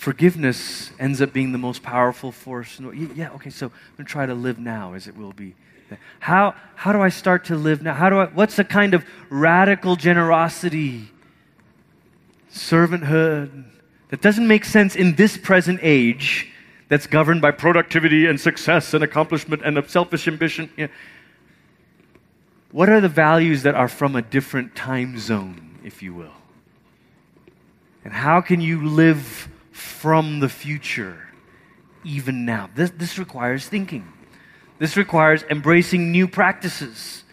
forgiveness 0.02 0.90
ends 0.98 1.22
up 1.22 1.32
being 1.32 1.52
the 1.52 1.58
most 1.58 1.80
powerful 1.80 2.32
force. 2.32 2.80
Yeah, 3.14 3.30
okay, 3.34 3.50
so 3.50 3.66
I'm 3.66 3.72
going 3.96 4.04
to 4.04 4.10
try 4.10 4.26
to 4.26 4.34
live 4.34 4.58
now 4.58 4.94
as 4.94 5.06
it 5.06 5.16
will 5.16 5.32
be. 5.32 5.54
How, 6.18 6.56
how 6.74 6.90
do 6.90 7.00
I 7.00 7.08
start 7.08 7.44
to 7.44 7.54
live 7.54 7.82
now? 7.82 7.94
How 7.94 8.10
do 8.10 8.18
I, 8.18 8.26
what's 8.26 8.56
the 8.56 8.64
kind 8.64 8.94
of 8.94 9.04
radical 9.30 9.94
generosity, 9.94 11.08
servanthood 12.52 13.64
that 14.08 14.20
doesn't 14.20 14.48
make 14.48 14.64
sense 14.64 14.96
in 14.96 15.14
this 15.14 15.36
present 15.36 15.78
age 15.82 16.50
that's 16.88 17.06
governed 17.06 17.40
by 17.40 17.52
productivity 17.52 18.26
and 18.26 18.40
success 18.40 18.94
and 18.94 19.04
accomplishment 19.04 19.62
and 19.64 19.88
selfish 19.88 20.26
ambition? 20.26 20.68
Yeah. 20.76 20.88
what 22.72 22.88
are 22.88 23.00
the 23.00 23.08
values 23.08 23.62
that 23.62 23.76
are 23.76 23.88
from 23.88 24.16
a 24.16 24.22
different 24.22 24.74
time 24.74 25.16
zone, 25.20 25.78
if 25.84 26.02
you 26.02 26.12
will? 26.12 26.34
And 28.04 28.12
how 28.12 28.40
can 28.40 28.60
you 28.60 28.84
live 28.84 29.48
from 29.72 30.40
the 30.40 30.48
future 30.48 31.28
even 32.04 32.44
now? 32.44 32.70
This, 32.74 32.90
this 32.90 33.18
requires 33.18 33.66
thinking. 33.66 34.12
This 34.78 34.96
requires 34.96 35.44
embracing 35.50 36.12
new 36.12 36.28
practices. 36.28 37.24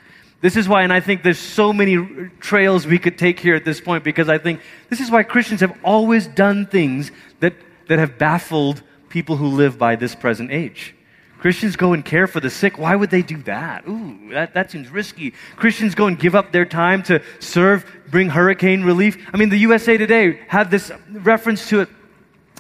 This 0.41 0.55
is 0.55 0.69
why, 0.69 0.83
and 0.83 0.93
I 0.93 1.01
think 1.01 1.23
there's 1.23 1.39
so 1.39 1.73
many 1.73 1.97
trails 2.39 2.87
we 2.87 2.97
could 2.97 3.17
take 3.17 3.39
here 3.39 3.55
at 3.55 3.65
this 3.65 3.81
point 3.81 4.03
because 4.03 4.29
I 4.29 4.37
think 4.37 4.61
this 4.89 5.01
is 5.01 5.11
why 5.11 5.23
Christians 5.23 5.59
have 5.61 5.77
always 5.83 6.27
done 6.27 6.65
things 6.65 7.11
that, 7.41 7.53
that 7.87 7.99
have 7.99 8.17
baffled 8.17 8.81
people 9.09 9.35
who 9.35 9.47
live 9.47 9.77
by 9.77 9.95
this 9.95 10.15
present 10.15 10.51
age. 10.51 10.95
Christians 11.39 11.75
go 11.75 11.93
and 11.93 12.03
care 12.03 12.27
for 12.27 12.39
the 12.41 12.49
sick. 12.49 12.77
Why 12.77 12.95
would 12.95 13.09
they 13.09 13.21
do 13.21 13.41
that? 13.43 13.87
Ooh, 13.87 14.29
that, 14.31 14.53
that 14.53 14.71
seems 14.71 14.89
risky. 14.89 15.33
Christians 15.55 15.95
go 15.95 16.07
and 16.07 16.19
give 16.19 16.35
up 16.35 16.51
their 16.51 16.65
time 16.65 17.01
to 17.03 17.21
serve, 17.39 17.85
bring 18.09 18.29
hurricane 18.29 18.83
relief. 18.83 19.17
I 19.33 19.37
mean, 19.37 19.49
the 19.49 19.57
USA 19.59 19.97
Today 19.97 20.39
had 20.47 20.69
this 20.69 20.91
reference 21.09 21.67
to 21.69 21.81
it 21.81 21.89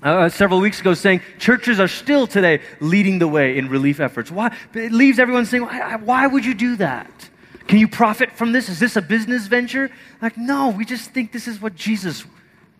uh, 0.01 0.29
several 0.29 0.59
weeks 0.59 0.79
ago 0.79 0.93
saying 0.93 1.21
churches 1.37 1.79
are 1.79 1.87
still 1.87 2.27
today 2.27 2.61
leading 2.79 3.19
the 3.19 3.27
way 3.27 3.57
in 3.57 3.69
relief 3.69 3.99
efforts. 3.99 4.31
Why? 4.31 4.55
It 4.73 4.91
leaves 4.91 5.19
everyone 5.19 5.45
saying, 5.45 5.63
why, 5.63 5.95
why 5.97 6.27
would 6.27 6.45
you 6.45 6.53
do 6.53 6.75
that? 6.77 7.29
Can 7.67 7.77
you 7.77 7.87
profit 7.87 8.31
from 8.31 8.51
this? 8.51 8.67
Is 8.69 8.79
this 8.79 8.95
a 8.95 9.01
business 9.01 9.47
venture? 9.47 9.91
Like, 10.21 10.37
no, 10.37 10.69
we 10.69 10.85
just 10.85 11.11
think 11.11 11.31
this 11.31 11.47
is 11.47 11.61
what 11.61 11.75
Jesus 11.75 12.25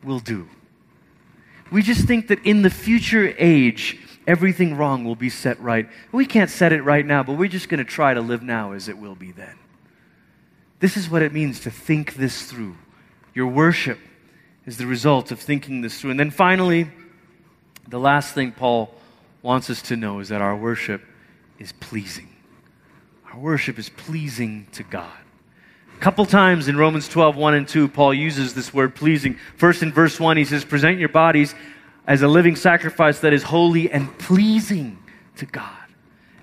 will 0.04 0.20
do. 0.20 0.48
We 1.72 1.84
just 1.84 2.08
think 2.08 2.30
that 2.30 2.44
in 2.44 2.64
the 2.64 2.70
future 2.72 3.36
age, 3.38 4.00
everything 4.26 4.76
wrong 4.78 5.06
will 5.06 5.16
be 5.16 5.30
set 5.30 5.60
right. 5.60 5.88
We 6.12 6.26
can't 6.26 6.50
set 6.50 6.74
it 6.74 6.82
right 6.82 7.06
now, 7.06 7.22
but 7.22 7.34
we're 7.38 7.50
just 7.50 7.70
going 7.70 7.78
to 7.78 7.84
try 7.84 8.14
to 8.14 8.22
live 8.22 8.42
now 8.42 8.72
as 8.72 8.90
it 8.90 8.98
will 8.98 9.14
be 9.14 9.32
then. 9.32 9.56
This 10.80 10.98
is 10.98 11.10
what 11.10 11.22
it 11.22 11.34
means 11.34 11.60
to 11.62 11.70
think 11.72 12.16
this 12.16 12.44
through. 12.44 12.76
Your 13.36 13.48
worship 13.48 14.00
is 14.66 14.78
the 14.78 14.88
result 14.88 15.32
of 15.32 15.40
thinking 15.40 15.82
this 15.82 16.00
through. 16.00 16.12
And 16.12 16.20
then 16.20 16.32
finally, 16.32 16.90
the 17.90 18.00
last 18.00 18.34
thing 18.34 18.52
Paul 18.52 18.94
wants 19.42 19.70
us 19.70 19.82
to 19.84 19.96
know 19.96 20.20
is 20.20 20.30
that 20.30 20.42
our 20.42 20.56
worship 20.56 21.02
is 21.58 21.72
pleasing. 21.74 22.30
Our 23.32 23.40
worship 23.40 23.80
is 23.80 23.90
pleasing 23.90 24.68
to 24.74 24.84
God. 24.84 25.18
A 25.96 26.00
couple 26.00 26.26
times 26.26 26.68
in 26.68 26.78
Romans 26.78 27.08
12, 27.10 27.36
1 27.36 27.54
and 27.56 27.68
2, 27.68 27.90
Paul 27.90 28.14
uses 28.14 28.54
this 28.54 28.74
word 28.74 28.96
pleasing. 28.96 29.38
First 29.58 29.84
in 29.84 29.92
verse 29.92 30.20
1, 30.20 30.38
he 30.38 30.46
says, 30.46 30.64
Present 30.64 31.00
your 31.00 31.10
bodies 31.10 31.54
as 32.08 32.22
a 32.22 32.28
living 32.28 32.56
sacrifice 32.56 33.20
that 33.20 33.34
is 33.34 33.44
holy 33.44 33.92
and 33.92 34.18
pleasing 34.18 34.98
to 35.38 35.46
God. 35.46 35.76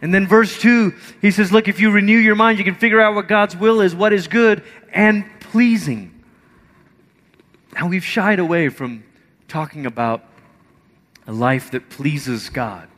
And 0.03 0.13
then 0.13 0.27
verse 0.27 0.61
2, 0.61 0.93
he 1.23 1.31
says, 1.31 1.53
Look, 1.53 1.69
if 1.69 1.81
you 1.81 1.91
renew 1.91 2.19
your 2.19 2.35
mind, 2.35 2.59
you 2.59 2.65
can 2.65 2.75
figure 2.75 3.01
out 3.01 3.15
what 3.15 3.29
God's 3.29 3.57
will 3.57 3.81
is, 3.81 3.95
what 3.95 4.13
is 4.13 4.29
good 4.29 4.63
and 4.93 5.25
pleasing. 5.41 6.13
Now, 7.75 7.89
we've 7.89 8.05
shied 8.05 8.39
away 8.39 8.69
from 8.69 9.05
talking 9.49 9.87
about 9.87 10.25
a 11.27 11.33
life 11.33 11.71
that 11.73 11.91
pleases 11.91 12.49
God. 12.49 12.89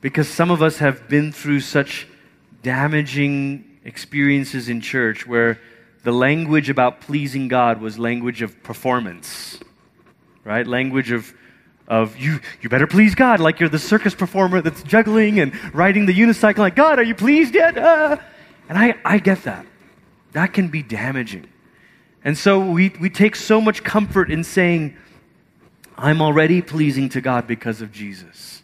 Because 0.00 0.28
some 0.28 0.50
of 0.50 0.62
us 0.62 0.78
have 0.78 1.08
been 1.08 1.32
through 1.32 1.60
such 1.60 2.06
damaging 2.62 3.78
experiences 3.84 4.68
in 4.68 4.80
church 4.80 5.26
where 5.26 5.58
the 6.02 6.12
language 6.12 6.70
about 6.70 7.00
pleasing 7.00 7.48
God 7.48 7.80
was 7.80 7.98
language 7.98 8.40
of 8.40 8.62
performance, 8.62 9.58
right? 10.44 10.66
Language 10.66 11.10
of, 11.10 11.34
of 11.86 12.16
you, 12.16 12.40
you 12.62 12.70
better 12.70 12.86
please 12.86 13.14
God, 13.14 13.40
like 13.40 13.60
you're 13.60 13.68
the 13.68 13.78
circus 13.78 14.14
performer 14.14 14.62
that's 14.62 14.82
juggling 14.82 15.40
and 15.40 15.52
riding 15.74 16.06
the 16.06 16.14
unicycle, 16.14 16.58
like, 16.58 16.76
God, 16.76 16.98
are 16.98 17.02
you 17.02 17.14
pleased 17.14 17.54
yet? 17.54 17.76
Uh, 17.76 18.16
and 18.68 18.78
I, 18.78 18.94
I 19.04 19.18
get 19.18 19.42
that. 19.42 19.66
That 20.32 20.54
can 20.54 20.68
be 20.68 20.82
damaging. 20.82 21.46
And 22.24 22.36
so 22.36 22.60
we, 22.60 22.90
we 23.00 23.10
take 23.10 23.36
so 23.36 23.60
much 23.60 23.82
comfort 23.82 24.30
in 24.30 24.44
saying, 24.44 24.96
I'm 25.96 26.22
already 26.22 26.62
pleasing 26.62 27.08
to 27.10 27.20
God 27.20 27.46
because 27.46 27.82
of 27.82 27.92
Jesus. 27.92 28.62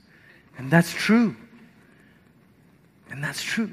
And 0.59 0.71
that's 0.71 0.93
true. 0.93 1.37
And 3.11 3.23
that's 3.23 3.43
true. 3.43 3.73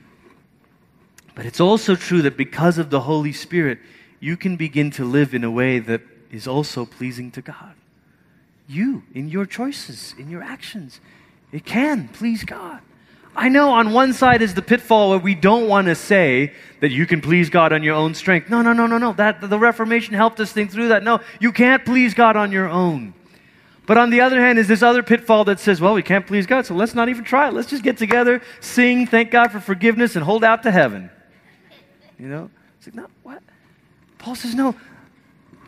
But 1.35 1.45
it's 1.45 1.59
also 1.59 1.95
true 1.95 2.21
that 2.23 2.37
because 2.37 2.77
of 2.77 2.89
the 2.89 3.01
Holy 3.01 3.33
Spirit, 3.33 3.79
you 4.19 4.37
can 4.37 4.55
begin 4.55 4.91
to 4.91 5.05
live 5.05 5.33
in 5.33 5.43
a 5.43 5.51
way 5.51 5.79
that 5.79 6.01
is 6.31 6.47
also 6.47 6.85
pleasing 6.85 7.31
to 7.31 7.41
God. 7.41 7.73
You, 8.67 9.03
in 9.13 9.27
your 9.27 9.45
choices, 9.45 10.15
in 10.17 10.29
your 10.29 10.41
actions, 10.41 10.99
it 11.51 11.65
can 11.65 12.07
please 12.09 12.43
God. 12.43 12.81
I 13.35 13.49
know 13.49 13.71
on 13.71 13.93
one 13.93 14.13
side 14.13 14.41
is 14.41 14.53
the 14.53 14.61
pitfall 14.61 15.09
where 15.09 15.19
we 15.19 15.33
don't 15.33 15.67
want 15.67 15.87
to 15.87 15.95
say 15.95 16.53
that 16.81 16.91
you 16.91 17.05
can 17.07 17.19
please 17.19 17.49
God 17.49 17.73
on 17.73 17.81
your 17.81 17.95
own 17.95 18.13
strength. 18.13 18.49
No, 18.49 18.61
no, 18.61 18.73
no, 18.73 18.85
no, 18.85 18.97
no. 18.97 19.13
That 19.13 19.41
the 19.41 19.57
Reformation 19.57 20.13
helped 20.13 20.39
us 20.39 20.51
think 20.51 20.71
through 20.71 20.89
that. 20.89 21.03
No, 21.03 21.19
you 21.39 21.51
can't 21.51 21.83
please 21.83 22.13
God 22.13 22.35
on 22.35 22.51
your 22.51 22.69
own. 22.69 23.13
But 23.85 23.97
on 23.97 24.11
the 24.11 24.21
other 24.21 24.39
hand, 24.39 24.59
is 24.59 24.67
this 24.67 24.81
other 24.81 25.03
pitfall 25.03 25.45
that 25.45 25.59
says, 25.59 25.81
well, 25.81 25.93
we 25.93 26.03
can't 26.03 26.25
please 26.25 26.45
God, 26.45 26.65
so 26.65 26.73
let's 26.73 26.95
not 26.95 27.09
even 27.09 27.23
try 27.23 27.49
it. 27.49 27.53
Let's 27.53 27.69
just 27.69 27.83
get 27.83 27.97
together, 27.97 28.41
sing, 28.61 29.07
thank 29.07 29.29
God 29.29 29.51
for 29.51 29.59
forgiveness, 29.59 30.15
and 30.15 30.23
hold 30.23 30.43
out 30.43 30.63
to 30.63 30.71
heaven. 30.71 31.09
You 32.17 32.27
know? 32.27 32.49
It's 32.77 32.87
like, 32.87 32.95
no, 32.95 33.07
what? 33.23 33.43
Paul 34.19 34.35
says, 34.35 34.55
no. 34.55 34.75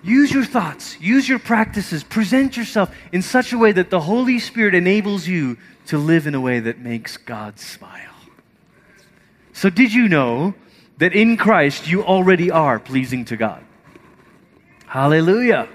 Use 0.02 0.32
your 0.32 0.46
thoughts, 0.46 1.00
use 1.02 1.28
your 1.28 1.40
practices, 1.40 2.04
present 2.04 2.56
yourself 2.56 2.96
in 3.12 3.22
such 3.22 3.52
a 3.52 3.58
way 3.58 3.72
that 3.72 3.90
the 3.90 4.00
Holy 4.00 4.40
Spirit 4.40 4.76
enables 4.76 5.28
you 5.28 5.58
to 5.88 5.98
live 5.98 6.28
in 6.28 6.36
a 6.36 6.40
way 6.40 6.60
that 6.60 6.78
makes 6.78 7.18
God 7.18 7.60
smile. 7.60 8.02
So, 9.52 9.70
did 9.70 9.94
you 9.94 10.08
know 10.08 10.54
that 11.00 11.14
in 11.14 11.38
Christ 11.38 11.88
you 11.88 12.04
already 12.04 12.52
are 12.52 12.80
pleasing 12.80 13.26
to 13.26 13.36
God? 13.36 13.64
Hallelujah. 14.86 15.68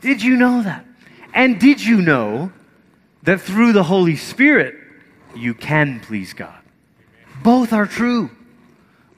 Did 0.00 0.22
you 0.22 0.36
know 0.36 0.62
that? 0.62 0.86
And 1.34 1.58
did 1.58 1.82
you 1.82 2.02
know 2.02 2.52
that 3.22 3.40
through 3.40 3.72
the 3.72 3.82
Holy 3.82 4.16
Spirit, 4.16 4.74
you 5.34 5.54
can 5.54 6.00
please 6.00 6.32
God? 6.32 6.60
Both 7.42 7.72
are 7.72 7.86
true. 7.86 8.30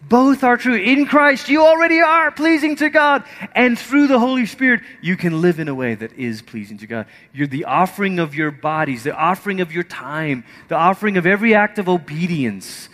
Both 0.08 0.44
are 0.44 0.56
true. 0.56 0.74
In 0.74 1.06
Christ, 1.06 1.48
you 1.48 1.64
already 1.64 2.00
are 2.00 2.30
pleasing 2.30 2.76
to 2.76 2.90
God. 2.90 3.24
And 3.54 3.78
through 3.78 4.06
the 4.06 4.18
Holy 4.18 4.46
Spirit, 4.46 4.82
you 5.00 5.16
can 5.16 5.40
live 5.40 5.58
in 5.58 5.68
a 5.68 5.74
way 5.74 5.94
that 5.94 6.12
is 6.12 6.42
pleasing 6.42 6.78
to 6.78 6.86
God. 6.86 7.06
You're 7.32 7.46
the 7.46 7.64
offering 7.64 8.18
of 8.18 8.34
your 8.34 8.50
bodies, 8.50 9.04
the 9.04 9.16
offering 9.16 9.60
of 9.60 9.72
your 9.72 9.84
time, 9.84 10.44
the 10.68 10.74
offering 10.74 11.16
of 11.16 11.26
every 11.26 11.54
act 11.54 11.78
of 11.78 11.88
obedience 11.88 12.88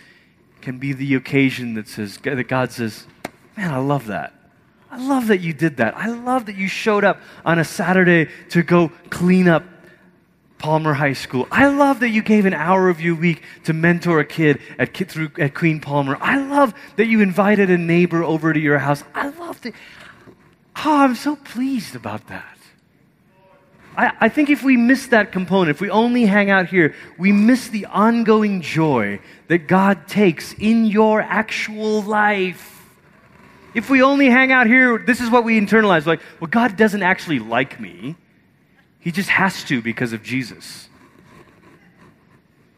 can 0.61 0.79
be 0.79 0.93
the 0.93 1.14
occasion 1.14 1.75
that 1.75 1.89
says, 1.89 2.18
that 2.18 2.49
God 2.49 2.71
says, 2.71 3.07
Man, 3.57 3.73
I 3.73 3.79
love 3.79 4.07
that. 4.07 4.33
I 4.91 4.99
love 5.07 5.28
that 5.28 5.41
you 5.41 5.53
did 5.53 5.76
that. 5.76 5.97
I 5.97 6.09
love 6.09 6.47
that 6.47 6.57
you 6.57 6.66
showed 6.66 7.05
up 7.05 7.20
on 7.45 7.59
a 7.59 7.64
Saturday 7.64 8.28
to 8.51 8.62
go 8.62 8.91
clean 9.09 9.49
up 9.49 9.62
Palmer 10.59 10.93
High 10.93 11.14
School. 11.14 11.47
I 11.51 11.68
love 11.68 12.01
that 12.01 12.11
you 12.11 12.22
gave 12.22 12.45
an 12.45 12.55
hour 12.55 12.88
of 12.88 13.01
your 13.01 13.14
week 13.14 13.43
to 13.64 13.72
mentor 13.72 14.20
a 14.20 14.24
kid 14.24 14.61
at, 14.78 14.95
through, 14.95 15.30
at 15.38 15.55
Queen 15.55 15.80
Palmer. 15.80 16.18
I 16.20 16.38
love 16.38 16.74
that 16.97 17.07
you 17.07 17.20
invited 17.20 17.70
a 17.70 17.78
neighbor 17.78 18.22
over 18.22 18.53
to 18.53 18.61
your 18.61 18.78
house. 18.78 19.03
I 19.14 19.28
love 19.28 19.61
that. 19.62 19.74
Oh, 20.84 20.99
I'm 20.99 21.14
so 21.14 21.36
pleased 21.36 21.95
about 21.95 22.26
that. 22.28 22.59
I, 23.97 24.12
I 24.20 24.28
think 24.28 24.51
if 24.51 24.62
we 24.62 24.76
miss 24.76 25.07
that 25.09 25.32
component, 25.32 25.70
if 25.70 25.80
we 25.80 25.91
only 25.91 26.26
hang 26.26 26.51
out 26.51 26.66
here, 26.66 26.95
we 27.18 27.32
miss 27.32 27.68
the 27.68 27.86
ongoing 27.86 28.61
joy 28.61 29.20
that 29.49 29.66
God 29.66 30.09
takes 30.09 30.53
in 30.55 30.84
your 30.84 31.22
actual 31.22 32.03
life. 32.03 32.70
If 33.75 33.89
we 33.89 34.03
only 34.03 34.27
hang 34.27 34.53
out 34.53 34.66
here, 34.66 34.99
this 34.99 35.21
is 35.21 35.31
what 35.31 35.45
we 35.45 35.61
internalize 35.61 36.07
like, 36.07 36.21
well, 36.41 36.51
God 36.51 36.77
doesn't 36.77 37.03
actually 37.03 37.39
like 37.39 37.79
me. 37.79 38.16
He 38.99 39.12
just 39.12 39.29
has 39.29 39.64
to 39.64 39.81
because 39.81 40.12
of 40.12 40.23
Jesus. 40.23 40.89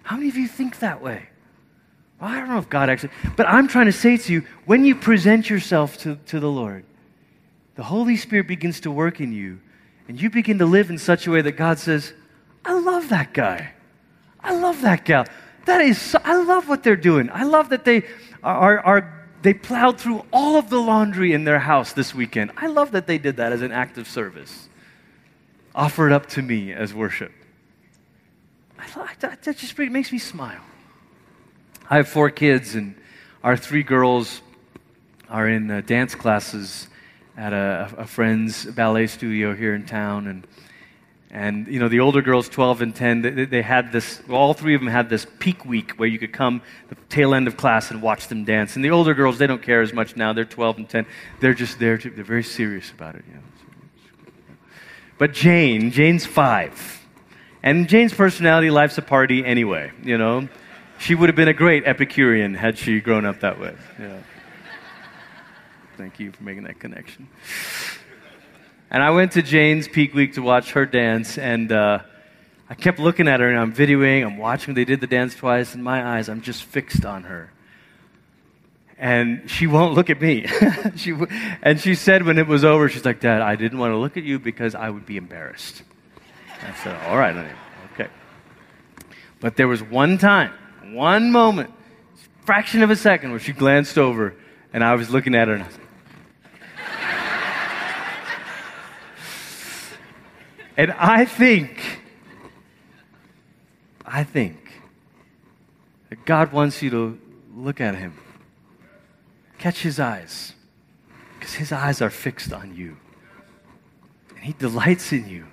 How 0.03 0.17
many 0.17 0.29
of 0.29 0.37
you 0.37 0.47
think 0.47 0.79
that 0.81 1.03
way? 1.03 1.29
Well, 2.21 2.31
I 2.31 2.39
don't 2.39 2.49
know 2.49 2.59
if 2.59 2.69
God 2.69 2.89
actually, 2.89 3.13
but 3.37 3.49
I'm 3.49 3.67
trying 3.67 3.87
to 3.87 3.93
say 3.93 4.17
to 4.17 4.33
you 4.33 4.45
when 4.67 4.85
you 4.85 4.95
present 4.95 5.51
yourself 5.51 5.99
to, 5.99 6.17
to 6.27 6.39
the 6.39 6.51
Lord, 6.51 6.85
the 7.75 7.83
Holy 7.83 8.17
Spirit 8.17 8.47
begins 8.47 8.81
to 8.81 8.91
work 8.91 9.21
in 9.21 9.33
you, 9.33 9.59
and 10.07 10.21
you 10.21 10.31
begin 10.31 10.59
to 10.59 10.67
live 10.67 10.91
in 10.91 10.99
such 10.99 11.27
a 11.27 11.31
way 11.31 11.41
that 11.43 11.53
God 11.53 11.79
says, 11.79 12.13
I 12.65 12.79
love 12.79 13.09
that 13.09 13.33
guy. 13.33 13.73
I 14.41 14.55
love 14.55 14.83
that 14.83 15.05
gal. 15.05 15.25
That 15.65 15.81
is, 15.81 16.01
so, 16.01 16.19
I 16.25 16.43
love 16.43 16.69
what 16.69 16.83
they're 16.83 16.97
doing. 16.97 17.31
I 17.33 17.45
love 17.45 17.71
that 17.71 17.85
they 17.85 18.05
are, 18.43 18.81
are 18.81 19.22
they 19.43 19.55
plowed 19.55 20.01
through 20.01 20.25
all 20.33 20.57
of 20.57 20.71
the 20.71 20.79
laundry 20.79 21.33
in 21.33 21.45
their 21.45 21.59
house 21.59 21.93
this 21.93 22.15
weekend. 22.15 22.53
I 22.57 22.69
love 22.69 22.93
that 22.93 23.07
they 23.07 23.19
did 23.19 23.37
that 23.37 23.53
as 23.53 23.61
an 23.61 23.73
act 23.73 23.99
of 23.99 24.09
service. 24.09 24.69
Offer 25.75 26.07
it 26.07 26.13
up 26.13 26.27
to 26.31 26.43
me 26.43 26.73
as 26.73 26.95
worship. 26.95 27.33
I 28.79 28.87
that. 29.21 29.43
That 29.43 29.57
just 29.57 29.79
makes 29.79 30.13
me 30.13 30.19
smile. 30.19 30.61
I 31.89 31.97
have 31.97 32.09
four 32.09 32.31
kids, 32.31 32.75
and 32.75 32.95
our 33.43 33.57
three 33.57 33.83
girls 33.83 34.43
are 35.29 35.49
in 35.49 35.71
uh, 35.71 35.81
dance 35.81 36.15
classes 36.15 36.89
at 37.37 37.53
a, 37.53 37.93
a, 37.99 38.07
friend's 38.07 38.67
ballet 38.67 39.07
studio 39.07 39.55
here 39.55 39.75
in 39.75 39.87
town. 39.87 40.27
And, 40.27 40.47
And, 41.35 41.67
you 41.67 41.81
know, 41.81 41.89
the 41.89 42.01
older 42.01 42.21
girls, 42.21 42.51
12 42.51 42.83
and 42.83 42.95
10, 42.95 43.23
they, 43.23 43.45
they 43.47 43.63
had 43.63 43.91
this, 43.91 44.21
all 44.29 44.53
three 44.53 44.75
of 44.75 44.83
them 44.83 44.91
had 44.91 45.09
this 45.09 45.27
peek 45.39 45.65
week 45.65 45.93
where 45.93 46.07
you 46.07 46.19
could 46.19 46.35
come 46.35 46.61
the 46.91 46.95
tail 47.09 47.35
end 47.35 47.47
of 47.49 47.57
class 47.57 47.91
and 47.91 48.03
watch 48.03 48.29
them 48.29 48.45
dance. 48.45 48.77
And 48.77 48.85
the 48.85 48.91
older 48.91 49.15
girls, 49.15 49.39
they 49.39 49.47
don't 49.47 49.63
care 49.63 49.81
as 49.81 49.95
much 49.95 50.15
now. 50.15 50.35
They're 50.35 50.45
12 50.45 50.77
and 50.77 50.89
10. 50.89 51.07
They're 51.41 51.55
just 51.55 51.79
there 51.79 51.97
to, 51.97 52.11
they're 52.11 52.23
very 52.23 52.43
serious 52.43 52.91
about 52.91 53.15
it. 53.15 53.25
But 55.17 55.33
Jane, 55.33 55.91
Jane's 55.91 56.27
five. 56.27 57.01
And 57.63 57.89
Jane's 57.89 58.13
personality, 58.13 58.71
life's 58.71 58.99
a 58.99 59.03
party 59.03 59.43
anyway, 59.43 59.93
you 60.03 60.19
know. 60.19 60.49
She 60.99 61.15
would 61.15 61.29
have 61.29 61.37
been 61.37 61.49
a 61.49 61.55
great 61.55 61.85
Epicurean 61.87 62.55
had 62.55 62.77
she 62.77 63.01
grown 63.01 63.25
up 63.25 63.41
that 63.41 63.59
way. 63.59 63.75
Yeah. 63.99 64.19
Thank 65.97 66.21
you 66.21 66.33
for 66.33 66.43
making 66.43 66.65
that 66.65 66.79
connection. 66.79 67.29
And 68.93 69.03
I 69.03 69.09
went 69.09 69.33
to 69.33 69.43
Jane's 69.43 69.89
Peek 69.89 70.13
Week 70.13 70.35
to 70.35 70.43
watch 70.43 70.73
her 70.73 70.85
dance, 70.85 71.39
and 71.39 71.73
uh, 71.73 72.01
I 72.69 72.75
kept 72.75 72.99
looking 72.99 73.27
at 73.27 73.41
her, 73.41 73.49
and 73.49 73.59
I'm 73.59 73.73
videoing, 73.73 74.23
I'm 74.23 74.37
watching. 74.37 74.75
They 74.75 74.85
did 74.85 75.01
the 75.01 75.07
dance 75.07 75.35
twice, 75.35 75.75
and 75.75 75.83
my 75.83 76.19
eyes, 76.19 76.29
I'm 76.29 76.43
just 76.43 76.65
fixed 76.65 77.07
on 77.07 77.23
her. 77.23 77.51
And 78.99 79.49
she 79.49 79.67
won't 79.67 79.95
look 79.95 80.11
at 80.11 80.21
me. 80.21 80.47
she, 80.97 81.15
and 81.63 81.81
she 81.81 81.95
said 81.95 82.27
when 82.27 82.37
it 82.37 82.47
was 82.47 82.67
over, 82.67 82.91
she's 82.91 83.07
like, 83.07 83.19
Dad, 83.19 83.41
I 83.41 83.57
didn't 83.57 83.79
want 83.79 83.93
to 83.93 83.97
look 83.97 84.19
at 84.19 84.25
you 84.25 84.39
because 84.39 84.75
I 84.75 84.91
would 84.91 85.07
be 85.07 85.17
embarrassed. 85.17 85.83
I 86.61 86.75
said, 86.85 86.95
All 87.07 87.17
right, 87.17 87.35
honey, 87.35 87.49
okay. 87.95 88.11
But 89.41 89.57
there 89.57 89.69
was 89.69 89.83
one 89.83 90.19
time, 90.19 90.53
one 90.93 91.33
moment, 91.33 91.73
fraction 92.45 92.83
of 92.83 92.91
a 92.91 92.97
second, 92.97 93.31
where 93.31 93.41
she 93.41 93.55
glanced 93.55 93.97
over, 93.97 94.35
and 94.71 94.85
I 94.85 94.97
was 94.97 95.09
looking 95.09 95.35
at 95.35 95.49
her, 95.49 95.55
and 95.55 95.63
I 95.63 95.67
was 95.67 95.79
And 100.77 100.93
I 100.93 101.25
think, 101.25 102.01
I 104.07 104.25
think 104.25 104.73
that 106.09 106.25
God 106.25 106.53
wants 106.53 106.83
you 106.83 106.91
to 106.91 107.19
look 107.55 107.81
at 107.81 107.95
him, 107.95 108.19
catch 109.59 109.83
his 109.83 110.01
eyes, 110.01 110.55
because 111.39 111.55
his 111.55 111.73
eyes 111.73 112.01
are 112.01 112.11
fixed 112.11 112.53
on 112.53 112.75
you. 112.75 112.97
And 114.31 114.45
he 114.45 114.55
delights 114.55 115.13
in 115.13 115.29
you. 115.29 115.47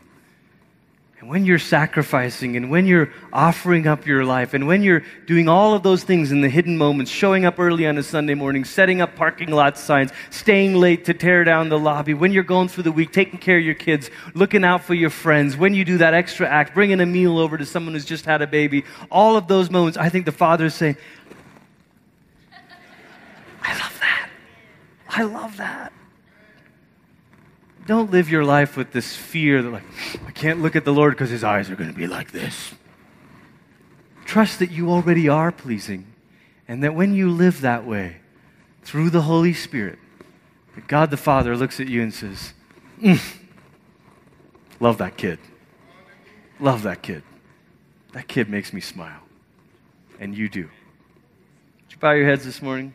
And 1.20 1.28
when 1.28 1.44
you're 1.44 1.60
sacrificing 1.60 2.56
and 2.56 2.72
when 2.72 2.86
you're 2.86 3.12
offering 3.34 3.88
up 3.88 4.06
your 4.06 4.24
life 4.24 4.54
and 4.54 4.66
when 4.68 4.84
you're 4.84 5.04
doing 5.26 5.50
all 5.50 5.74
of 5.74 5.84
those 5.84 6.02
things 6.02 6.32
in 6.32 6.40
the 6.40 6.48
hidden 6.48 6.78
moments, 6.78 7.12
showing 7.12 7.44
up 7.44 7.60
early 7.60 7.86
on 7.86 7.98
a 7.98 8.04
Sunday 8.04 8.36
morning, 8.36 8.64
setting 8.64 9.02
up 9.02 9.18
parking 9.18 9.52
lot 9.52 9.78
signs, 9.78 10.12
staying 10.30 10.76
late 10.76 11.04
to 11.06 11.14
tear 11.14 11.44
down 11.44 11.68
the 11.68 11.78
lobby, 11.78 12.14
when 12.14 12.32
you're 12.32 12.42
going 12.42 12.70
through 12.70 12.84
the 12.84 12.92
week, 12.94 13.12
taking 13.12 13.38
care 13.38 13.58
of 13.58 13.66
your 13.66 13.76
kids, 13.76 14.10
looking 14.34 14.64
out 14.64 14.82
for 14.82 14.94
your 14.94 15.10
friends, 15.10 15.58
when 15.58 15.74
you 15.74 15.84
do 15.84 15.98
that 15.98 16.14
extra 16.14 16.48
act, 16.48 16.74
bringing 16.74 17.02
a 17.02 17.06
meal 17.06 17.38
over 17.38 17.58
to 17.58 17.66
someone 17.66 17.96
who's 17.96 18.06
just 18.06 18.24
had 18.24 18.42
a 18.42 18.48
baby, 18.48 18.86
all 19.12 19.36
of 19.36 19.50
those 19.50 19.70
moments, 19.70 19.98
I 19.98 20.08
think 20.08 20.26
the 20.26 20.32
Father 20.32 20.68
is 20.68 20.74
saying, 20.74 20.96
I 23.62 23.74
love 23.74 24.00
that. 24.00 24.30
I 25.10 25.24
love 25.24 25.58
that. 25.58 25.92
Don't 27.90 28.12
live 28.12 28.30
your 28.30 28.46
life 28.46 28.78
with 28.78 28.92
this 28.92 29.16
fear 29.16 29.64
that, 29.64 29.70
like, 29.72 29.84
I 30.28 30.30
can't 30.30 30.62
look 30.62 30.76
at 30.76 30.86
the 30.86 30.94
Lord 30.94 31.14
because 31.14 31.32
his 31.32 31.44
eyes 31.44 31.72
are 31.72 31.76
going 31.76 31.90
to 31.90 31.96
be 31.96 32.06
like 32.06 32.32
this. 32.32 32.76
Trust 34.26 34.60
that 34.60 34.70
you 34.70 34.92
already 34.92 35.28
are 35.28 35.52
pleasing, 35.52 36.06
and 36.68 36.84
that 36.84 36.94
when 36.94 37.16
you 37.16 37.32
live 37.32 37.62
that 37.62 37.88
way, 37.88 38.18
through 38.84 39.10
the 39.10 39.24
Holy 39.24 39.56
Spirit, 39.56 39.98
that 40.76 40.86
God 40.86 41.10
the 41.10 41.18
Father 41.18 41.58
looks 41.58 41.80
at 41.80 41.88
you 41.88 42.04
and 42.04 42.14
says, 42.14 42.54
mm, 43.02 43.20
Love 44.80 45.00
that 45.00 45.18
kid. 45.18 45.40
Love 46.60 46.84
that 46.84 47.02
kid. 47.02 47.24
That 48.14 48.28
kid 48.28 48.50
makes 48.50 48.72
me 48.72 48.82
smile. 48.82 49.24
And 50.20 50.38
you 50.38 50.48
do. 50.48 50.66
Would 50.66 51.90
you 51.90 51.98
bow 51.98 52.12
your 52.12 52.28
heads 52.28 52.46
this 52.46 52.62
morning? 52.62 52.94